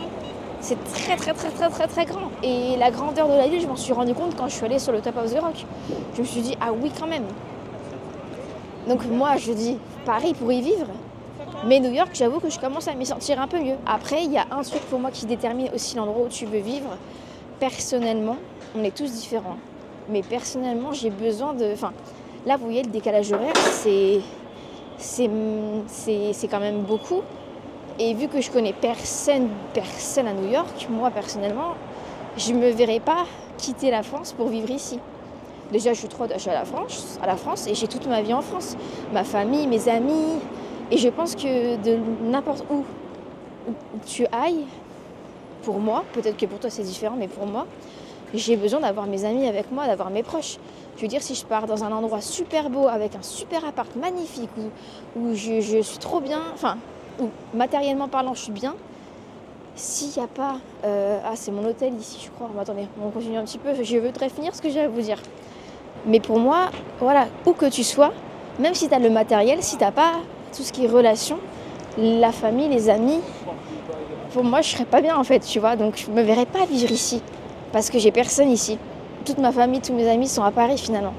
C'est 0.60 0.82
très 0.84 1.16
très 1.16 1.32
très 1.32 1.50
très 1.50 1.68
très 1.68 1.86
très 1.86 2.04
grand. 2.04 2.30
Et 2.42 2.76
la 2.76 2.90
grandeur 2.90 3.28
de 3.28 3.34
la 3.34 3.48
ville, 3.48 3.60
je 3.60 3.66
m'en 3.66 3.76
suis 3.76 3.92
rendu 3.92 4.14
compte 4.14 4.36
quand 4.36 4.48
je 4.48 4.54
suis 4.54 4.64
allée 4.64 4.78
sur 4.78 4.92
le 4.92 5.00
Top 5.00 5.16
of 5.16 5.34
the 5.34 5.38
Rock. 5.40 5.66
Je 6.14 6.20
me 6.20 6.26
suis 6.26 6.40
dit, 6.40 6.56
ah 6.60 6.72
oui 6.72 6.90
quand 6.98 7.08
même. 7.08 7.24
Donc 8.88 9.04
moi, 9.06 9.36
je 9.36 9.52
dis 9.52 9.78
Paris 10.04 10.34
pour 10.34 10.52
y 10.52 10.60
vivre. 10.60 10.86
Mais 11.66 11.78
New 11.80 11.90
York, 11.92 12.10
j'avoue 12.14 12.40
que 12.40 12.50
je 12.50 12.58
commence 12.58 12.88
à 12.88 12.94
m'y 12.94 13.06
sentir 13.06 13.40
un 13.40 13.46
peu 13.46 13.58
mieux. 13.60 13.76
Après, 13.86 14.24
il 14.24 14.32
y 14.32 14.38
a 14.38 14.46
un 14.50 14.62
truc 14.62 14.82
pour 14.82 14.98
moi 14.98 15.10
qui 15.12 15.26
détermine 15.26 15.68
aussi 15.74 15.96
l'endroit 15.96 16.26
où 16.26 16.28
tu 16.28 16.46
veux 16.46 16.58
vivre. 16.58 16.96
Personnellement, 17.60 18.36
on 18.76 18.82
est 18.82 18.96
tous 18.96 19.12
différents. 19.12 19.58
Mais 20.08 20.22
personnellement, 20.22 20.92
j'ai 20.92 21.10
besoin 21.10 21.54
de... 21.54 21.72
Enfin, 21.72 21.92
là, 22.46 22.56
vous 22.56 22.64
voyez, 22.64 22.82
le 22.82 22.90
décalage 22.90 23.32
horaire, 23.32 23.56
c'est... 23.56 24.20
C'est 24.98 26.48
quand 26.48 26.60
même 26.60 26.82
beaucoup. 26.82 27.22
Et 27.98 28.14
vu 28.14 28.28
que 28.28 28.40
je 28.40 28.50
connais 28.50 28.72
personne, 28.72 29.48
personne 29.74 30.26
à 30.26 30.32
New 30.32 30.50
York, 30.50 30.86
moi 30.90 31.10
personnellement, 31.10 31.74
je 32.36 32.52
ne 32.52 32.58
me 32.58 32.70
verrais 32.70 33.00
pas 33.00 33.26
quitter 33.58 33.90
la 33.90 34.02
France 34.02 34.32
pour 34.32 34.48
vivre 34.48 34.70
ici. 34.70 34.98
Déjà, 35.70 35.92
je 35.92 35.98
suis 36.00 36.08
trop 36.08 36.24
attachée 36.24 36.50
à 36.50 36.54
la 36.54 36.64
France, 36.64 37.18
à 37.22 37.26
la 37.26 37.36
France 37.36 37.66
et 37.66 37.74
j'ai 37.74 37.88
toute 37.88 38.06
ma 38.06 38.20
vie 38.22 38.34
en 38.34 38.42
France. 38.42 38.76
Ma 39.12 39.24
famille, 39.24 39.66
mes 39.66 39.88
amis. 39.88 40.38
Et 40.90 40.98
je 40.98 41.08
pense 41.08 41.34
que 41.34 41.76
de 41.76 41.98
n'importe 42.22 42.64
où, 42.70 42.84
tu 44.04 44.26
ailles, 44.32 44.66
pour 45.62 45.78
moi, 45.78 46.04
peut-être 46.12 46.36
que 46.36 46.46
pour 46.46 46.58
toi 46.58 46.68
c'est 46.68 46.82
différent, 46.82 47.16
mais 47.18 47.28
pour 47.28 47.46
moi, 47.46 47.66
j'ai 48.34 48.56
besoin 48.56 48.80
d'avoir 48.80 49.06
mes 49.06 49.24
amis 49.24 49.46
avec 49.46 49.70
moi, 49.70 49.86
d'avoir 49.86 50.10
mes 50.10 50.22
proches. 50.22 50.58
Je 50.96 51.02
veux 51.02 51.08
dire, 51.08 51.22
si 51.22 51.34
je 51.34 51.46
pars 51.46 51.66
dans 51.66 51.84
un 51.84 51.92
endroit 51.92 52.20
super 52.20 52.68
beau, 52.68 52.88
avec 52.88 53.14
un 53.14 53.22
super 53.22 53.64
appart 53.64 53.94
magnifique, 53.96 54.50
où, 54.58 55.20
où 55.20 55.34
je, 55.34 55.60
je, 55.60 55.80
suis 55.80 55.98
trop 55.98 56.20
bien, 56.20 56.42
enfin, 56.52 56.76
où 57.20 57.28
matériellement 57.54 58.08
parlant, 58.08 58.34
je 58.34 58.42
suis 58.42 58.52
bien. 58.52 58.74
S'il 59.74 60.08
n'y 60.08 60.24
a 60.24 60.28
pas. 60.28 60.56
Euh, 60.84 61.18
ah, 61.24 61.32
c'est 61.34 61.50
mon 61.50 61.64
hôtel 61.64 61.94
ici, 61.94 62.18
je 62.24 62.30
crois. 62.30 62.50
attendez, 62.60 62.86
on 63.02 63.10
continue 63.10 63.38
un 63.38 63.44
petit 63.44 63.58
peu. 63.58 63.70
Je 63.82 63.98
voudrais 63.98 64.28
finir 64.28 64.54
ce 64.54 64.60
que 64.60 64.68
j'ai 64.68 64.80
à 64.80 64.88
vous 64.88 65.00
dire. 65.00 65.18
Mais 66.06 66.20
pour 66.20 66.38
moi, 66.38 66.70
voilà, 67.00 67.26
où 67.46 67.52
que 67.52 67.66
tu 67.66 67.84
sois, 67.84 68.12
même 68.58 68.74
si 68.74 68.88
tu 68.88 68.94
as 68.94 68.98
le 68.98 69.10
matériel, 69.10 69.62
si 69.62 69.76
tu 69.76 69.84
n'as 69.84 69.92
pas 69.92 70.12
tout 70.54 70.62
ce 70.62 70.72
qui 70.72 70.84
est 70.84 70.88
relation, 70.88 71.38
la 71.96 72.32
famille, 72.32 72.68
les 72.68 72.90
amis, 72.90 73.20
pour 74.32 74.44
moi, 74.44 74.60
je 74.60 74.70
serais 74.70 74.84
pas 74.84 75.00
bien 75.00 75.16
en 75.16 75.24
fait, 75.24 75.40
tu 75.40 75.58
vois. 75.58 75.76
Donc, 75.76 75.96
je 75.96 76.10
me 76.10 76.22
verrais 76.22 76.46
pas 76.46 76.66
vivre 76.66 76.90
ici. 76.90 77.22
Parce 77.72 77.88
que 77.88 77.98
j'ai 77.98 78.12
personne 78.12 78.50
ici. 78.50 78.78
Toute 79.24 79.38
ma 79.38 79.52
famille, 79.52 79.80
tous 79.80 79.94
mes 79.94 80.08
amis 80.08 80.28
sont 80.28 80.42
à 80.42 80.50
Paris 80.50 80.76
finalement. 80.76 81.14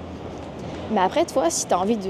Mais 0.91 1.01
après, 1.01 1.25
toi, 1.25 1.49
si 1.49 1.65
tu 1.65 1.73
as 1.73 1.79
envie 1.79 1.97
de 1.97 2.09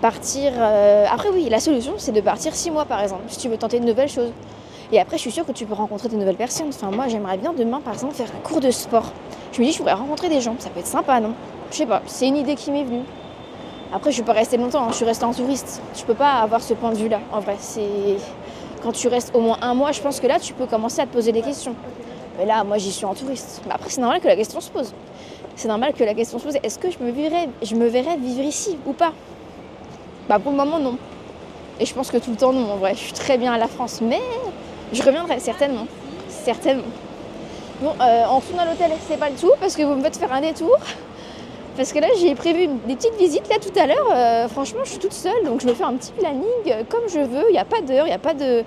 partir. 0.00 0.52
Euh, 0.56 1.06
après, 1.10 1.28
oui, 1.30 1.48
la 1.48 1.60
solution, 1.60 1.94
c'est 1.96 2.12
de 2.12 2.20
partir 2.20 2.54
six 2.54 2.70
mois 2.70 2.84
par 2.84 3.00
exemple, 3.00 3.22
si 3.28 3.38
tu 3.38 3.48
veux 3.48 3.56
tenter 3.56 3.80
de 3.80 3.84
nouvelles 3.84 4.08
choses. 4.08 4.32
Et 4.92 5.00
après, 5.00 5.16
je 5.16 5.22
suis 5.22 5.30
sûre 5.30 5.46
que 5.46 5.52
tu 5.52 5.66
peux 5.66 5.74
rencontrer 5.74 6.08
de 6.08 6.16
nouvelles 6.16 6.36
personnes. 6.36 6.68
Enfin, 6.68 6.90
moi, 6.90 7.06
j'aimerais 7.06 7.36
bien 7.36 7.52
demain, 7.52 7.80
par 7.80 7.92
exemple, 7.92 8.14
faire 8.14 8.26
un 8.36 8.40
cours 8.40 8.60
de 8.60 8.70
sport. 8.70 9.12
Je 9.52 9.60
me 9.60 9.66
dis, 9.66 9.72
je 9.72 9.78
pourrais 9.78 9.92
rencontrer 9.92 10.28
des 10.28 10.40
gens. 10.40 10.56
Ça 10.58 10.68
peut 10.70 10.80
être 10.80 10.86
sympa, 10.86 11.20
non? 11.20 11.34
Je 11.70 11.76
sais 11.76 11.86
pas, 11.86 12.02
c'est 12.06 12.26
une 12.26 12.36
idée 12.36 12.56
qui 12.56 12.72
m'est 12.72 12.82
venue. 12.82 13.04
Après, 13.92 14.10
je 14.10 14.18
peux 14.20 14.26
pas 14.26 14.32
rester 14.32 14.56
longtemps, 14.56 14.84
hein. 14.84 14.88
je 14.90 14.96
suis 14.96 15.04
restée 15.04 15.24
en 15.24 15.32
touriste. 15.32 15.80
Je 15.96 16.04
peux 16.04 16.14
pas 16.14 16.34
avoir 16.34 16.60
ce 16.60 16.74
point 16.74 16.90
de 16.90 16.96
vue-là, 16.96 17.20
en 17.32 17.40
vrai. 17.40 17.56
C'est 17.58 18.16
quand 18.82 18.92
tu 18.92 19.08
restes 19.08 19.34
au 19.34 19.40
moins 19.40 19.58
un 19.62 19.74
mois, 19.74 19.92
je 19.92 20.00
pense 20.00 20.20
que 20.20 20.26
là, 20.26 20.40
tu 20.40 20.54
peux 20.54 20.66
commencer 20.66 21.00
à 21.00 21.06
te 21.06 21.12
poser 21.12 21.32
des 21.32 21.42
questions. 21.42 21.74
Mais 22.38 22.46
là, 22.46 22.64
moi, 22.64 22.78
j'y 22.78 22.90
suis 22.90 23.04
en 23.04 23.14
touriste. 23.14 23.62
Mais 23.66 23.72
après, 23.72 23.90
c'est 23.90 24.00
normal 24.00 24.20
que 24.20 24.28
la 24.28 24.36
question 24.36 24.60
se 24.60 24.70
pose. 24.70 24.92
C'est 25.56 25.68
normal 25.68 25.92
que 25.92 26.02
la 26.02 26.14
question 26.14 26.38
se 26.38 26.44
pose 26.44 26.56
est-ce 26.62 26.78
que 26.78 26.90
je 26.90 26.98
me, 26.98 27.12
je 27.62 27.74
me 27.74 27.86
verrais 27.86 28.16
vivre 28.16 28.42
ici 28.42 28.78
ou 28.86 28.92
pas? 28.92 29.12
Bah 30.28 30.38
pour 30.38 30.52
le 30.52 30.58
moment 30.58 30.78
non. 30.78 30.96
Et 31.78 31.86
je 31.86 31.94
pense 31.94 32.10
que 32.10 32.18
tout 32.18 32.30
le 32.30 32.36
temps 32.36 32.52
non 32.52 32.70
en 32.72 32.76
vrai. 32.76 32.94
Je 32.94 33.00
suis 33.00 33.12
très 33.12 33.38
bien 33.38 33.52
à 33.52 33.58
la 33.58 33.68
France, 33.68 34.00
mais 34.02 34.20
je 34.92 35.02
reviendrai 35.02 35.40
certainement. 35.40 35.86
Certainement. 36.28 36.84
Bon, 37.80 37.94
euh, 38.00 38.24
en 38.26 38.38
retournant 38.38 38.62
à 38.62 38.66
l'hôtel, 38.66 38.90
c'est 39.08 39.18
pas 39.18 39.30
le 39.30 39.36
tout 39.36 39.52
parce 39.60 39.74
que 39.74 39.82
vous 39.82 39.94
me 39.94 40.02
faites 40.02 40.16
faire 40.16 40.32
un 40.32 40.40
détour. 40.40 40.76
Parce 41.76 41.92
que 41.92 41.98
là, 41.98 42.08
j'ai 42.18 42.34
prévu 42.34 42.68
des 42.86 42.96
petites 42.96 43.16
visites 43.16 43.48
là 43.48 43.56
tout 43.58 43.78
à 43.78 43.86
l'heure. 43.86 44.06
Euh, 44.12 44.48
franchement, 44.48 44.80
je 44.84 44.90
suis 44.90 44.98
toute 44.98 45.14
seule, 45.14 45.44
donc 45.44 45.62
je 45.62 45.66
me 45.66 45.72
fais 45.72 45.84
un 45.84 45.94
petit 45.94 46.12
planning 46.12 46.44
euh, 46.66 46.82
comme 46.88 47.08
je 47.08 47.20
veux. 47.20 47.44
Il 47.48 47.52
n'y 47.52 47.58
a 47.58 47.64
pas 47.64 47.80
d'heure, 47.80 48.06
il 48.06 48.10
n'y 48.10 48.14
a 48.14 48.18
pas 48.18 48.34
de 48.34 48.64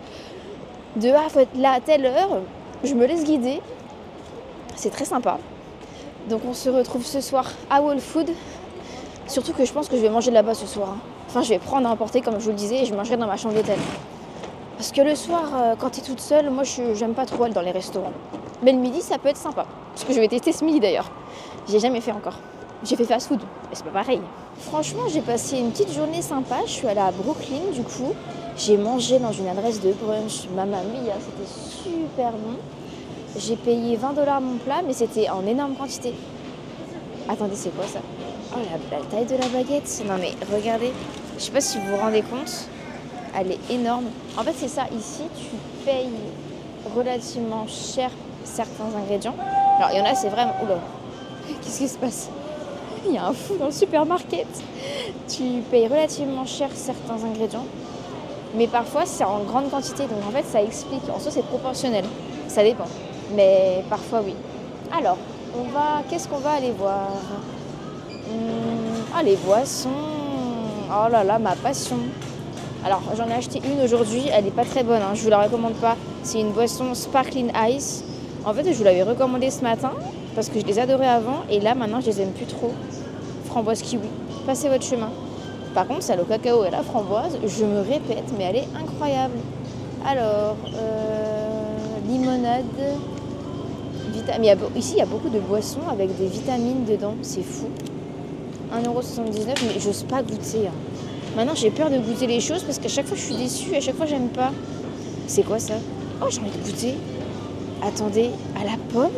de 0.95 1.09
ah 1.09 1.27
faut 1.29 1.39
être 1.39 1.55
là 1.55 1.73
à 1.73 1.79
telle 1.79 2.05
heure. 2.05 2.41
Je 2.83 2.93
me 2.93 3.05
laisse 3.05 3.23
guider. 3.23 3.61
C'est 4.75 4.89
très 4.89 5.05
sympa. 5.05 5.37
Donc 6.29 6.41
on 6.47 6.53
se 6.53 6.69
retrouve 6.69 7.05
ce 7.05 7.21
soir 7.21 7.51
à 7.69 7.81
Wall 7.81 7.99
Food. 7.99 8.29
Surtout 9.27 9.53
que 9.53 9.65
je 9.65 9.71
pense 9.71 9.89
que 9.89 9.95
je 9.95 10.01
vais 10.01 10.09
manger 10.09 10.31
là-bas 10.31 10.53
ce 10.53 10.65
soir. 10.65 10.95
Hein. 10.95 11.12
Enfin, 11.33 11.41
je 11.41 11.49
vais 11.49 11.57
prendre 11.57 11.89
à 11.89 11.91
emporter, 11.91 12.21
comme 12.21 12.35
je 12.35 12.43
vous 12.43 12.51
le 12.51 12.55
disais, 12.55 12.83
et 12.83 12.85
je 12.85 12.93
mangerai 12.93 13.17
dans 13.17 13.25
ma 13.25 13.37
chambre 13.37 13.55
d'hôtel. 13.55 13.79
Parce 14.77 14.91
que 14.91 15.01
le 15.01 15.15
soir, 15.15 15.49
euh, 15.55 15.73
quand 15.75 15.89
tu 15.89 15.99
es 16.01 16.03
toute 16.03 16.19
seule, 16.19 16.51
moi, 16.51 16.61
j'aime 16.63 17.15
pas 17.15 17.25
trop 17.25 17.45
aller 17.45 17.55
dans 17.55 17.61
les 17.63 17.71
restaurants. 17.71 18.13
Mais 18.61 18.71
le 18.71 18.77
midi, 18.77 19.01
ça 19.01 19.17
peut 19.17 19.29
être 19.29 19.37
sympa. 19.37 19.65
Parce 19.95 20.03
que 20.05 20.13
je 20.13 20.19
vais 20.19 20.27
tester 20.27 20.51
ce 20.51 20.63
midi 20.63 20.79
d'ailleurs. 20.79 21.09
J'ai 21.67 21.79
jamais 21.79 22.01
fait 22.01 22.11
encore. 22.11 22.37
J'ai 22.83 22.95
fait 22.95 23.05
fast 23.05 23.29
food, 23.29 23.39
mais 23.39 23.75
c'est 23.75 23.83
pas 23.83 24.03
pareil. 24.03 24.21
Franchement, 24.59 25.07
j'ai 25.11 25.21
passé 25.21 25.57
une 25.57 25.71
petite 25.71 25.91
journée 25.91 26.21
sympa. 26.21 26.57
Je 26.67 26.71
suis 26.71 26.87
allée 26.87 26.99
à 26.99 27.09
Brooklyn, 27.09 27.71
du 27.73 27.81
coup. 27.81 28.13
J'ai 28.55 28.77
mangé 28.77 29.17
dans 29.17 29.31
une 29.31 29.47
adresse 29.47 29.81
de 29.81 29.91
brunch. 29.91 30.47
Mamma 30.55 30.83
mia, 30.83 31.13
c'était 31.19 31.49
super 31.49 32.33
bon. 32.33 32.57
J'ai 33.39 33.55
payé 33.55 33.95
20 33.95 34.13
dollars 34.13 34.39
mon 34.39 34.57
plat, 34.59 34.83
mais 34.85 34.93
c'était 34.93 35.31
en 35.31 35.43
énorme 35.47 35.73
quantité. 35.73 36.13
Attendez, 37.27 37.55
c'est 37.55 37.75
quoi 37.75 37.87
ça? 37.87 38.01
Oh 38.55 38.59
la, 38.59 38.99
la 38.99 39.03
taille 39.05 39.25
de 39.25 39.41
la 39.41 39.47
baguette 39.47 40.03
Non 40.07 40.17
mais 40.19 40.33
regardez, 40.55 40.91
je 41.43 41.47
sais 41.47 41.51
pas 41.51 41.59
si 41.59 41.77
vous 41.77 41.87
vous 41.87 41.97
rendez 41.97 42.21
compte, 42.21 42.69
elle 43.37 43.51
est 43.51 43.59
énorme. 43.69 44.05
En 44.37 44.43
fait 44.43 44.53
c'est 44.55 44.69
ça, 44.69 44.83
ici 44.97 45.23
tu 45.37 45.57
payes 45.85 46.07
relativement 46.95 47.67
cher 47.67 48.11
certains 48.45 48.85
ingrédients. 48.97 49.35
Alors 49.77 49.89
il 49.91 49.97
y 49.97 50.01
en 50.01 50.05
a 50.05 50.15
c'est 50.15 50.29
vraiment... 50.29 50.53
Oula, 50.63 50.79
qu'est-ce 51.61 51.79
qui 51.79 51.87
se 51.89 51.97
passe? 51.97 52.29
Il 53.05 53.15
y 53.15 53.17
a 53.17 53.25
un 53.25 53.33
fou 53.33 53.57
dans 53.57 53.65
le 53.65 53.71
supermarket. 53.73 54.47
Tu 55.27 55.43
payes 55.69 55.89
relativement 55.89 56.45
cher 56.45 56.69
certains 56.73 57.21
ingrédients, 57.25 57.65
mais 58.55 58.67
parfois 58.67 59.05
c'est 59.05 59.25
en 59.25 59.39
grande 59.39 59.69
quantité, 59.69 60.03
donc 60.03 60.19
en 60.25 60.31
fait 60.31 60.45
ça 60.45 60.63
explique. 60.63 61.03
En 61.13 61.19
soi 61.19 61.29
c'est 61.29 61.43
proportionnel, 61.43 62.05
ça 62.47 62.63
dépend. 62.63 62.87
Mais 63.35 63.83
parfois 63.89 64.21
oui. 64.25 64.35
Alors, 64.97 65.17
on 65.53 65.63
va. 65.63 66.03
Qu'est-ce 66.09 66.29
qu'on 66.29 66.37
va 66.37 66.51
aller 66.51 66.71
voir? 66.71 67.09
Hum, 68.09 69.03
Ah 69.13 69.21
les 69.21 69.35
boissons 69.35 70.22
Oh 70.95 71.09
là 71.09 71.23
là, 71.23 71.39
ma 71.39 71.55
passion 71.55 71.97
Alors 72.85 73.01
j'en 73.17 73.27
ai 73.27 73.33
acheté 73.33 73.59
une 73.65 73.83
aujourd'hui, 73.83 74.23
elle 74.31 74.45
n'est 74.45 74.51
pas 74.51 74.65
très 74.65 74.83
bonne, 74.83 75.01
hein, 75.01 75.13
je 75.15 75.23
vous 75.23 75.29
la 75.29 75.41
recommande 75.41 75.73
pas. 75.73 75.95
C'est 76.23 76.39
une 76.39 76.51
boisson 76.51 76.93
Sparkling 76.93 77.51
Ice. 77.69 78.03
En 78.45 78.53
fait 78.53 78.63
je 78.71 78.77
vous 78.77 78.83
l'avais 78.83 79.03
recommandée 79.03 79.49
ce 79.49 79.61
matin 79.63 79.91
parce 80.35 80.49
que 80.49 80.59
je 80.59 80.65
les 80.65 80.77
adorais 80.79 81.07
avant 81.07 81.43
et 81.49 81.59
là 81.59 81.73
maintenant 81.75 82.01
je 82.01 82.07
les 82.07 82.21
aime 82.21 82.31
plus 82.31 82.45
trop. 82.45 82.71
Framboise 83.45 83.81
kiwi, 83.81 84.07
passez 84.45 84.69
votre 84.69 84.83
chemin. 84.83 85.09
Par 85.73 85.87
contre 85.87 86.03
celle 86.03 86.19
au 86.19 86.25
cacao 86.25 86.63
et 86.65 86.69
la 86.69 86.83
framboise, 86.83 87.39
je 87.45 87.65
me 87.65 87.79
répète, 87.79 88.25
mais 88.37 88.43
elle 88.43 88.57
est 88.57 88.67
incroyable. 88.79 89.37
Alors, 90.05 90.57
euh, 90.75 92.07
limonade, 92.07 92.65
vita- 94.13 94.33
mais 94.39 94.45
il 94.45 94.49
y 94.49 94.49
a 94.51 94.55
beau- 94.55 94.69
ici 94.75 94.93
il 94.95 94.99
y 94.99 95.01
a 95.01 95.05
beaucoup 95.05 95.29
de 95.29 95.39
boissons 95.39 95.79
avec 95.89 96.15
des 96.17 96.27
vitamines 96.27 96.85
dedans, 96.85 97.15
c'est 97.23 97.41
fou. 97.41 97.67
1,79€, 98.73 99.57
mais 99.67 99.79
j'ose 99.79 100.03
pas 100.03 100.21
goûter. 100.23 100.67
hein. 100.67 100.71
Maintenant 101.35 101.55
j'ai 101.55 101.71
peur 101.71 101.89
de 101.89 101.97
goûter 101.97 102.27
les 102.27 102.39
choses 102.39 102.63
parce 102.63 102.79
qu'à 102.79 102.89
chaque 102.89 103.05
fois 103.07 103.17
je 103.17 103.23
suis 103.23 103.35
déçue, 103.35 103.75
à 103.75 103.81
chaque 103.81 103.95
fois 103.95 104.05
j'aime 104.05 104.29
pas. 104.29 104.51
C'est 105.27 105.43
quoi 105.43 105.59
ça? 105.59 105.75
Oh 106.21 106.25
j'ai 106.29 106.39
envie 106.39 106.51
de 106.51 106.63
goûter. 106.63 106.95
Attendez, 107.81 108.29
à 108.59 108.63
la 108.63 108.77
pomme? 108.91 109.11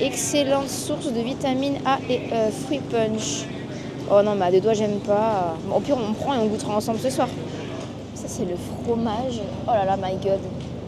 Excellente 0.00 0.68
source 0.68 1.10
de 1.10 1.20
vitamine 1.20 1.76
A 1.86 1.98
et 2.08 2.20
E, 2.30 2.50
fruit 2.50 2.80
punch. 2.90 3.46
Oh 4.10 4.22
non, 4.22 4.34
mais 4.34 4.44
à 4.44 4.50
deux 4.52 4.60
doigts, 4.60 4.74
j'aime 4.74 4.98
pas. 5.00 5.56
Au 5.74 5.80
pire, 5.80 5.96
on 5.96 6.12
prend 6.12 6.34
et 6.34 6.38
on 6.38 6.46
goûtera 6.46 6.76
ensemble 6.76 6.98
ce 7.00 7.10
soir. 7.10 7.28
Ça, 8.14 8.26
c'est 8.28 8.44
le 8.44 8.54
fromage. 8.84 9.40
Oh 9.66 9.70
là 9.72 9.84
là, 9.84 9.96
my 9.96 10.14
god. 10.22 10.40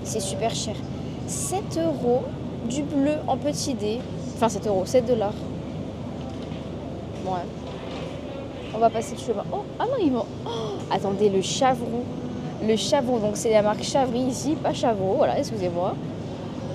C'est 0.05 0.20
super 0.20 0.55
cher. 0.55 0.74
7 1.26 1.79
euros 1.79 2.22
du 2.68 2.83
bleu 2.83 3.14
en 3.26 3.37
petit 3.37 3.74
dé. 3.74 3.99
Enfin, 4.37 4.49
7 4.49 4.66
euros, 4.66 4.85
7 4.85 5.07
dollars. 5.07 5.33
Ouais. 7.24 7.40
On 8.74 8.78
va 8.78 8.90
passer 8.90 9.14
le 9.14 9.20
chemin. 9.20 9.44
Oh, 9.52 9.64
ah 9.78 9.84
non, 9.84 9.96
ils 10.02 10.12
vont. 10.12 10.26
Oh, 10.46 10.50
attendez, 10.90 11.28
le 11.28 11.42
chavroux. 11.42 12.04
Le 12.66 12.76
chavroux, 12.76 13.18
donc 13.20 13.36
c'est 13.36 13.50
la 13.50 13.62
marque 13.62 13.84
Chavry 13.84 14.18
ici, 14.20 14.56
pas 14.60 14.72
Chavreau, 14.72 15.14
voilà, 15.16 15.38
excusez-moi. 15.38 15.94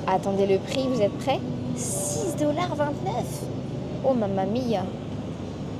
Attendez 0.08 0.46
le 0.46 0.58
prix, 0.58 0.88
vous 0.88 1.02
êtes 1.02 1.18
prêts? 1.18 1.40
6,29$. 1.78 2.38
Oh 4.06 4.14
mamma 4.14 4.46
mia. 4.46 4.84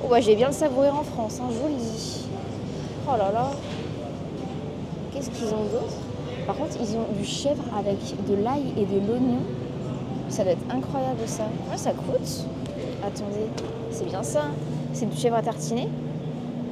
Oh 0.02 0.08
bah, 0.10 0.20
je 0.20 0.26
vais 0.26 0.36
bien 0.36 0.48
le 0.48 0.52
savourer 0.52 0.90
en 0.90 1.02
France, 1.02 1.40
hein, 1.40 1.48
je 1.50 1.58
vous 1.58 1.68
le 1.68 1.74
dis. 1.74 2.26
Oh 3.08 3.16
là 3.16 3.32
là. 3.32 3.50
Qu'est-ce 5.12 5.30
qu'ils 5.30 5.48
ont 5.48 5.64
d'autre? 5.72 5.94
Par 6.46 6.56
contre, 6.56 6.76
ils 6.80 6.96
ont 6.96 7.06
du 7.18 7.24
chèvre 7.24 7.62
avec 7.78 7.96
de 8.28 8.34
l'ail 8.34 8.74
et 8.76 8.84
de 8.84 9.06
l'oignon. 9.06 9.40
Ça 10.28 10.42
doit 10.42 10.52
être 10.52 10.64
incroyable 10.70 11.20
ça. 11.26 11.44
Combien 11.62 11.78
ça 11.78 11.92
coûte 11.92 12.46
Attendez, 13.02 13.46
c'est 13.94 14.04
bien 14.04 14.22
ça. 14.22 14.42
C'est 14.92 15.08
du 15.08 15.16
chèvre 15.16 15.36
à 15.36 15.42
tartiner. 15.42 15.88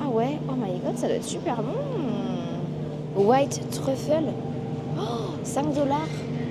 Ah 0.03 0.09
ouais, 0.09 0.39
oh 0.49 0.55
my 0.57 0.79
god, 0.85 0.97
ça 0.99 1.07
doit 1.07 1.17
être 1.17 1.25
super 1.25 1.63
bon. 1.63 3.23
White 3.23 3.61
truffle. 3.71 4.25
Oh, 4.99 5.03
5 5.45 5.75
dollars. 5.75 5.99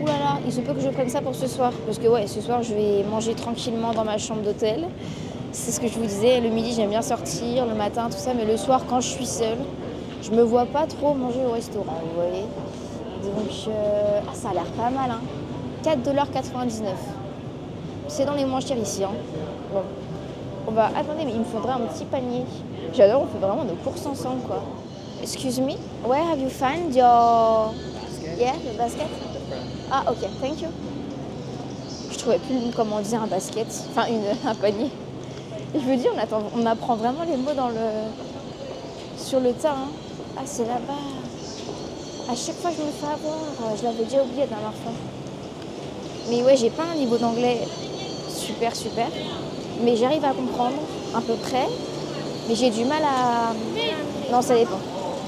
Ouh 0.02 0.06
là 0.06 0.14
là, 0.14 0.40
il 0.46 0.52
se 0.52 0.62
peut 0.62 0.74
que 0.74 0.80
je 0.80 0.90
prenne 0.90 1.10
ça 1.10 1.22
pour 1.22 1.36
ce 1.36 1.48
soir. 1.48 1.74
Parce 1.86 2.00
que 2.00 2.08
ouais, 2.08 2.28
ce 2.28 2.42
soir, 2.42 2.64
je 2.64 2.74
vais 2.74 3.04
manger 3.04 3.34
tranquillement 3.34 3.94
dans 3.94 4.06
ma 4.06 4.18
chambre 4.18 4.42
d'hôtel. 4.42 4.88
C'est 5.52 5.72
ce 5.72 5.82
que 5.82 5.88
je 5.88 5.96
vous 5.96 6.06
disais, 6.06 6.40
le 6.40 6.50
midi, 6.50 6.74
j'aime 6.74 6.90
bien 6.90 7.02
sortir, 7.02 7.66
le 7.66 7.76
matin, 7.76 8.08
tout 8.10 8.18
ça. 8.18 8.34
Mais 8.34 8.46
le 8.46 8.56
soir, 8.56 8.84
quand 8.90 9.02
je 9.02 9.10
suis 9.10 9.26
seule, 9.26 9.58
je 10.22 10.32
me 10.32 10.42
vois 10.42 10.66
pas 10.66 10.86
trop 10.86 11.14
manger 11.14 11.42
au 11.46 11.52
restaurant, 11.52 12.00
vous 12.04 12.22
voyez. 12.22 12.46
Donc, 13.24 13.52
euh, 13.68 14.22
ah, 14.26 14.34
ça 14.34 14.50
a 14.50 14.54
l'air 14.54 14.66
pas 14.78 14.90
mal, 14.90 15.12
hein. 15.12 15.22
4,99$. 15.84 16.94
C'est 18.08 18.26
dans 18.26 18.34
les 18.34 18.46
moins 18.46 18.62
chers 18.62 18.78
ici, 18.78 19.04
hein. 19.04 19.12
On 20.68 20.72
va... 20.72 20.88
Attendez, 20.88 21.26
mais 21.26 21.32
il 21.34 21.40
me 21.40 21.44
faudrait 21.46 21.74
un 21.74 21.80
petit 21.88 22.06
panier. 22.06 22.44
J'adore, 22.94 23.24
on 23.24 23.28
fait 23.28 23.46
vraiment 23.46 23.64
nos 23.64 23.76
courses 23.76 24.06
ensemble, 24.06 24.42
quoi. 24.44 24.62
Excuse 25.22 25.60
me, 25.60 25.74
where 26.06 26.24
have 26.32 26.40
you 26.40 26.50
found 26.50 26.94
your... 26.96 27.74
Yeah, 28.40 28.54
the 28.54 28.78
basket? 28.78 29.08
Ah, 29.92 30.04
ok, 30.08 30.18
thank 30.42 30.62
you. 30.62 30.70
Je 32.12 32.18
trouvais 32.18 32.40
plus 32.40 32.58
comment 32.76 33.00
dire 33.02 33.22
un 33.24 33.28
basket, 33.28 33.68
enfin 33.90 34.08
une, 34.08 34.24
un 34.50 34.56
panier. 34.56 34.90
Et 35.76 35.80
je 35.80 35.86
veux 35.86 35.96
dire, 35.98 36.12
on, 36.16 36.20
attend- 36.20 36.44
on 36.56 36.66
apprend 36.66 36.96
vraiment 36.96 37.24
les 37.24 37.38
mots 37.38 37.54
dans 37.56 37.70
le, 37.70 37.76
sur 39.18 39.40
le 39.40 39.54
tas. 39.54 39.72
hein. 39.72 39.90
Ah, 40.38 40.42
c'est 40.46 40.66
là-bas. 40.66 40.94
À 42.32 42.36
chaque 42.36 42.56
fois, 42.56 42.72
je 42.78 42.84
me 42.84 42.92
fais 42.92 43.06
avoir. 43.06 43.38
Je 43.78 43.84
l'avais 43.84 44.04
déjà 44.06 44.24
oublié 44.24 44.42
la 44.42 44.48
dernière 44.48 44.74
fois. 44.74 44.92
Mais 46.30 46.44
ouais, 46.44 46.56
j'ai 46.56 46.70
pas 46.70 46.84
un 46.92 46.96
niveau 46.96 47.18
d'anglais 47.18 47.60
super, 48.30 48.76
super. 48.76 49.08
Mais 49.84 49.96
j'arrive 49.96 50.24
à 50.26 50.32
comprendre 50.34 50.78
à 51.16 51.22
peu 51.22 51.34
près. 51.36 51.68
Mais 52.48 52.56
j'ai 52.56 52.70
du 52.70 52.86
mal 52.86 53.02
à. 53.04 53.54
Non, 54.32 54.42
ça 54.42 54.56
dépend 54.56 54.80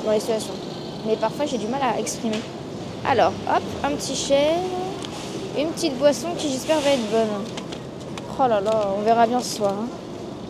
dans 0.06 0.12
les 0.12 0.20
situations. 0.20 0.54
Mais 1.08 1.16
parfois, 1.16 1.45
j'ai 1.45 1.58
du 1.58 1.68
mal 1.68 1.82
à 1.82 1.99
exprimer. 1.99 2.39
Alors, 3.08 3.32
hop, 3.49 3.64
un 3.84 3.91
petit 3.91 4.16
chèvre. 4.16 4.60
Une 5.58 5.68
petite 5.70 5.97
boisson 5.99 6.30
qui, 6.38 6.49
j'espère, 6.49 6.80
va 6.80 6.89
être 6.91 7.12
bonne. 7.12 7.28
Oh 8.39 8.47
là 8.47 8.60
là, 8.60 8.88
on 8.97 9.01
verra 9.04 9.28
bien 9.28 9.39
ce 9.39 9.58
soir. 9.58 9.74
hein. 9.74 9.88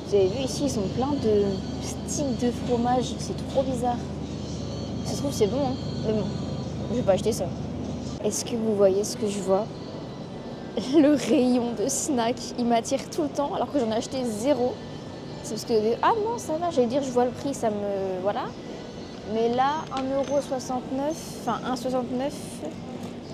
Vous 0.08 0.16
avez 0.16 0.28
vu 0.28 0.44
ici, 0.46 0.64
ils 0.68 0.80
ont 0.80 0.88
plein 0.96 1.12
de 1.22 1.44
sticks 1.82 2.40
de 2.40 2.52
fromage. 2.66 3.14
C'est 3.20 3.36
trop 3.50 3.64
bizarre. 3.64 3.98
Ça 5.06 5.14
se 5.14 5.18
trouve, 5.18 5.34
c'est 5.34 5.48
bon, 5.48 5.58
hein. 5.58 5.76
mais 6.06 6.14
bon, 6.14 6.26
je 6.92 6.96
vais 6.98 7.02
pas 7.02 7.14
acheter 7.14 7.34
ça. 7.34 7.46
Est-ce 8.24 8.46
que 8.46 8.56
vous 8.56 8.76
voyez 8.78 9.04
ce 9.04 9.18
que 9.18 9.28
je 9.28 9.40
vois? 9.40 9.66
Le 10.96 11.14
rayon 11.14 11.74
de 11.74 11.88
snack, 11.88 12.36
il 12.58 12.66
m'attire 12.66 13.10
tout 13.12 13.22
le 13.22 13.30
temps, 13.30 13.54
alors 13.54 13.72
que 13.72 13.80
j'en 13.80 13.92
ai 13.92 13.96
acheté 13.96 14.24
zéro. 14.26 14.74
C'est 15.44 15.56
parce 15.56 15.66
que, 15.66 15.74
ah 16.02 16.14
non, 16.24 16.38
ça 16.38 16.54
va, 16.54 16.72
j'allais 16.72 16.88
dire, 16.88 17.04
je 17.04 17.12
vois 17.12 17.26
le 17.26 17.32
prix, 17.32 17.54
ça 17.54 17.70
me. 17.70 18.22
Voilà. 18.24 18.46
Mais 19.34 19.50
là, 19.50 19.86
1,69€, 19.96 20.82
enfin 21.42 21.60
1,69€ 21.76 22.32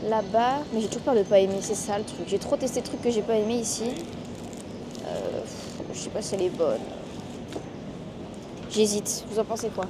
là-bas. 0.10 0.60
Mais 0.74 0.82
j'ai 0.82 0.88
toujours 0.88 1.04
peur 1.04 1.16
de 1.16 1.24
pas 1.24 1.40
aimer, 1.40 1.60
c'est 1.62 1.76
ça 1.76 1.98
le 1.98 2.04
truc. 2.04 2.28
J'ai 2.28 2.40
trop 2.40 2.58
testé 2.58 2.82
de 2.82 2.86
trucs 2.86 3.02
que 3.02 3.10
j'ai 3.10 3.22
pas 3.22 3.36
aimé 3.36 3.56
ici. 3.56 3.86
Euh, 5.06 5.42
je 5.94 5.98
sais 6.00 6.10
pas 6.10 6.22
si 6.22 6.36
elle 6.36 6.42
est 6.42 6.50
bonne. 6.50 6.82
J'hésite. 8.70 9.24
Vous 9.32 9.40
en 9.40 9.46
pensez 9.46 9.70
quoi? 9.70 9.86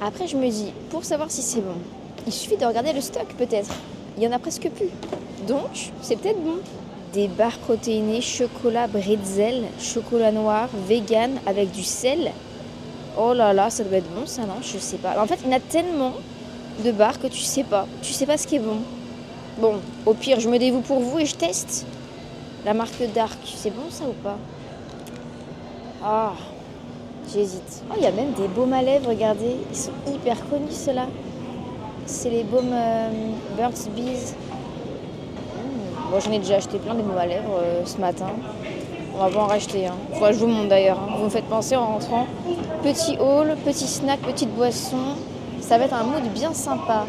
Après, 0.00 0.26
je 0.26 0.36
me 0.36 0.48
dis, 0.50 0.72
pour 0.90 1.04
savoir 1.04 1.30
si 1.30 1.42
c'est 1.42 1.60
bon, 1.60 1.76
il 2.26 2.32
suffit 2.32 2.56
de 2.56 2.66
regarder 2.66 2.92
le 2.92 3.00
stock 3.00 3.26
peut-être. 3.38 3.70
Il 4.16 4.22
y 4.24 4.26
en 4.26 4.32
a 4.32 4.38
presque 4.38 4.68
plus. 4.70 4.90
Donc, 5.46 5.92
c'est 6.02 6.16
peut-être 6.16 6.42
bon. 6.42 6.58
Des 7.12 7.28
barres 7.28 7.58
protéinées, 7.58 8.20
chocolat 8.20 8.88
bretzel, 8.88 9.62
chocolat 9.80 10.32
noir, 10.32 10.68
vegan 10.86 11.38
avec 11.46 11.70
du 11.70 11.82
sel. 11.82 12.32
Oh 13.18 13.32
là 13.32 13.52
là, 13.54 13.70
ça 13.70 13.84
doit 13.84 13.98
être 13.98 14.10
bon 14.14 14.26
ça, 14.26 14.42
non? 14.42 14.56
Je 14.60 14.78
sais 14.78 14.98
pas. 14.98 15.20
En 15.20 15.26
fait, 15.26 15.38
il 15.44 15.50
y 15.50 15.54
a 15.54 15.60
tellement 15.60 16.12
de 16.84 16.90
barres 16.90 17.18
que 17.18 17.28
tu 17.28 17.40
sais 17.40 17.62
pas. 17.62 17.86
Tu 18.02 18.12
sais 18.12 18.26
pas 18.26 18.36
ce 18.36 18.46
qui 18.46 18.56
est 18.56 18.60
bon. 18.60 18.78
Bon, 19.58 19.76
au 20.04 20.12
pire, 20.12 20.40
je 20.40 20.48
me 20.50 20.58
dévoue 20.58 20.82
pour 20.82 21.00
vous 21.00 21.18
et 21.18 21.26
je 21.26 21.34
teste. 21.34 21.86
La 22.66 22.74
marque 22.74 23.00
Dark, 23.14 23.38
c'est 23.44 23.70
bon 23.70 23.88
ça 23.88 24.04
ou 24.04 24.12
pas? 24.22 24.36
Ah, 26.04 26.32
j'hésite. 27.32 27.82
Oh, 27.90 27.94
il 27.96 28.02
y 28.02 28.06
a 28.06 28.12
même 28.12 28.32
des 28.32 28.48
baumes 28.48 28.74
à 28.74 28.82
lèvres, 28.82 29.08
regardez. 29.08 29.56
Ils 29.70 29.76
sont 29.76 29.92
hyper 30.12 30.36
connus 30.50 30.72
ceux-là. 30.72 31.06
C'est 32.04 32.30
les 32.30 32.42
baumes 32.42 32.72
euh, 32.72 33.08
Burt's 33.56 33.88
Bees. 33.88 34.34
Bon, 36.10 36.20
j'en 36.20 36.30
ai 36.32 36.38
déjà 36.38 36.56
acheté 36.56 36.78
plein 36.78 36.94
des 36.94 37.02
baumes 37.02 37.18
à 37.18 37.26
lèvres 37.26 37.60
ce 37.84 37.98
matin. 37.98 38.26
On 39.14 39.24
va 39.24 39.30
pas 39.30 39.40
en 39.40 39.46
racheter. 39.46 39.86
Hein. 39.86 39.94
Que 40.18 40.32
je 40.32 40.38
vous 40.38 40.46
montre 40.46 40.68
d'ailleurs. 40.68 40.98
hein. 40.98 41.14
Vous 41.18 41.24
me 41.24 41.30
faites 41.30 41.46
penser 41.46 41.74
en 41.76 41.86
rentrant. 41.86 42.26
Petit 42.82 43.16
haul, 43.18 43.56
petit 43.64 43.86
snack, 43.86 44.20
petite 44.20 44.54
boisson. 44.54 44.98
Ça 45.60 45.78
va 45.78 45.84
être 45.86 45.94
un 45.94 46.04
mood 46.04 46.22
bien 46.32 46.52
sympa. 46.52 47.06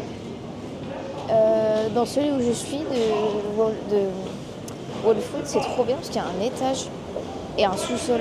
Euh, 1.30 1.88
dans 1.94 2.06
celui 2.06 2.30
où 2.30 2.40
je 2.40 2.52
suis 2.52 2.78
de, 2.78 3.94
de 3.94 4.02
Wall 5.04 5.16
Food, 5.16 5.42
c'est 5.44 5.60
trop 5.60 5.84
bien 5.84 5.96
parce 5.96 6.08
qu'il 6.08 6.20
y 6.20 6.24
a 6.24 6.26
un 6.26 6.44
étage 6.44 6.86
et 7.58 7.64
un 7.66 7.76
sous-sol. 7.76 8.20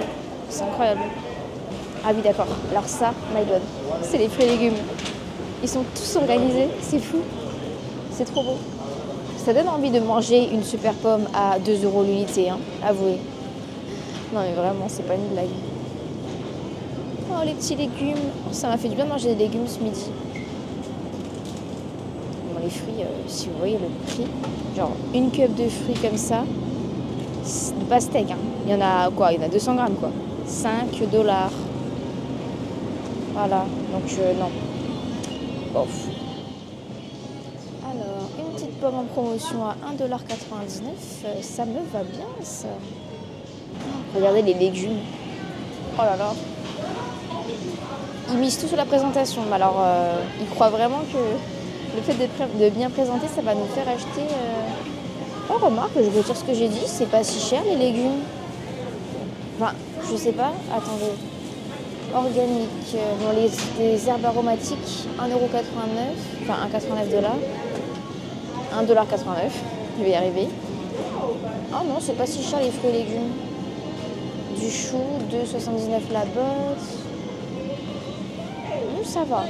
C'est 0.49 0.63
incroyable. 0.63 1.01
Ah 2.05 2.09
oui, 2.13 2.21
d'accord. 2.21 2.47
Alors 2.71 2.85
ça, 2.85 3.13
my 3.33 3.45
god, 3.45 3.61
c'est 4.03 4.17
les 4.17 4.27
fruits 4.27 4.45
et 4.45 4.49
légumes. 4.49 4.77
Ils 5.63 5.69
sont 5.69 5.83
tous 5.95 6.17
organisés, 6.17 6.67
c'est 6.81 6.99
fou. 6.99 7.17
C'est 8.11 8.25
trop 8.25 8.43
beau. 8.43 8.57
Ça 9.47 9.53
donne 9.53 9.69
envie 9.69 9.91
de 9.91 10.01
manger 10.01 10.49
une 10.51 10.61
super 10.61 10.91
pomme 10.91 11.25
à 11.33 11.57
2 11.57 11.85
euros 11.85 12.03
l'unité, 12.03 12.49
hein, 12.49 12.57
avouez. 12.85 13.17
Non 14.33 14.41
mais 14.41 14.51
vraiment, 14.51 14.87
c'est 14.89 15.07
pas 15.07 15.15
une 15.15 15.29
blague. 15.29 15.45
Oh 17.31 17.45
les 17.45 17.53
petits 17.53 17.75
légumes. 17.75 18.17
Ça 18.51 18.67
m'a 18.67 18.75
fait 18.75 18.89
du 18.89 18.95
bien 18.95 19.05
de 19.05 19.09
manger 19.09 19.35
des 19.35 19.45
légumes 19.45 19.65
ce 19.65 19.79
midi. 19.79 20.11
Bon, 22.51 22.59
les 22.61 22.69
fruits, 22.69 23.03
euh, 23.03 23.23
si 23.27 23.47
vous 23.47 23.57
voyez 23.57 23.77
le 23.77 23.87
prix, 24.05 24.25
genre 24.75 24.91
une 25.15 25.31
cup 25.31 25.55
de 25.55 25.69
fruits 25.69 25.95
comme 25.95 26.17
ça, 26.17 26.43
de 26.43 27.85
pastèque. 27.85 28.31
Hein. 28.31 28.37
Il 28.65 28.73
y 28.73 28.75
en 28.75 28.81
a 28.81 29.09
quoi? 29.11 29.31
Il 29.31 29.39
y 29.39 29.41
en 29.41 29.45
a 29.45 29.49
200 29.49 29.75
grammes 29.75 29.95
quoi. 29.95 30.11
5 30.45 31.09
dollars. 31.09 31.53
Voilà, 33.33 33.63
donc 33.93 34.11
non. 34.37 34.49
Alors, 37.89 38.29
une 38.37 38.53
petite 38.53 38.79
pomme 38.81 38.95
en 38.95 39.03
promotion 39.03 39.65
à 39.65 39.75
1,99$, 39.93 40.03
euh, 41.25 41.41
ça 41.41 41.63
me 41.63 41.79
va 41.93 42.03
bien 42.03 42.25
ça. 42.41 42.67
Regardez 44.13 44.41
les 44.41 44.55
légumes. 44.55 44.99
Oh 45.97 46.01
là 46.01 46.17
là. 46.17 46.33
Ils 48.29 48.37
misent 48.37 48.59
tout 48.59 48.67
sur 48.67 48.75
la 48.75 48.83
présentation. 48.83 49.43
Mais 49.47 49.55
alors, 49.55 49.77
euh, 49.79 50.21
ils 50.41 50.47
croient 50.47 50.69
vraiment 50.69 50.99
que 51.13 51.95
le 51.95 52.01
fait 52.01 52.13
de, 52.13 52.69
bien 52.69 52.89
présenter, 52.89 53.27
ça 53.33 53.41
va 53.41 53.55
nous 53.55 53.67
faire 53.67 53.87
acheter. 53.87 54.21
Euh... 54.21 55.49
Oh, 55.49 55.63
remarque, 55.63 55.91
je 55.95 56.09
veux 56.09 56.21
dire 56.21 56.35
ce 56.35 56.43
que 56.43 56.53
j'ai 56.53 56.67
dit, 56.67 56.83
c'est 56.85 57.09
pas 57.09 57.23
si 57.23 57.39
cher 57.39 57.63
les 57.63 57.77
légumes. 57.77 58.19
Enfin, 59.61 59.71
je 60.11 60.17
sais 60.17 60.33
pas. 60.33 60.51
Attendez. 60.75 61.13
Organique. 62.13 62.95
Euh, 62.95 63.13
bon, 63.21 63.39
les, 63.79 64.09
herbes 64.09 64.25
aromatiques, 64.25 65.07
1,89€. 65.19 65.29
Enfin, 66.43 66.67
1,89$. 66.69 67.66
Dollars. 68.85 69.05
1,89$. 69.05 69.51
Je 69.97 70.03
vais 70.03 70.11
y 70.11 70.15
arriver. 70.15 70.47
Oh 71.71 71.83
non, 71.85 71.99
c'est 71.99 72.17
pas 72.17 72.25
si 72.25 72.43
cher 72.43 72.59
les 72.59 72.71
fruits 72.71 72.89
et 72.89 73.03
légumes. 73.03 73.33
Du 74.57 74.69
chou, 74.69 75.01
2,79 75.31 76.11
la 76.11 76.25
botte. 76.25 76.85
Ça 79.03 79.23
va. 79.23 79.45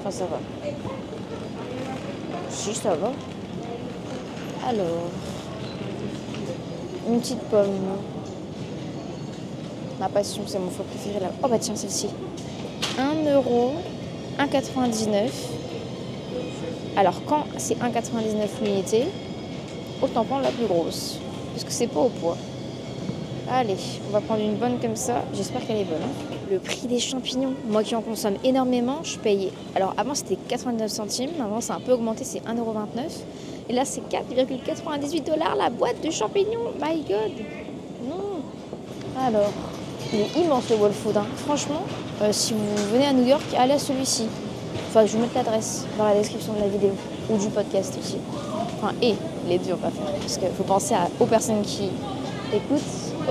Enfin, 0.00 0.10
ça 0.10 0.24
va. 0.24 0.38
Si, 2.50 2.74
ça 2.74 2.94
va. 2.94 3.12
Alors, 4.68 5.08
une 7.08 7.20
petite 7.20 7.40
pomme. 7.44 7.98
Ma 9.98 10.08
passion, 10.08 10.42
c'est 10.46 10.58
mon 10.58 10.70
fruit 10.70 10.84
préféré 10.86 11.20
là. 11.20 11.30
Oh 11.42 11.48
bah 11.48 11.58
tiens, 11.58 11.76
celle-ci. 11.76 12.08
1 12.98 13.30
euro, 13.32 13.72
1,99. 14.38 15.30
Alors 16.96 17.22
quand 17.26 17.44
c'est 17.56 17.74
1,99 17.74 18.64
l'unité, 18.64 19.04
autant 20.00 20.24
prendre 20.24 20.42
la 20.42 20.50
plus 20.50 20.66
grosse. 20.66 21.18
Parce 21.52 21.64
que 21.64 21.72
c'est 21.72 21.86
pas 21.88 22.00
au 22.00 22.08
poids. 22.08 22.36
Allez, 23.50 23.76
on 24.08 24.12
va 24.12 24.20
prendre 24.20 24.42
une 24.42 24.54
bonne 24.56 24.78
comme 24.80 24.96
ça. 24.96 25.24
J'espère 25.34 25.66
qu'elle 25.66 25.78
est 25.78 25.84
bonne. 25.84 26.00
Le 26.50 26.58
prix 26.58 26.86
des 26.86 27.00
champignons. 27.00 27.54
Moi 27.68 27.82
qui 27.82 27.94
en 27.94 28.00
consomme 28.00 28.36
énormément, 28.44 29.02
je 29.02 29.18
payais. 29.18 29.50
Alors 29.74 29.94
avant 29.96 30.14
c'était 30.14 30.38
89 30.48 30.90
centimes, 30.90 31.30
maintenant 31.38 31.60
c'est 31.60 31.72
un 31.72 31.80
peu 31.80 31.92
augmenté, 31.92 32.24
c'est 32.24 32.40
1,29€. 32.40 33.22
Et 33.68 33.72
là 33.72 33.84
c'est 33.84 34.02
4,98 34.08 35.24
dollars 35.24 35.56
la 35.56 35.70
boîte 35.70 36.00
de 36.02 36.10
champignons. 36.10 36.72
My 36.80 37.02
god. 37.02 37.32
Non. 38.08 38.42
Alors, 39.20 39.52
il 40.12 40.20
est 40.20 40.44
immense 40.44 40.68
le 40.70 40.76
Wall 40.76 40.92
Food. 40.92 41.16
Hein. 41.16 41.26
Franchement, 41.36 41.82
euh, 42.22 42.32
si 42.32 42.52
vous 42.52 42.92
venez 42.92 43.06
à 43.06 43.12
New 43.12 43.26
York, 43.26 43.44
allez 43.56 43.74
à 43.74 43.78
celui-ci. 43.78 44.26
Enfin, 44.88 45.06
je 45.06 45.12
vous 45.12 45.18
mettre 45.18 45.34
l'adresse 45.34 45.86
dans 45.98 46.04
la 46.04 46.14
description 46.14 46.52
de 46.52 46.60
la 46.60 46.68
vidéo 46.68 46.90
ou 47.30 47.36
du 47.36 47.48
podcast 47.48 47.96
aussi. 48.00 48.16
Enfin, 48.78 48.92
et 49.02 49.14
les 49.48 49.58
deux, 49.58 49.72
on 49.72 49.76
va 49.76 49.90
faire. 49.90 50.12
Parce 50.20 50.38
qu'il 50.38 50.48
faut 50.56 50.64
penser 50.64 50.94
aux 51.20 51.26
personnes 51.26 51.62
qui 51.62 51.90
écoutent, 52.52 52.80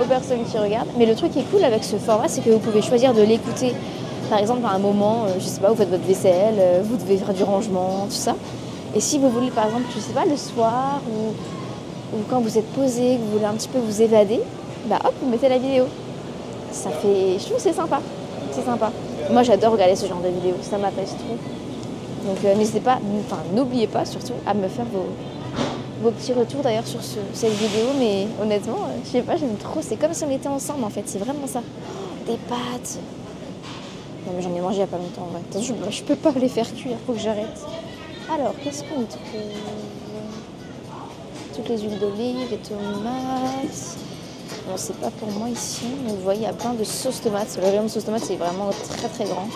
aux 0.00 0.06
personnes 0.06 0.44
qui 0.44 0.58
regardent. 0.58 0.90
Mais 0.98 1.06
le 1.06 1.14
truc 1.14 1.32
qui 1.32 1.40
est 1.40 1.50
cool 1.50 1.64
avec 1.64 1.84
ce 1.84 1.96
format, 1.96 2.28
c'est 2.28 2.42
que 2.42 2.50
vous 2.50 2.58
pouvez 2.58 2.82
choisir 2.82 3.14
de 3.14 3.22
l'écouter. 3.22 3.74
Par 4.30 4.38
exemple, 4.38 4.64
à 4.64 4.70
un 4.70 4.78
moment, 4.78 5.24
euh, 5.24 5.34
je 5.38 5.44
sais 5.44 5.60
pas, 5.60 5.68
vous 5.68 5.76
faites 5.76 5.90
votre 5.90 6.04
vaisselle, 6.04 6.56
euh, 6.58 6.82
vous 6.82 6.96
devez 6.96 7.16
faire 7.18 7.34
du 7.34 7.42
rangement, 7.42 8.06
tout 8.08 8.16
ça. 8.16 8.34
Et 8.94 9.00
si 9.00 9.18
vous 9.18 9.28
voulez, 9.28 9.50
par 9.50 9.66
exemple, 9.66 9.84
je 9.94 10.00
sais 10.00 10.12
pas, 10.12 10.24
le 10.24 10.36
soir 10.36 11.00
ou, 11.10 12.16
ou 12.16 12.20
quand 12.30 12.40
vous 12.40 12.56
êtes 12.56 12.70
posé, 12.72 13.16
que 13.16 13.20
vous 13.20 13.32
voulez 13.32 13.44
un 13.44 13.54
petit 13.54 13.68
peu 13.68 13.78
vous 13.78 14.02
évader, 14.02 14.40
bah 14.86 14.98
hop, 15.04 15.14
vous 15.22 15.28
mettez 15.28 15.48
la 15.48 15.58
vidéo. 15.58 15.84
Ça 16.72 16.90
fait. 16.90 17.38
Je 17.38 17.44
trouve 17.44 17.58
c'est 17.58 17.72
sympa. 17.72 18.00
C'est 18.50 18.64
sympa. 18.64 18.90
Moi, 19.30 19.42
j'adore 19.42 19.72
regarder 19.72 19.96
ce 19.96 20.06
genre 20.06 20.20
de 20.20 20.28
vidéos. 20.28 20.56
Ça 20.62 20.78
m'apaise 20.78 21.14
trop. 21.16 21.36
Donc, 22.26 22.38
euh, 22.44 22.54
n'hésitez 22.54 22.80
pas, 22.80 22.98
enfin, 23.26 23.42
n'oubliez 23.54 23.86
pas 23.86 24.04
surtout 24.04 24.32
à 24.46 24.54
me 24.54 24.68
faire 24.68 24.86
vos, 24.86 25.06
vos 26.02 26.10
petits 26.10 26.32
retours 26.32 26.60
d'ailleurs 26.62 26.86
sur 26.86 27.00
cette 27.02 27.52
vidéo. 27.52 27.86
Mais 27.98 28.26
honnêtement, 28.40 28.78
euh, 28.84 28.98
je 29.04 29.10
sais 29.10 29.22
pas, 29.22 29.36
j'aime 29.36 29.56
trop. 29.56 29.80
C'est 29.82 29.96
comme 29.96 30.14
si 30.14 30.24
on 30.24 30.30
était 30.30 30.48
ensemble 30.48 30.84
en 30.84 30.90
fait. 30.90 31.02
C'est 31.06 31.18
vraiment 31.18 31.46
ça. 31.46 31.62
des 32.26 32.36
pâtes. 32.48 32.98
Non, 34.26 34.32
mais 34.36 34.42
j'en 34.42 34.54
ai 34.54 34.60
mangé 34.60 34.76
il 34.76 34.80
y 34.80 34.82
a 34.82 34.86
pas 34.86 34.96
longtemps. 34.96 35.28
En 35.34 35.60
je, 35.60 35.72
je 35.90 36.02
peux 36.02 36.16
pas 36.16 36.32
les 36.38 36.48
faire 36.48 36.72
cuire. 36.74 36.96
Faut 37.06 37.12
que 37.12 37.18
j'arrête. 37.18 37.60
Alors, 38.32 38.54
qu'est-ce 38.62 38.82
qu'on 38.84 39.02
trouve? 39.04 39.52
Toutes 41.54 41.68
les 41.68 41.78
huiles 41.78 41.98
d'olive, 41.98 42.50
les 42.50 42.56
tomates. 42.56 43.96
Bon, 44.66 44.76
c'est 44.76 44.96
pas 44.96 45.10
pour 45.10 45.30
moi 45.30 45.50
ici, 45.50 45.84
mais 46.04 46.12
vous 46.12 46.22
voyez, 46.22 46.40
il 46.40 46.44
y 46.44 46.48
a 46.48 46.54
plein 46.54 46.72
de 46.72 46.84
sauces 46.84 47.20
tomates. 47.20 47.58
Le 47.60 47.68
rayon 47.68 47.82
de 47.82 47.88
sauce 47.88 48.06
tomate, 48.06 48.24
c'est 48.24 48.36
vraiment 48.36 48.70
très 48.88 49.08
très 49.08 49.24
grand. 49.24 49.46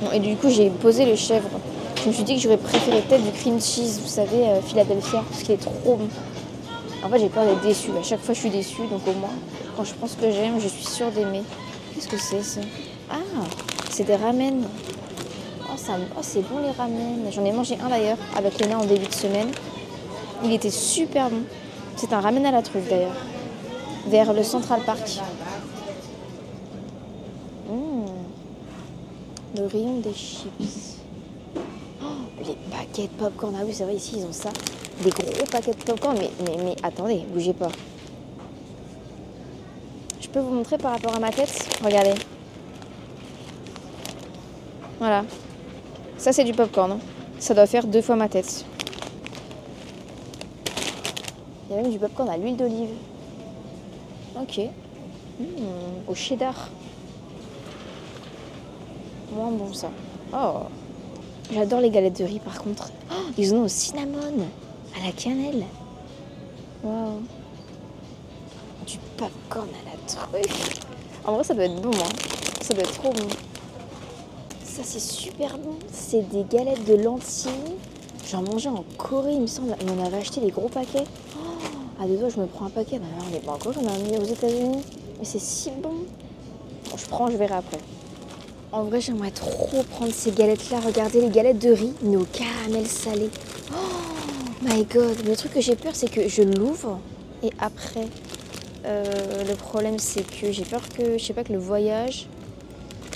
Bon, 0.00 0.10
et 0.12 0.20
du 0.20 0.36
coup, 0.36 0.48
j'ai 0.48 0.70
posé 0.70 1.04
le 1.04 1.16
chèvre. 1.16 1.48
Je 2.02 2.08
me 2.08 2.14
suis 2.14 2.22
dit 2.24 2.36
que 2.36 2.40
j'aurais 2.40 2.56
préféré 2.56 3.02
peut-être 3.02 3.22
du 3.22 3.30
cream 3.30 3.60
cheese, 3.60 4.00
vous 4.00 4.08
savez, 4.08 4.48
euh, 4.48 4.62
Philadelphia, 4.62 5.22
parce 5.28 5.42
qu'il 5.42 5.52
est 5.52 5.58
trop 5.58 5.96
bon. 5.96 6.08
En 7.04 7.10
fait, 7.10 7.18
j'ai 7.18 7.28
peur 7.28 7.44
d'être 7.44 7.60
déçue. 7.60 7.90
À 8.00 8.02
chaque 8.02 8.20
fois, 8.20 8.32
je 8.32 8.40
suis 8.40 8.48
déçue, 8.48 8.86
donc 8.90 9.06
au 9.06 9.12
moins, 9.12 9.28
quand 9.76 9.84
je 9.84 9.92
pense 9.92 10.14
que 10.14 10.30
j'aime, 10.30 10.58
je 10.60 10.68
suis 10.68 10.86
sûre 10.86 11.10
d'aimer. 11.10 11.42
Qu'est-ce 11.94 12.08
que 12.08 12.16
c'est 12.16 12.42
ça? 12.42 12.60
Ah, 13.10 13.16
c'est 13.90 14.04
des 14.04 14.16
ramen. 14.16 14.62
Oh, 15.68 15.92
oh, 16.16 16.20
c'est 16.22 16.40
bon 16.48 16.60
les 16.60 16.70
ramen. 16.70 17.30
J'en 17.30 17.44
ai 17.44 17.52
mangé 17.52 17.76
un 17.84 17.90
d'ailleurs 17.90 18.16
avec 18.34 18.58
Léna 18.58 18.78
en 18.78 18.84
début 18.84 19.06
de 19.06 19.14
semaine. 19.14 19.50
Il 20.42 20.52
était 20.52 20.70
super 20.70 21.30
bon. 21.30 21.42
C'est 21.96 22.12
un 22.12 22.20
ramen 22.20 22.46
à 22.46 22.50
la 22.50 22.62
truffe 22.62 22.88
d'ailleurs. 22.88 23.16
Vers 24.06 24.32
le 24.32 24.42
Central 24.42 24.80
Park. 24.86 25.20
Mmh. 27.68 28.04
Le 29.56 29.66
rayon 29.66 29.98
des 29.98 30.14
chips. 30.14 30.96
Oh, 32.02 32.06
les 32.38 32.56
paquets 32.70 33.08
de 33.08 33.22
popcorn. 33.22 33.54
Ah 33.60 33.64
oui, 33.66 33.74
c'est 33.74 33.84
vrai, 33.84 33.96
ici 33.96 34.16
ils 34.16 34.24
ont 34.24 34.32
ça. 34.32 34.50
Des 35.02 35.10
gros 35.10 35.44
paquets 35.50 35.72
de 35.72 35.82
popcorn. 35.82 36.16
Mais, 36.18 36.30
mais, 36.44 36.56
mais 36.64 36.76
attendez, 36.82 37.24
bougez 37.32 37.52
pas. 37.52 37.68
Je 40.20 40.28
peux 40.28 40.40
vous 40.40 40.54
montrer 40.54 40.78
par 40.78 40.92
rapport 40.92 41.14
à 41.14 41.18
ma 41.18 41.30
tête? 41.30 41.68
Regardez. 41.84 42.14
Voilà. 44.98 45.24
Ça, 46.16 46.32
c'est 46.32 46.44
du 46.44 46.52
popcorn. 46.52 46.98
Ça 47.38 47.52
doit 47.54 47.66
faire 47.66 47.86
deux 47.86 48.02
fois 48.02 48.16
ma 48.16 48.28
tête. 48.28 48.64
Il 51.70 51.76
y 51.76 51.78
a 51.78 51.82
même 51.82 51.92
du 51.92 52.00
popcorn 52.00 52.28
à 52.28 52.36
l'huile 52.36 52.56
d'olive. 52.56 52.90
Ok. 54.36 54.60
Mmh, 55.38 55.44
au 56.08 56.14
cheddar. 56.16 56.68
Moins 59.32 59.52
bon 59.52 59.72
ça. 59.72 59.88
Oh. 60.34 60.62
J'adore 61.52 61.80
les 61.80 61.90
galettes 61.90 62.18
de 62.18 62.24
riz 62.24 62.40
par 62.40 62.60
contre. 62.60 62.90
Oh, 63.12 63.14
ils 63.38 63.54
en 63.54 63.58
ont 63.58 63.64
au 63.64 63.68
cinnamon. 63.68 64.48
À 64.96 65.06
la 65.06 65.12
cannelle. 65.12 65.64
Waouh. 66.82 67.22
Du 68.84 68.98
popcorn 69.16 69.68
à 69.68 69.90
la 69.90 69.96
truffe. 70.08 70.80
En 71.24 71.34
vrai 71.34 71.44
ça 71.44 71.54
doit 71.54 71.66
être 71.66 71.80
bon. 71.80 71.92
Hein. 71.92 72.08
Ça 72.62 72.74
doit 72.74 72.82
être 72.82 72.94
trop 72.94 73.12
bon. 73.12 73.28
Ça 74.64 74.82
c'est 74.82 74.98
super 74.98 75.56
bon. 75.58 75.76
C'est 75.92 76.28
des 76.30 76.42
galettes 76.42 76.84
de 76.84 76.94
lentilles. 76.94 77.76
J'en 78.28 78.42
mangeais 78.42 78.68
en 78.68 78.84
Corée 78.98 79.34
il 79.34 79.40
me 79.40 79.46
semble. 79.46 79.74
on 79.86 80.04
avait 80.04 80.18
acheté 80.18 80.40
des 80.40 80.50
gros 80.50 80.68
paquets. 80.68 81.04
À 82.00 82.06
deux 82.06 82.16
doigts, 82.16 82.28
je 82.28 82.40
me 82.40 82.46
prends 82.46 82.66
un 82.66 82.70
paquet. 82.70 82.98
Ben, 82.98 83.06
on 83.26 83.30
n'est 83.30 83.40
pas 83.40 83.52
encore, 83.52 83.74
on 83.80 83.86
a 83.86 84.20
aux 84.20 84.24
États-Unis. 84.24 84.82
Mais 85.18 85.24
c'est 85.24 85.40
si 85.40 85.70
bon. 85.70 85.90
bon. 85.90 86.96
Je 86.96 87.06
prends, 87.06 87.30
je 87.30 87.36
verrai 87.36 87.54
après. 87.54 87.78
En 88.72 88.84
vrai, 88.84 89.00
j'aimerais 89.00 89.32
trop 89.32 89.82
prendre 89.82 90.12
ces 90.12 90.30
galettes-là. 90.30 90.80
Regardez 90.80 91.20
les 91.20 91.28
galettes 91.30 91.58
de 91.58 91.72
riz, 91.72 91.92
mais 92.02 92.16
caramel 92.32 92.86
salé. 92.86 93.28
Oh 93.72 94.62
my 94.62 94.84
god. 94.84 95.26
Le 95.26 95.36
truc 95.36 95.54
que 95.54 95.60
j'ai 95.60 95.76
peur, 95.76 95.92
c'est 95.94 96.10
que 96.10 96.28
je 96.28 96.42
l'ouvre 96.42 97.00
et 97.42 97.50
après, 97.58 98.06
euh, 98.84 99.44
le 99.44 99.54
problème, 99.54 99.98
c'est 99.98 100.22
que 100.22 100.52
j'ai 100.52 100.64
peur 100.64 100.82
que, 100.88 101.18
je 101.18 101.24
sais 101.24 101.32
pas, 101.32 101.44
que 101.44 101.52
le 101.52 101.58
voyage. 101.58 102.26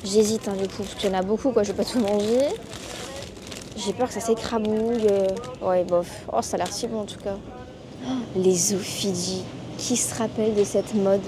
J'hésite 0.05 0.49
du 0.51 0.69
coup, 0.69 0.83
parce 0.83 0.95
qu'il 0.95 1.11
y 1.11 1.15
en 1.15 1.19
a 1.19 1.23
beaucoup, 1.23 1.51
quoi. 1.53 1.63
Je 1.63 1.73
vais 1.73 1.77
pas 1.77 1.85
tout 1.85 2.01
manger. 2.01 2.49
J'ai 3.77 3.93
peur 3.93 4.09
que 4.09 4.15
ça 4.15 4.21
s'écrabouille. 4.21 5.07
Ouais, 5.63 5.85
bof. 5.85 6.27
Oh, 6.33 6.43
ça 6.43 6.57
a 6.57 6.59
l'air 6.59 6.73
si 6.73 6.87
bon 6.87 7.01
en 7.01 7.05
tout 7.05 7.19
cas 7.19 7.37
les 8.37 8.55
Fidji, 8.55 9.43
Qui 9.79 9.97
se 9.97 10.15
rappelle 10.15 10.55
de 10.55 10.65
cette 10.65 10.95
mode? 10.95 11.23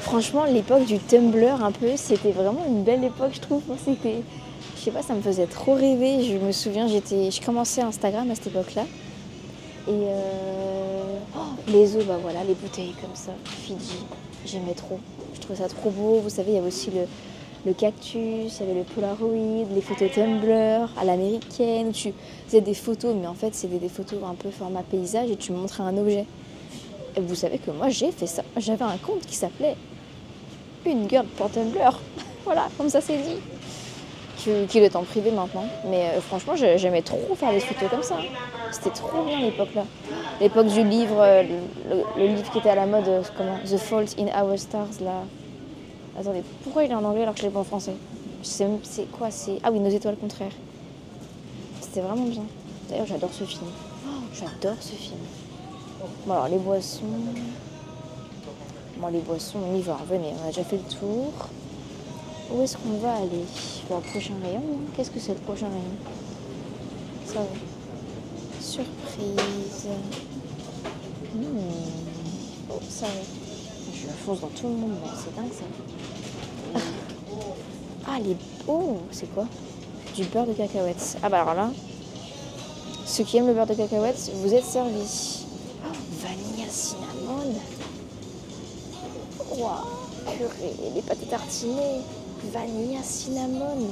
Franchement, 0.00 0.44
l'époque 0.44 0.84
du 0.84 0.98
Tumblr, 0.98 1.64
un 1.64 1.72
peu, 1.72 1.96
c'était 1.96 2.30
vraiment 2.30 2.64
une 2.68 2.84
belle 2.84 3.04
époque, 3.04 3.32
je 3.34 3.40
trouve. 3.40 3.62
C'était, 3.84 4.22
je 4.76 4.80
sais 4.80 4.90
pas, 4.90 5.02
ça 5.02 5.14
me 5.14 5.20
faisait 5.20 5.46
trop 5.46 5.74
rêver. 5.74 6.22
Je 6.22 6.36
me 6.36 6.52
souviens, 6.52 6.86
j'étais, 6.86 7.30
je 7.30 7.40
commençais 7.44 7.82
Instagram 7.82 8.30
à 8.30 8.34
cette 8.34 8.48
époque-là. 8.48 8.84
Et 9.88 9.90
euh, 9.90 11.18
oh, 11.36 11.40
Les 11.68 11.96
eaux, 11.96 12.04
bah 12.06 12.18
voilà, 12.20 12.44
les 12.44 12.54
bouteilles 12.54 12.94
comme 13.00 13.14
ça, 13.14 13.32
Fidji, 13.44 14.04
j'aimais 14.44 14.74
trop. 14.74 15.00
Je 15.34 15.40
trouvais 15.40 15.58
ça 15.58 15.68
trop 15.68 15.90
beau. 15.90 16.20
Vous 16.20 16.30
savez, 16.30 16.52
il 16.52 16.54
y 16.54 16.58
avait 16.58 16.68
aussi 16.68 16.90
le, 16.90 17.06
le 17.64 17.72
cactus, 17.72 18.14
il 18.14 18.60
y 18.60 18.62
avait 18.62 18.78
le 18.78 18.84
Polaroid, 18.84 19.66
les 19.74 19.80
photos 19.80 20.10
Tumblr 20.12 20.88
à 21.00 21.04
l'américaine. 21.04 21.92
Tu 21.92 22.12
faisais 22.46 22.60
des 22.60 22.74
photos, 22.74 23.14
mais 23.18 23.26
en 23.26 23.34
fait, 23.34 23.54
c'était 23.54 23.78
des 23.78 23.88
photos 23.88 24.18
un 24.28 24.34
peu 24.34 24.50
format 24.50 24.82
paysage 24.82 25.30
et 25.30 25.36
tu 25.36 25.52
montrais 25.52 25.82
un 25.82 25.96
objet. 25.96 26.26
Et 27.16 27.20
vous 27.20 27.34
savez 27.34 27.58
que 27.58 27.70
moi, 27.70 27.88
j'ai 27.88 28.12
fait 28.12 28.26
ça. 28.26 28.42
J'avais 28.56 28.84
un 28.84 28.98
compte 28.98 29.26
qui 29.26 29.34
s'appelait 29.34 29.76
Une 30.84 31.08
girl 31.08 31.26
pour 31.36 31.50
Tumblr. 31.50 31.98
voilà, 32.44 32.68
comme 32.76 32.88
ça 32.88 33.00
c'est 33.00 33.16
dit. 33.16 33.38
Qu'il 34.68 34.82
est 34.84 34.94
en 34.94 35.02
privé 35.02 35.32
maintenant. 35.32 35.64
Mais 35.90 36.10
euh, 36.10 36.20
franchement, 36.20 36.54
j'aimais 36.54 37.02
trop 37.02 37.34
faire 37.34 37.50
des 37.50 37.58
photos 37.58 37.90
comme 37.90 38.02
ça. 38.02 38.18
C'était 38.70 38.90
trop 38.90 39.24
bien 39.24 39.40
l'époque 39.40 39.74
là. 39.74 39.84
L'époque 40.40 40.68
du 40.68 40.84
livre, 40.84 41.16
euh, 41.18 41.42
le, 41.42 41.96
le, 42.16 42.26
livre 42.28 42.48
qui 42.52 42.58
était 42.58 42.70
à 42.70 42.76
la 42.76 42.86
mode, 42.86 43.08
euh, 43.08 43.22
comment? 43.36 43.58
The 43.64 43.76
Fault 43.76 44.14
in 44.18 44.26
Our 44.26 44.56
Stars 44.56 45.00
là. 45.00 45.24
Attendez, 46.18 46.42
pourquoi 46.62 46.84
il 46.84 46.90
est 46.90 46.94
en 46.94 47.04
anglais 47.04 47.22
alors 47.22 47.34
que 47.34 47.40
je 47.40 47.46
l'ai 47.46 47.52
pas 47.52 47.60
en 47.60 47.64
français 47.64 47.94
C'est 48.42 48.66
quoi 49.12 49.30
C'est 49.30 49.58
Ah 49.62 49.70
oui, 49.70 49.80
Nos 49.80 49.90
étoiles 49.90 50.16
contraires. 50.16 50.52
C'était 51.80 52.00
vraiment 52.00 52.26
bien. 52.26 52.44
D'ailleurs, 52.88 53.06
j'adore 53.06 53.32
ce 53.32 53.44
film. 53.44 53.66
Oh, 54.06 54.22
j'adore 54.32 54.76
ce 54.80 54.92
film. 54.92 55.18
Bon, 56.26 56.32
alors 56.32 56.48
les 56.48 56.58
boissons. 56.58 57.04
Bon, 58.98 59.08
les 59.08 59.20
boissons, 59.20 59.58
on 59.70 59.76
y 59.76 59.82
va, 59.82 59.98
venez, 60.08 60.32
on 60.40 60.44
a 60.44 60.48
déjà 60.48 60.64
fait 60.64 60.76
le 60.78 60.98
tour. 60.98 61.32
Où 62.50 62.62
est-ce 62.62 62.76
qu'on 62.76 62.96
va 62.98 63.14
aller? 63.14 63.44
Bon, 63.90 64.00
prochain 64.00 64.34
rayon. 64.42 64.58
Hein. 64.58 64.90
Qu'est-ce 64.96 65.10
que 65.10 65.20
c'est 65.20 65.34
le 65.34 65.40
prochain 65.40 65.66
rayon? 65.66 65.82
Ça 67.26 67.40
va. 67.40 67.46
Surprise. 68.60 69.88
Hmm. 71.34 71.42
Oh, 72.70 72.78
ça 72.88 73.06
va. 73.06 73.35
Je 74.06 74.12
fonce 74.24 74.40
dans 74.40 74.48
tout 74.48 74.68
le 74.68 74.74
monde, 74.74 74.96
c'est 75.16 75.34
dingue 75.34 75.52
ça. 75.52 76.80
Ah, 78.08 78.20
les... 78.20 78.36
Oh, 78.68 78.98
c'est 79.10 79.26
quoi? 79.34 79.46
Du 80.14 80.24
beurre 80.24 80.46
de 80.46 80.52
cacahuètes. 80.52 81.18
Ah 81.22 81.28
bah 81.28 81.42
alors 81.42 81.54
là, 81.54 81.70
ceux 83.04 83.24
qui 83.24 83.36
aiment 83.36 83.48
le 83.48 83.54
beurre 83.54 83.66
de 83.66 83.74
cacahuètes, 83.74 84.30
vous 84.34 84.54
êtes 84.54 84.64
servis. 84.64 85.44
Oh, 85.84 85.92
vanille 86.22 86.70
cinnamon. 86.70 87.52
Waouh, 89.58 90.36
purée, 90.36 90.92
les 90.94 91.02
pâtes 91.02 91.28
tartinées. 91.28 92.02
Vanille 92.52 92.98
cinnamon. 93.02 93.88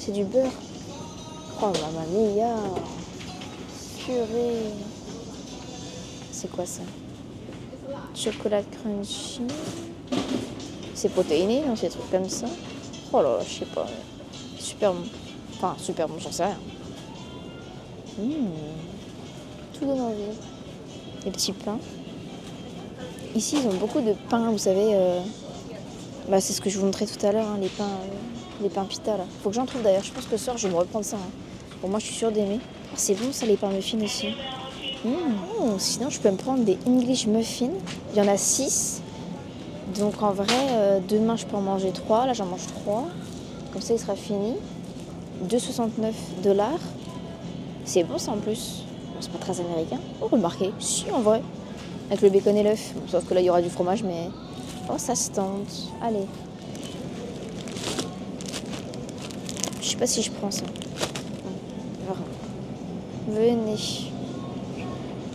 C'est 0.00 0.12
du 0.12 0.24
beurre. 0.24 0.50
Oh, 1.62 1.66
mamma 1.66 2.04
mia. 2.12 2.56
Purée. 4.04 4.72
C'est 6.32 6.50
quoi 6.50 6.66
ça? 6.66 6.82
Chocolat 8.14 8.62
crunchy. 8.62 9.42
C'est 10.94 11.10
protéiné, 11.10 11.62
non 11.66 11.74
des 11.74 11.88
trucs 11.88 12.10
comme 12.10 12.28
ça. 12.28 12.46
Oh 13.12 13.22
là, 13.22 13.38
je 13.46 13.60
sais 13.60 13.66
pas. 13.66 13.86
Super 14.58 14.92
bon. 14.92 15.04
Enfin, 15.54 15.74
super 15.78 16.08
bon, 16.08 16.18
j'en 16.18 16.32
sais 16.32 16.44
rien. 16.44 16.58
Mmh. 18.18 18.32
Tout 19.78 19.86
donne 19.86 20.00
envie. 20.00 20.22
Les 21.24 21.30
petits 21.30 21.52
pains. 21.52 21.78
Ici, 23.34 23.58
ils 23.62 23.66
ont 23.68 23.74
beaucoup 23.74 24.00
de 24.00 24.14
pains, 24.30 24.50
vous 24.50 24.58
savez. 24.58 24.94
Euh, 24.94 25.20
bah, 26.28 26.40
c'est 26.40 26.54
ce 26.54 26.60
que 26.60 26.70
je 26.70 26.78
vous 26.78 26.86
montrais 26.86 27.06
tout 27.06 27.24
à 27.24 27.32
l'heure, 27.32 27.46
hein, 27.46 27.58
les 27.60 27.68
pains, 27.68 27.84
euh, 27.84 28.62
les 28.62 28.70
pains 28.70 28.84
pita 28.84 29.16
là. 29.16 29.24
Faut 29.42 29.50
que 29.50 29.54
j'en 29.54 29.66
trouve 29.66 29.82
d'ailleurs. 29.82 30.02
Je 30.02 30.12
pense 30.12 30.24
que 30.24 30.36
ce 30.36 30.44
soir, 30.44 30.56
je 30.56 30.66
vais 30.66 30.72
me 30.72 30.78
reprendre 30.78 31.04
ça. 31.04 31.16
Hein. 31.16 31.30
Pour 31.80 31.90
moi, 31.90 31.98
je 31.98 32.06
suis 32.06 32.14
sûre 32.14 32.32
d'aimer. 32.32 32.60
C'est 32.94 33.14
bon 33.14 33.32
ça, 33.32 33.44
les 33.44 33.56
pains 33.56 33.70
muffins 33.70 33.98
ici. 33.98 34.28
Oh, 35.04 35.74
sinon, 35.78 36.10
je 36.10 36.20
peux 36.20 36.30
me 36.30 36.36
prendre 36.36 36.64
des 36.64 36.78
English 36.86 37.26
muffins. 37.26 37.70
Il 38.12 38.18
y 38.18 38.20
en 38.20 38.28
a 38.28 38.36
6. 38.36 39.02
Donc 39.98 40.20
en 40.20 40.32
vrai, 40.32 40.46
euh, 40.72 41.00
demain 41.08 41.36
je 41.36 41.46
peux 41.46 41.56
en 41.56 41.60
manger 41.60 41.92
3, 41.92 42.26
là 42.26 42.32
j'en 42.32 42.46
mange 42.46 42.66
3. 42.82 43.06
Comme 43.72 43.82
ça 43.82 43.94
il 43.94 44.00
sera 44.00 44.16
fini. 44.16 44.54
2,69 45.48 46.12
dollars. 46.42 46.80
C'est 47.84 48.02
bon 48.02 48.18
ça 48.18 48.32
en 48.32 48.38
plus. 48.38 48.84
c'est 49.20 49.30
pas 49.30 49.38
très 49.38 49.60
américain. 49.60 49.98
Oh 50.20 50.28
remarquez, 50.30 50.72
si 50.80 51.04
en 51.12 51.20
vrai. 51.20 51.40
Avec 52.08 52.20
le 52.22 52.30
bacon 52.30 52.56
et 52.56 52.62
l'œuf. 52.62 52.94
sauf 53.08 53.24
que 53.26 53.34
là 53.34 53.40
il 53.40 53.46
y 53.46 53.50
aura 53.50 53.62
du 53.62 53.70
fromage 53.70 54.02
mais. 54.02 54.28
Oh 54.90 54.98
ça 54.98 55.14
se 55.14 55.30
tente. 55.30 55.92
Allez. 56.02 56.26
Je 59.80 59.88
sais 59.88 59.96
pas 59.96 60.06
si 60.06 60.22
je 60.22 60.30
prends 60.32 60.50
ça. 60.50 60.64
Venez. 63.28 64.15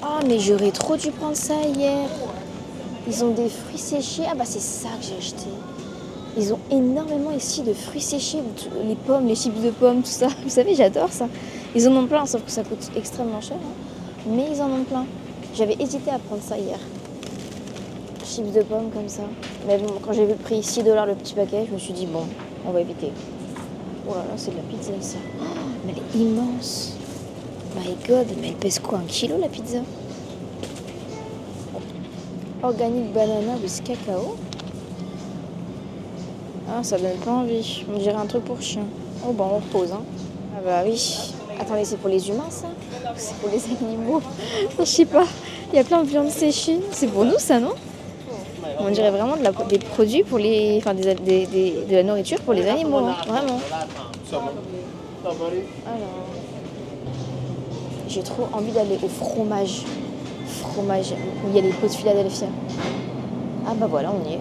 Ah 0.04 0.20
mais 0.28 0.40
j'aurais 0.40 0.72
trop 0.72 0.98
dû 0.98 1.12
prendre 1.12 1.36
ça 1.36 1.54
hier. 1.64 2.10
Ils 3.08 3.24
ont 3.24 3.34
des 3.34 3.50
fruits 3.50 3.78
séchés. 3.78 4.24
Ah 4.28 4.34
bah 4.36 4.46
c'est 4.46 4.60
ça 4.62 4.90
que 5.00 5.06
j'ai 5.06 5.16
acheté. 5.16 5.48
Ils 6.38 6.54
ont 6.54 6.60
énormément 6.72 7.32
ici 7.32 7.62
de 7.62 7.74
fruits 7.74 8.02
séchés, 8.02 8.40
les 8.84 8.96
pommes, 8.96 9.28
les 9.28 9.36
chips 9.36 9.62
de 9.62 9.70
pommes, 9.70 10.02
tout 10.02 10.10
ça. 10.10 10.28
Vous 10.44 10.50
savez, 10.50 10.74
j'adore 10.74 11.12
ça. 11.12 11.28
Ils 11.76 11.88
en 11.88 11.96
ont 11.96 12.08
plein, 12.08 12.26
sauf 12.26 12.44
que 12.44 12.52
ça 12.52 12.64
coûte 12.64 12.90
extrêmement 12.96 13.42
cher. 13.42 13.58
Hein. 13.58 14.26
Mais 14.28 14.48
ils 14.52 14.62
en 14.62 14.72
ont 14.72 14.84
plein. 14.84 15.06
J'avais 15.54 15.76
hésité 15.80 16.10
à 16.10 16.18
prendre 16.18 16.42
ça 16.42 16.58
hier. 16.58 16.80
Chips 18.26 18.54
de 18.54 18.62
pommes 18.62 18.90
comme 18.92 19.10
ça. 19.10 19.24
Mais 19.68 19.78
bon, 19.78 19.94
quand 20.02 20.14
j'ai 20.14 20.26
vu 20.26 20.32
le 20.32 20.38
prix 20.38 20.64
6 20.64 20.84
dollars 20.84 21.06
le 21.06 21.16
petit 21.16 21.36
paquet, 21.36 21.66
je 21.68 21.74
me 21.74 21.80
suis 21.80 21.94
dit 21.94 22.08
bon, 22.08 22.26
on 22.66 22.72
va 22.72 22.82
éviter. 22.82 23.12
Oh 24.08 24.14
là 24.16 24.22
là, 24.22 24.34
c'est 24.36 24.52
de 24.52 24.58
la 24.58 24.64
pizza 24.64 24.94
ça. 25.02 25.18
Oh, 25.40 25.44
mais 25.86 25.94
elle 25.96 26.22
est 26.22 26.24
immense. 26.24 26.96
My 27.76 27.96
god, 28.08 28.28
mais 28.42 28.50
elle 28.50 28.56
pèse 28.56 28.80
quoi 28.80 29.00
Un 29.00 29.08
kilo 29.08 29.38
la 29.40 29.48
pizza? 29.48 29.80
Organic 32.64 33.14
banana 33.14 33.54
with 33.62 33.82
cacao? 33.84 34.36
Ah, 36.70 36.84
ça 36.84 36.98
donne 36.98 37.18
pas 37.24 37.32
envie. 37.32 37.86
On 37.94 37.98
dirait 37.98 38.16
un 38.16 38.26
truc 38.26 38.44
pour 38.46 38.62
chien. 38.62 38.84
Oh, 39.28 39.32
bon, 39.32 39.46
on 39.46 39.56
repose. 39.56 39.92
Hein. 39.92 40.04
Ah, 40.56 40.62
bah 40.64 40.84
oui. 40.86 41.34
Attendez, 41.60 41.86
c'est 41.86 41.98
pour 41.98 42.10
les 42.10 42.30
humains, 42.30 42.50
ça? 42.50 42.68
C'est 43.16 43.36
pour 43.36 43.50
les 43.50 43.64
animaux? 43.66 44.22
Je 44.80 44.86
sais 44.86 45.06
pas. 45.06 45.26
Il 45.72 45.78
y 45.78 45.80
a 45.80 45.84
plein 45.84 46.04
de 46.04 46.08
viande 46.08 46.30
séchée. 46.30 46.80
C'est 46.92 47.08
pour 47.08 47.26
nous, 47.26 47.40
ça, 47.40 47.60
non? 47.60 47.74
On 48.80 48.90
dirait 48.90 49.12
vraiment 49.12 49.38
de 49.38 49.44
la, 49.44 49.52
des 49.52 49.80
produits 49.80 50.24
pour 50.24 50.38
les. 50.40 50.78
Enfin, 50.78 50.94
des, 50.94 51.14
de 51.14 51.94
la 51.96 52.04
nourriture 52.04 52.40
pour 52.42 52.54
les 52.54 52.68
animaux. 52.68 52.98
Hein. 52.98 53.16
Vraiment. 53.28 53.60
Alors. 54.34 54.52
J'ai 58.14 58.24
trop 58.24 58.44
envie 58.52 58.74
d'aller 58.74 59.00
au 59.02 59.08
fromage 59.08 59.86
fromage 60.46 61.14
où 61.14 61.50
il 61.50 61.56
y 61.56 61.60
a 61.60 61.62
les 61.62 61.70
pots 61.70 61.88
de 61.88 61.94
Philadelphia. 61.94 62.48
Ah 63.66 63.72
bah 63.74 63.88
voilà, 63.90 64.12
on 64.12 64.30
y 64.30 64.34
est. 64.34 64.40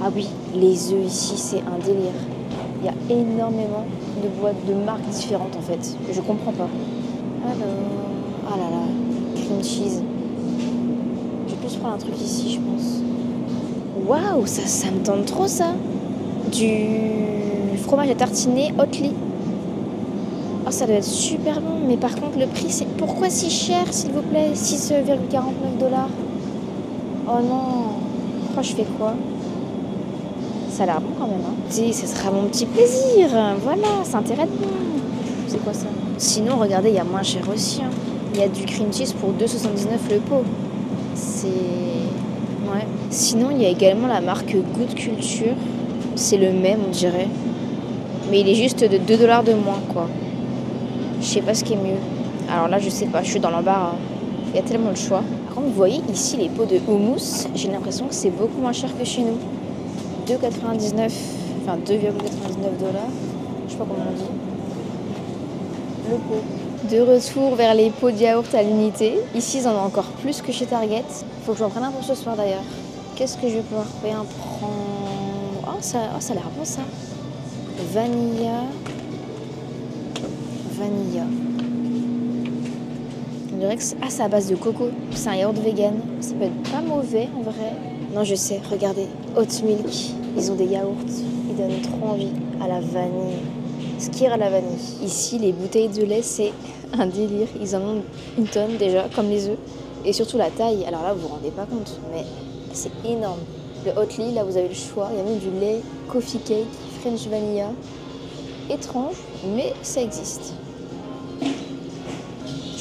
Ah 0.00 0.10
oui, 0.14 0.28
les 0.54 0.92
œufs 0.92 1.04
ici, 1.04 1.34
c'est 1.36 1.58
un 1.58 1.84
délire. 1.84 2.12
Il 2.80 2.86
y 2.86 2.88
a 2.88 3.20
énormément 3.20 3.84
de 4.22 4.28
boîtes 4.28 4.64
de 4.64 4.74
marques 4.74 5.08
différentes 5.08 5.56
en 5.56 5.60
fait. 5.60 5.96
Je 6.08 6.20
comprends 6.20 6.52
pas. 6.52 6.68
Alors, 7.44 7.66
ah 8.48 8.56
là 8.56 8.70
là, 8.70 8.82
cream 9.34 9.64
cheese. 9.64 10.00
Je 11.48 11.50
vais 11.50 11.60
plus 11.60 11.76
prendre 11.78 11.94
un 11.94 11.98
truc 11.98 12.14
ici, 12.20 12.52
je 12.52 12.60
pense. 12.60 13.00
Waouh, 14.06 14.46
ça, 14.46 14.62
ça 14.66 14.92
me 14.92 15.02
tente 15.02 15.26
trop 15.26 15.48
ça. 15.48 15.72
Du 16.52 17.76
fromage 17.78 18.10
à 18.10 18.14
tartiner 18.14 18.72
Hotly. 18.78 19.10
Oh, 20.68 20.72
ça 20.72 20.84
doit 20.84 20.96
être 20.96 21.04
super 21.04 21.60
bon, 21.60 21.86
mais 21.86 21.96
par 21.96 22.16
contre, 22.16 22.40
le 22.40 22.46
prix, 22.46 22.70
c'est 22.70 22.88
pourquoi 22.96 23.30
si 23.30 23.50
cher, 23.50 23.84
s'il 23.92 24.10
vous 24.10 24.22
plaît? 24.22 24.50
6,49 24.52 25.78
dollars. 25.78 26.08
Oh 27.28 27.40
non, 27.40 27.92
oh, 28.56 28.62
je 28.62 28.72
fais 28.72 28.86
quoi? 28.98 29.14
Ça 30.68 30.82
a 30.82 30.86
l'air 30.86 31.00
bon 31.00 31.10
quand 31.16 31.28
même. 31.28 31.40
Hein. 31.46 31.54
Si, 31.68 31.92
ce 31.92 32.08
sera 32.08 32.32
mon 32.32 32.48
petit 32.48 32.66
plaisir. 32.66 33.28
Voilà, 33.62 34.02
ça 34.02 34.18
intéresse 34.18 34.48
bon. 34.48 34.66
C'est 35.46 35.62
quoi 35.62 35.72
ça? 35.72 35.86
Sinon, 36.18 36.56
regardez, 36.56 36.88
il 36.88 36.96
y 36.96 36.98
a 36.98 37.04
moins 37.04 37.22
cher 37.22 37.42
aussi. 37.54 37.82
Hein. 37.82 37.90
Il 38.34 38.40
y 38.40 38.42
a 38.42 38.48
du 38.48 38.64
cream 38.64 38.92
cheese 38.92 39.12
pour 39.12 39.30
2,79 39.30 40.10
le 40.10 40.18
pot. 40.18 40.42
C'est. 41.14 41.46
Ouais. 41.46 42.86
Sinon, 43.10 43.50
il 43.52 43.62
y 43.62 43.66
a 43.66 43.68
également 43.68 44.08
la 44.08 44.20
marque 44.20 44.52
Good 44.52 44.94
Culture. 44.96 45.54
C'est 46.16 46.38
le 46.38 46.52
même, 46.52 46.80
on 46.88 46.90
dirait. 46.90 47.28
Mais 48.32 48.40
il 48.40 48.48
est 48.48 48.56
juste 48.56 48.80
de 48.80 48.98
2 48.98 49.16
dollars 49.16 49.44
de 49.44 49.52
moins, 49.52 49.80
quoi. 49.92 50.08
Je 51.26 51.32
sais 51.32 51.42
pas 51.42 51.54
ce 51.54 51.64
qui 51.64 51.72
est 51.72 51.76
mieux. 51.76 51.98
Alors 52.48 52.68
là, 52.68 52.78
je 52.78 52.88
sais 52.88 53.06
pas, 53.06 53.20
je 53.20 53.30
suis 53.30 53.40
dans 53.40 53.50
l'embarras. 53.50 53.96
Il 54.50 54.54
y 54.54 54.58
a 54.60 54.62
tellement 54.62 54.92
de 54.92 54.96
choix. 54.96 55.24
Par 55.46 55.56
contre, 55.56 55.66
vous 55.66 55.74
voyez 55.74 56.00
ici 56.12 56.36
les 56.36 56.48
pots 56.48 56.66
de 56.66 56.78
houmous, 56.86 57.48
j'ai 57.52 57.68
l'impression 57.68 58.06
que 58.06 58.14
c'est 58.14 58.30
beaucoup 58.30 58.60
moins 58.60 58.72
cher 58.72 58.96
que 58.96 59.04
chez 59.04 59.22
nous. 59.22 59.36
2,99, 60.28 61.10
enfin 61.62 61.78
2,99 61.84 62.78
dollars. 62.78 63.10
Je 63.66 63.72
sais 63.72 63.76
pas 63.76 63.84
comment 63.88 64.06
on 64.08 64.16
dit. 64.16 64.22
Le 66.10 66.16
pot. 66.16 66.44
De 66.94 67.00
retour 67.00 67.56
vers 67.56 67.74
les 67.74 67.90
pots 67.90 68.12
de 68.12 68.18
yaourt 68.18 68.54
à 68.54 68.62
l'unité. 68.62 69.18
Ici, 69.34 69.58
ils 69.58 69.66
en 69.66 69.72
ont 69.72 69.86
encore 69.86 70.12
plus 70.22 70.40
que 70.40 70.52
chez 70.52 70.66
Target. 70.66 71.02
Faut 71.44 71.54
que 71.54 71.58
j'en 71.58 71.70
prenne 71.70 71.84
un 71.84 71.90
pour 71.90 72.04
ce 72.04 72.14
soir 72.14 72.36
d'ailleurs. 72.36 72.62
Qu'est-ce 73.16 73.36
que 73.36 73.48
je 73.48 73.54
vais 73.54 73.62
pouvoir 73.62 73.86
bien 74.04 74.24
prendre? 74.38 75.66
Oh, 75.66 75.78
ça, 75.80 75.98
oh, 76.14 76.20
ça 76.20 76.34
a 76.34 76.36
l'air 76.36 76.50
bon 76.56 76.64
ça. 76.64 76.82
Vanilla 77.92 78.62
vanilla. 80.76 81.24
On 83.56 83.58
dirait 83.58 83.76
que 83.76 83.82
c'est... 83.82 83.96
Ah, 84.02 84.06
c'est 84.10 84.22
à 84.22 84.28
base 84.28 84.48
de 84.48 84.54
coco. 84.54 84.88
C'est 85.12 85.30
un 85.30 85.36
yaourt 85.36 85.56
vegan. 85.58 85.94
Ça 86.20 86.34
peut 86.34 86.44
être 86.44 86.70
pas 86.70 86.82
mauvais 86.82 87.28
en 87.36 87.42
vrai. 87.42 87.72
Non, 88.14 88.22
je 88.22 88.34
sais, 88.34 88.60
regardez. 88.70 89.06
Hot 89.36 89.64
Milk, 89.64 90.12
ils 90.36 90.52
ont 90.52 90.54
des 90.54 90.66
yaourts. 90.66 90.94
Ils 91.48 91.56
donnent 91.56 91.80
trop 91.80 92.12
envie. 92.12 92.32
À 92.62 92.68
la 92.68 92.80
vanille. 92.80 93.38
Skir 93.98 94.32
à 94.32 94.36
la 94.36 94.50
vanille. 94.50 94.76
Ici, 95.02 95.38
les 95.38 95.52
bouteilles 95.52 95.88
de 95.88 96.02
lait, 96.02 96.20
c'est 96.22 96.52
un 96.98 97.06
délire. 97.06 97.48
Ils 97.60 97.74
en 97.74 97.80
ont 97.80 98.02
une 98.36 98.46
tonne 98.46 98.76
déjà, 98.78 99.06
comme 99.14 99.30
les 99.30 99.48
œufs. 99.48 99.58
Et 100.04 100.12
surtout 100.12 100.36
la 100.36 100.50
taille. 100.50 100.84
Alors 100.86 101.02
là, 101.02 101.14
vous 101.14 101.22
vous 101.22 101.34
rendez 101.34 101.50
pas 101.50 101.64
compte, 101.64 101.98
mais 102.12 102.24
c'est 102.74 102.92
énorme. 103.04 103.40
Le 103.86 103.92
Hotly, 103.98 104.34
là, 104.34 104.44
vous 104.44 104.56
avez 104.56 104.68
le 104.68 104.74
choix. 104.74 105.08
Il 105.12 105.18
y 105.18 105.20
a 105.20 105.24
même 105.24 105.38
du 105.38 105.50
lait, 105.58 105.80
coffee 106.08 106.40
cake, 106.40 106.66
French 107.00 107.26
vanilla. 107.28 107.70
Étrange, 108.68 109.16
mais 109.54 109.72
ça 109.82 110.02
existe. 110.02 110.52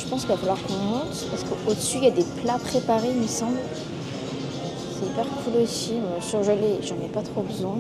Je 0.05 0.09
pense 0.11 0.21
qu'il 0.21 0.29
va 0.29 0.37
falloir 0.37 0.57
qu'on 0.61 0.73
monte 0.73 1.25
parce 1.31 1.43
qu'au-dessus, 1.43 1.97
il 1.97 2.03
y 2.03 2.07
a 2.07 2.11
des 2.11 2.25
plats 2.41 2.59
préparés, 2.59 3.09
il 3.09 3.21
me 3.21 3.27
semble. 3.27 3.57
C'est 4.93 5.07
hyper 5.07 5.25
cool 5.25 5.63
aussi. 5.63 5.93
Surgelé, 6.21 6.79
j'en 6.83 6.95
ai 7.03 7.09
pas 7.11 7.23
trop 7.23 7.41
besoin. 7.41 7.77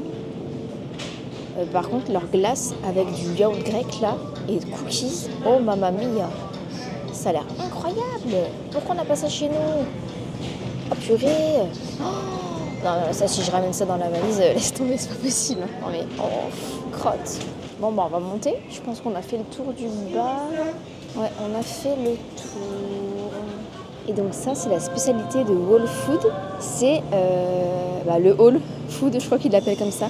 Euh, 1.59 1.65
par 1.71 1.87
contre, 1.87 2.11
leur 2.11 2.25
glace 2.25 2.73
avec 2.85 3.13
du 3.13 3.39
yaourt 3.39 3.59
grec 3.63 4.01
là 4.01 4.17
et 4.49 4.57
de 4.57 4.65
cookies, 4.65 5.27
oh 5.47 5.59
mamma 5.59 5.91
mia, 5.91 6.27
ça 7.13 7.29
a 7.29 7.33
l'air 7.33 7.45
incroyable. 7.63 8.49
Pourquoi 8.71 8.95
on 8.95 8.97
n'a 8.97 9.05
pas 9.05 9.15
ça 9.15 9.29
chez 9.29 9.47
nous? 9.47 9.85
Oh 10.91 10.95
purée 10.95 11.59
oh 12.01 12.03
Non, 12.83 13.13
ça 13.13 13.27
si 13.27 13.43
je 13.43 13.51
ramène 13.51 13.71
ça 13.71 13.85
dans 13.85 13.97
la 13.97 14.09
valise, 14.09 14.41
euh, 14.41 14.53
laisse 14.53 14.73
tomber, 14.73 14.97
c'est 14.97 15.09
pas 15.09 15.23
possible. 15.23 15.61
Non 15.81 15.91
mais, 15.91 16.03
oh, 16.19 16.49
crotte. 16.91 17.39
Bon 17.79 17.91
bah 17.91 18.03
on 18.07 18.09
va 18.09 18.19
monter. 18.19 18.55
Je 18.69 18.81
pense 18.81 18.99
qu'on 18.99 19.15
a 19.15 19.21
fait 19.21 19.37
le 19.37 19.43
tour 19.43 19.71
du 19.73 19.85
bar. 20.13 20.47
Ouais, 21.17 21.31
on 21.39 21.57
a 21.57 21.61
fait 21.61 21.95
le 21.95 22.11
tour. 22.35 23.31
Et 24.09 24.11
donc 24.11 24.33
ça, 24.33 24.53
c'est 24.53 24.69
la 24.69 24.81
spécialité 24.81 25.45
de 25.45 25.53
Wall 25.53 25.87
Food. 25.87 26.29
C'est 26.59 27.01
euh, 27.13 28.01
bah, 28.05 28.19
le 28.19 28.35
Hall 28.37 28.59
Food, 28.89 29.17
je 29.19 29.25
crois 29.25 29.37
qu'il 29.37 29.53
l'appelle 29.53 29.77
comme 29.77 29.91
ça. 29.91 30.09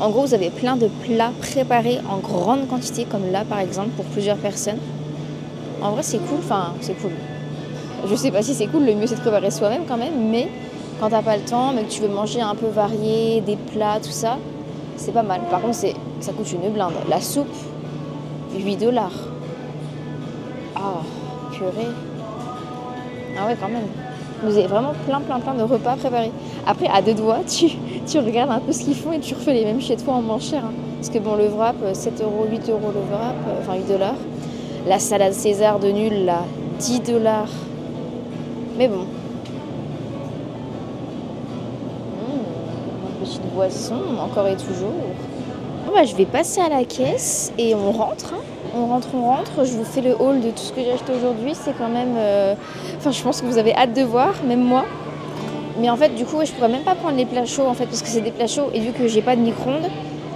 En 0.00 0.10
gros, 0.10 0.22
vous 0.22 0.34
avez 0.34 0.50
plein 0.50 0.76
de 0.76 0.88
plats 1.04 1.30
préparés 1.40 1.98
en 2.10 2.18
grande 2.18 2.66
quantité, 2.66 3.04
comme 3.04 3.30
là 3.30 3.44
par 3.48 3.60
exemple, 3.60 3.90
pour 3.90 4.04
plusieurs 4.06 4.38
personnes. 4.38 4.78
En 5.82 5.92
vrai, 5.92 6.02
c'est 6.02 6.18
cool. 6.18 6.38
Enfin, 6.38 6.74
c'est 6.80 7.00
cool. 7.00 7.12
Je 8.06 8.14
sais 8.16 8.32
pas 8.32 8.42
si 8.42 8.54
c'est 8.54 8.66
cool, 8.66 8.84
le 8.84 8.94
mieux 8.94 9.06
c'est 9.06 9.16
de 9.16 9.20
préparer 9.20 9.50
soi-même 9.50 9.82
quand 9.86 9.98
même, 9.98 10.30
mais 10.30 10.48
quand 10.98 11.10
t'as 11.10 11.22
pas 11.22 11.36
le 11.36 11.42
temps, 11.42 11.72
mais 11.72 11.84
que 11.84 11.90
tu 11.90 12.00
veux 12.00 12.08
manger 12.08 12.40
un 12.40 12.56
peu 12.56 12.66
varié, 12.66 13.40
des 13.40 13.56
plats, 13.56 14.00
tout 14.02 14.10
ça, 14.10 14.38
c'est 14.96 15.12
pas 15.12 15.22
mal. 15.22 15.42
Par 15.48 15.60
contre, 15.60 15.76
ça 15.76 16.32
coûte 16.32 16.52
une 16.52 16.72
blinde. 16.72 16.92
La 17.08 17.20
soupe, 17.20 17.46
8 18.56 18.76
dollars. 18.76 19.29
Ah, 20.82 21.02
purée. 21.52 21.88
Ah 23.38 23.46
ouais, 23.46 23.56
quand 23.60 23.68
même. 23.68 23.86
Vous 24.42 24.56
avez 24.56 24.66
vraiment 24.66 24.92
plein, 25.06 25.20
plein, 25.20 25.38
plein 25.38 25.54
de 25.54 25.62
repas 25.62 25.96
préparés. 25.96 26.32
Après, 26.66 26.86
à 26.88 27.02
deux 27.02 27.12
doigts, 27.12 27.40
tu, 27.46 27.66
tu 28.06 28.18
regardes 28.18 28.50
un 28.50 28.60
peu 28.60 28.72
ce 28.72 28.84
qu'ils 28.84 28.94
font 28.94 29.12
et 29.12 29.20
tu 29.20 29.34
refais 29.34 29.52
les 29.52 29.64
mêmes 29.64 29.80
chez 29.80 29.96
toi 29.96 30.14
en 30.14 30.22
moins 30.22 30.38
cher. 30.38 30.64
Hein. 30.64 30.72
Parce 30.96 31.10
que 31.10 31.18
bon, 31.18 31.34
le 31.36 31.48
wrap, 31.48 31.76
7 31.92 32.22
euros, 32.22 32.46
8 32.50 32.70
euros 32.70 32.92
le 32.94 33.00
wrap, 33.10 33.34
euh, 33.48 33.60
enfin 33.60 33.76
8 33.76 33.88
dollars. 33.92 34.14
La 34.86 34.98
salade 34.98 35.34
César 35.34 35.78
de 35.78 35.88
nul, 35.88 36.24
là, 36.24 36.44
10 36.78 37.00
dollars. 37.00 37.50
Mais 38.78 38.88
bon. 38.88 39.04
Mmh, 42.16 43.24
petite 43.24 43.54
boisson, 43.54 43.98
encore 44.22 44.46
et 44.48 44.56
toujours. 44.56 44.92
bah, 45.94 46.04
je 46.04 46.14
vais 46.16 46.24
passer 46.24 46.62
à 46.62 46.70
la 46.70 46.84
caisse 46.84 47.52
et 47.58 47.74
on 47.74 47.92
rentre. 47.92 48.32
Hein. 48.34 48.59
On 48.74 48.86
rentre, 48.86 49.08
on 49.14 49.22
rentre. 49.22 49.64
Je 49.64 49.72
vous 49.72 49.84
fais 49.84 50.00
le 50.00 50.14
haul 50.18 50.40
de 50.40 50.50
tout 50.50 50.58
ce 50.58 50.72
que 50.72 50.80
j'ai 50.80 50.92
acheté 50.92 51.12
aujourd'hui. 51.12 51.52
C'est 51.54 51.76
quand 51.76 51.88
même. 51.88 52.14
Euh, 52.16 52.54
enfin, 52.98 53.10
je 53.10 53.22
pense 53.22 53.40
que 53.40 53.46
vous 53.46 53.58
avez 53.58 53.74
hâte 53.74 53.94
de 53.94 54.02
voir, 54.02 54.34
même 54.46 54.62
moi. 54.62 54.84
Mais 55.78 55.88
en 55.90 55.96
fait, 55.96 56.14
du 56.14 56.24
coup, 56.24 56.36
je 56.44 56.52
pourrais 56.52 56.68
même 56.68 56.82
pas 56.82 56.94
prendre 56.94 57.16
les 57.16 57.24
plats 57.24 57.46
chauds 57.46 57.66
en 57.66 57.74
fait, 57.74 57.86
parce 57.86 58.02
que 58.02 58.08
c'est 58.08 58.20
des 58.20 58.32
plats 58.32 58.46
chauds 58.46 58.70
et 58.74 58.80
vu 58.80 58.92
que 58.92 59.08
j'ai 59.08 59.22
pas 59.22 59.34
de 59.34 59.40
micro-ondes, 59.40 59.88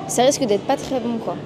ça 0.08 0.22
risque 0.22 0.44
d'être 0.46 0.64
pas 0.64 0.76
très 0.76 1.00
bon 1.00 1.18
quoi. 1.18 1.36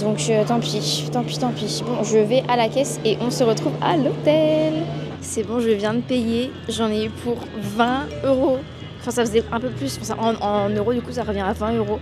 Donc 0.00 0.18
euh, 0.28 0.44
tant 0.44 0.58
pis, 0.58 1.08
tant 1.12 1.22
pis, 1.22 1.38
tant 1.38 1.50
pis. 1.50 1.82
Bon, 1.86 2.02
je 2.02 2.18
vais 2.18 2.42
à 2.48 2.56
la 2.56 2.68
caisse 2.68 2.98
et 3.04 3.16
on 3.20 3.30
se 3.30 3.44
retrouve 3.44 3.72
à 3.80 3.96
l'hôtel. 3.96 4.74
C'est 5.20 5.44
bon, 5.44 5.60
je 5.60 5.70
viens 5.70 5.94
de 5.94 6.00
payer. 6.00 6.50
J'en 6.68 6.90
ai 6.90 7.06
eu 7.06 7.10
pour 7.10 7.36
20 7.60 8.06
euros. 8.24 8.58
Enfin, 9.00 9.10
ça 9.10 9.24
faisait 9.24 9.44
un 9.52 9.60
peu 9.60 9.68
plus. 9.68 9.98
en, 10.18 10.34
en, 10.44 10.68
euros, 10.70 10.92
du 10.92 11.00
coup, 11.00 11.12
ça 11.12 11.22
revient 11.22 11.40
à 11.40 11.52
20 11.52 11.74
euros. 11.74 12.00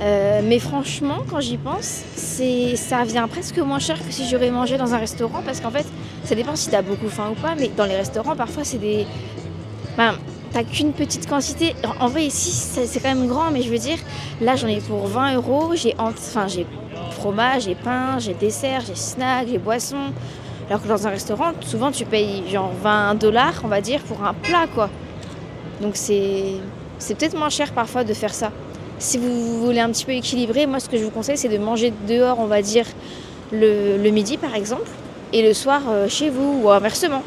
Euh, 0.00 0.40
mais 0.42 0.58
franchement, 0.58 1.18
quand 1.30 1.40
j'y 1.40 1.56
pense, 1.56 2.02
ça 2.16 3.00
revient 3.00 3.26
presque 3.30 3.58
moins 3.58 3.78
cher 3.78 3.96
que 4.04 4.12
si 4.12 4.28
j'aurais 4.28 4.50
mangé 4.50 4.76
dans 4.76 4.92
un 4.92 4.98
restaurant 4.98 5.40
parce 5.44 5.60
qu'en 5.60 5.70
fait, 5.70 5.86
ça 6.24 6.34
dépend 6.34 6.56
si 6.56 6.68
t'as 6.70 6.82
beaucoup 6.82 7.08
faim 7.08 7.30
ou 7.30 7.40
pas. 7.40 7.54
Mais 7.56 7.68
dans 7.68 7.84
les 7.84 7.96
restaurants, 7.96 8.34
parfois, 8.34 8.64
c'est 8.64 8.78
des, 8.78 9.06
ben, 9.96 10.14
t'as 10.52 10.64
qu'une 10.64 10.92
petite 10.92 11.28
quantité. 11.28 11.74
En 12.00 12.08
vrai, 12.08 12.24
ici, 12.26 12.50
c'est 12.50 13.00
quand 13.00 13.14
même 13.14 13.28
grand, 13.28 13.50
mais 13.50 13.62
je 13.62 13.70
veux 13.70 13.78
dire, 13.78 13.98
là, 14.40 14.56
j'en 14.56 14.68
ai 14.68 14.80
pour 14.80 15.06
20 15.06 15.36
euros. 15.36 15.72
J'ai 15.74 15.94
enfin, 15.98 16.46
fromage, 17.12 17.64
j'ai 17.64 17.76
pain, 17.76 18.18
j'ai 18.18 18.34
dessert, 18.34 18.82
j'ai 18.86 18.96
snack, 18.96 19.46
j'ai 19.48 19.58
boisson. 19.58 20.12
Alors 20.68 20.82
que 20.82 20.88
dans 20.88 21.06
un 21.06 21.10
restaurant, 21.10 21.52
souvent, 21.60 21.92
tu 21.92 22.04
payes 22.04 22.42
genre 22.50 22.72
20 22.82 23.14
dollars, 23.16 23.60
on 23.64 23.68
va 23.68 23.80
dire, 23.80 24.00
pour 24.00 24.24
un 24.24 24.34
plat, 24.34 24.66
quoi. 24.74 24.88
Donc 25.80 25.96
c'est 25.96 26.60
peut-être 27.08 27.36
moins 27.36 27.50
cher 27.50 27.72
parfois 27.72 28.04
de 28.04 28.14
faire 28.14 28.32
ça. 28.32 28.50
Si 28.98 29.18
vous 29.18 29.64
voulez 29.64 29.80
un 29.80 29.90
petit 29.90 30.04
peu 30.04 30.12
équilibrer, 30.12 30.66
moi, 30.66 30.80
ce 30.80 30.88
que 30.88 30.96
je 30.96 31.04
vous 31.04 31.10
conseille, 31.10 31.36
c'est 31.36 31.48
de 31.48 31.58
manger 31.58 31.92
dehors, 32.08 32.38
on 32.38 32.46
va 32.46 32.62
dire, 32.62 32.86
le, 33.52 34.10
midi, 34.10 34.36
par 34.36 34.54
exemple, 34.54 34.88
et 35.32 35.42
le 35.42 35.52
soir 35.52 35.82
euh, 35.88 36.08
chez 36.08 36.30
vous, 36.30 36.60
ou 36.62 36.70
inversement. 36.70 37.22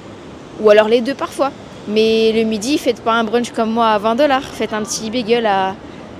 Ou 0.62 0.70
alors 0.70 0.88
les 0.88 1.02
deux 1.02 1.14
parfois. 1.14 1.52
Mais 1.88 2.32
le 2.34 2.44
midi, 2.44 2.78
faites 2.78 3.02
pas 3.02 3.14
un 3.14 3.24
brunch 3.24 3.52
comme 3.52 3.72
moi 3.72 3.90
à 3.90 3.98
20 3.98 4.16
dollars. 4.16 4.44
Faites 4.44 4.74
un 4.74 4.82
petit 4.84 5.10
bagel 5.10 5.46
à, 5.46 5.76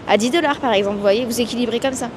à 0.08 0.18
10 0.18 0.32
dollars 0.32 0.60
par 0.60 0.74
exemple. 0.74 0.96
Vous 0.96 1.02
voyez, 1.02 1.26
vous 1.26 1.42
équilibrez 1.42 1.80
comme 1.80 1.94
ça. 1.94 2.10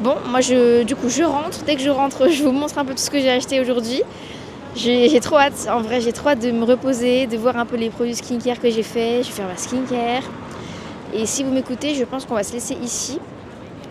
Bon, 0.00 0.14
moi 0.28 0.40
je, 0.40 0.82
du 0.82 0.96
coup 0.96 1.08
je 1.08 1.22
rentre. 1.22 1.62
Dès 1.66 1.76
que 1.76 1.82
je 1.82 1.90
rentre, 1.90 2.28
je 2.30 2.42
vous 2.42 2.52
montre 2.52 2.78
un 2.78 2.84
peu 2.84 2.94
tout 2.94 3.02
ce 3.02 3.10
que 3.10 3.20
j'ai 3.20 3.30
acheté 3.30 3.60
aujourd'hui. 3.60 4.02
J'ai 4.74 5.20
trop 5.20 5.36
hâte, 5.36 5.68
en 5.70 5.80
vrai 5.80 6.00
j'ai 6.00 6.12
trop 6.12 6.30
hâte 6.30 6.38
de 6.38 6.52
me 6.52 6.64
reposer, 6.64 7.26
de 7.26 7.36
voir 7.36 7.56
un 7.56 7.66
peu 7.66 7.76
les 7.76 7.90
produits 7.90 8.14
skincare 8.14 8.60
que 8.60 8.70
j'ai 8.70 8.84
fait. 8.84 9.22
Je 9.22 9.28
vais 9.28 9.34
faire 9.34 9.46
ma 9.46 9.56
skincare. 9.56 10.22
Et 11.12 11.26
si 11.26 11.42
vous 11.44 11.50
m'écoutez, 11.50 11.94
je 11.94 12.04
pense 12.04 12.24
qu'on 12.24 12.34
va 12.34 12.42
se 12.42 12.52
laisser 12.52 12.74
ici. 12.74 13.18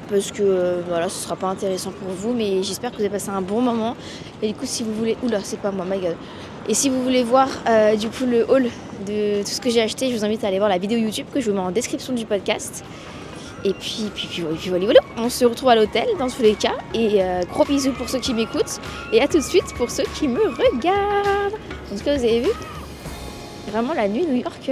Parce 0.10 0.32
que 0.32 0.42
euh, 0.42 0.82
voilà, 0.88 1.08
ce 1.08 1.24
sera 1.24 1.36
pas 1.36 1.48
intéressant 1.48 1.92
pour 1.92 2.10
vous, 2.10 2.34
mais 2.34 2.64
j'espère 2.64 2.92
que 2.92 2.96
vous 2.96 3.04
avez 3.04 3.12
passé 3.12 3.30
un 3.30 3.42
bon 3.42 3.62
moment. 3.62 3.96
Et 4.42 4.48
du 4.48 4.54
coup, 4.56 4.66
si 4.66 4.84
vous 4.84 4.94
voulez. 4.94 5.16
Oula, 5.24 5.40
c'est 5.44 5.60
pas 5.60 5.72
moi, 5.72 5.86
my 5.86 6.00
god. 6.00 6.16
Et 6.68 6.74
si 6.74 6.90
vous 6.90 7.02
voulez 7.04 7.24
voir 7.24 7.48
euh, 7.68 7.96
du 7.96 8.10
coup 8.10 8.26
le 8.26 8.46
haul 8.50 8.70
de 9.08 9.42
tout 9.42 9.50
ce 9.50 9.62
que 9.62 9.70
j'ai 9.70 9.82
acheté, 9.82 10.10
je 10.10 10.16
vous 10.16 10.26
invite 10.26 10.44
à 10.44 10.48
aller 10.48 10.58
voir 10.58 10.70
la 10.70 10.78
vidéo 10.78 10.98
YouTube 10.98 11.28
que 11.34 11.40
je 11.40 11.50
vous 11.50 11.56
mets 11.56 11.62
en 11.62 11.72
description 11.72 12.14
du 12.14 12.26
podcast. 12.26 12.84
Et 13.66 13.74
puis, 13.74 14.10
puis, 14.16 14.28
puis, 14.28 14.70
voilà, 14.70 14.86
voilà, 14.86 15.00
on 15.18 15.30
se 15.30 15.46
retrouve 15.46 15.70
à 15.70 15.76
l'hôtel 15.76 16.08
dans 16.18 16.28
tous 16.28 16.42
les 16.42 16.56
cas. 16.56 16.76
Et 16.94 17.22
euh, 17.24 17.44
gros 17.52 17.66
bisous 17.66 17.92
pour 17.92 18.10
ceux 18.10 18.20
qui 18.20 18.34
m'écoutent. 18.34 18.80
Et 19.14 19.22
à 19.22 19.28
tout 19.28 19.38
de 19.38 19.44
suite 19.44 19.74
pour 19.78 19.92
ceux 19.92 20.06
qui 20.16 20.28
me 20.28 20.40
regardent. 20.40 21.54
En 21.92 21.98
tout 21.98 22.04
cas, 22.04 22.18
vous 22.18 22.24
avez 22.24 22.40
vu 22.42 22.50
Vraiment, 23.72 23.94
la 23.94 24.08
nuit 24.08 24.26
New 24.26 24.38
York, 24.38 24.72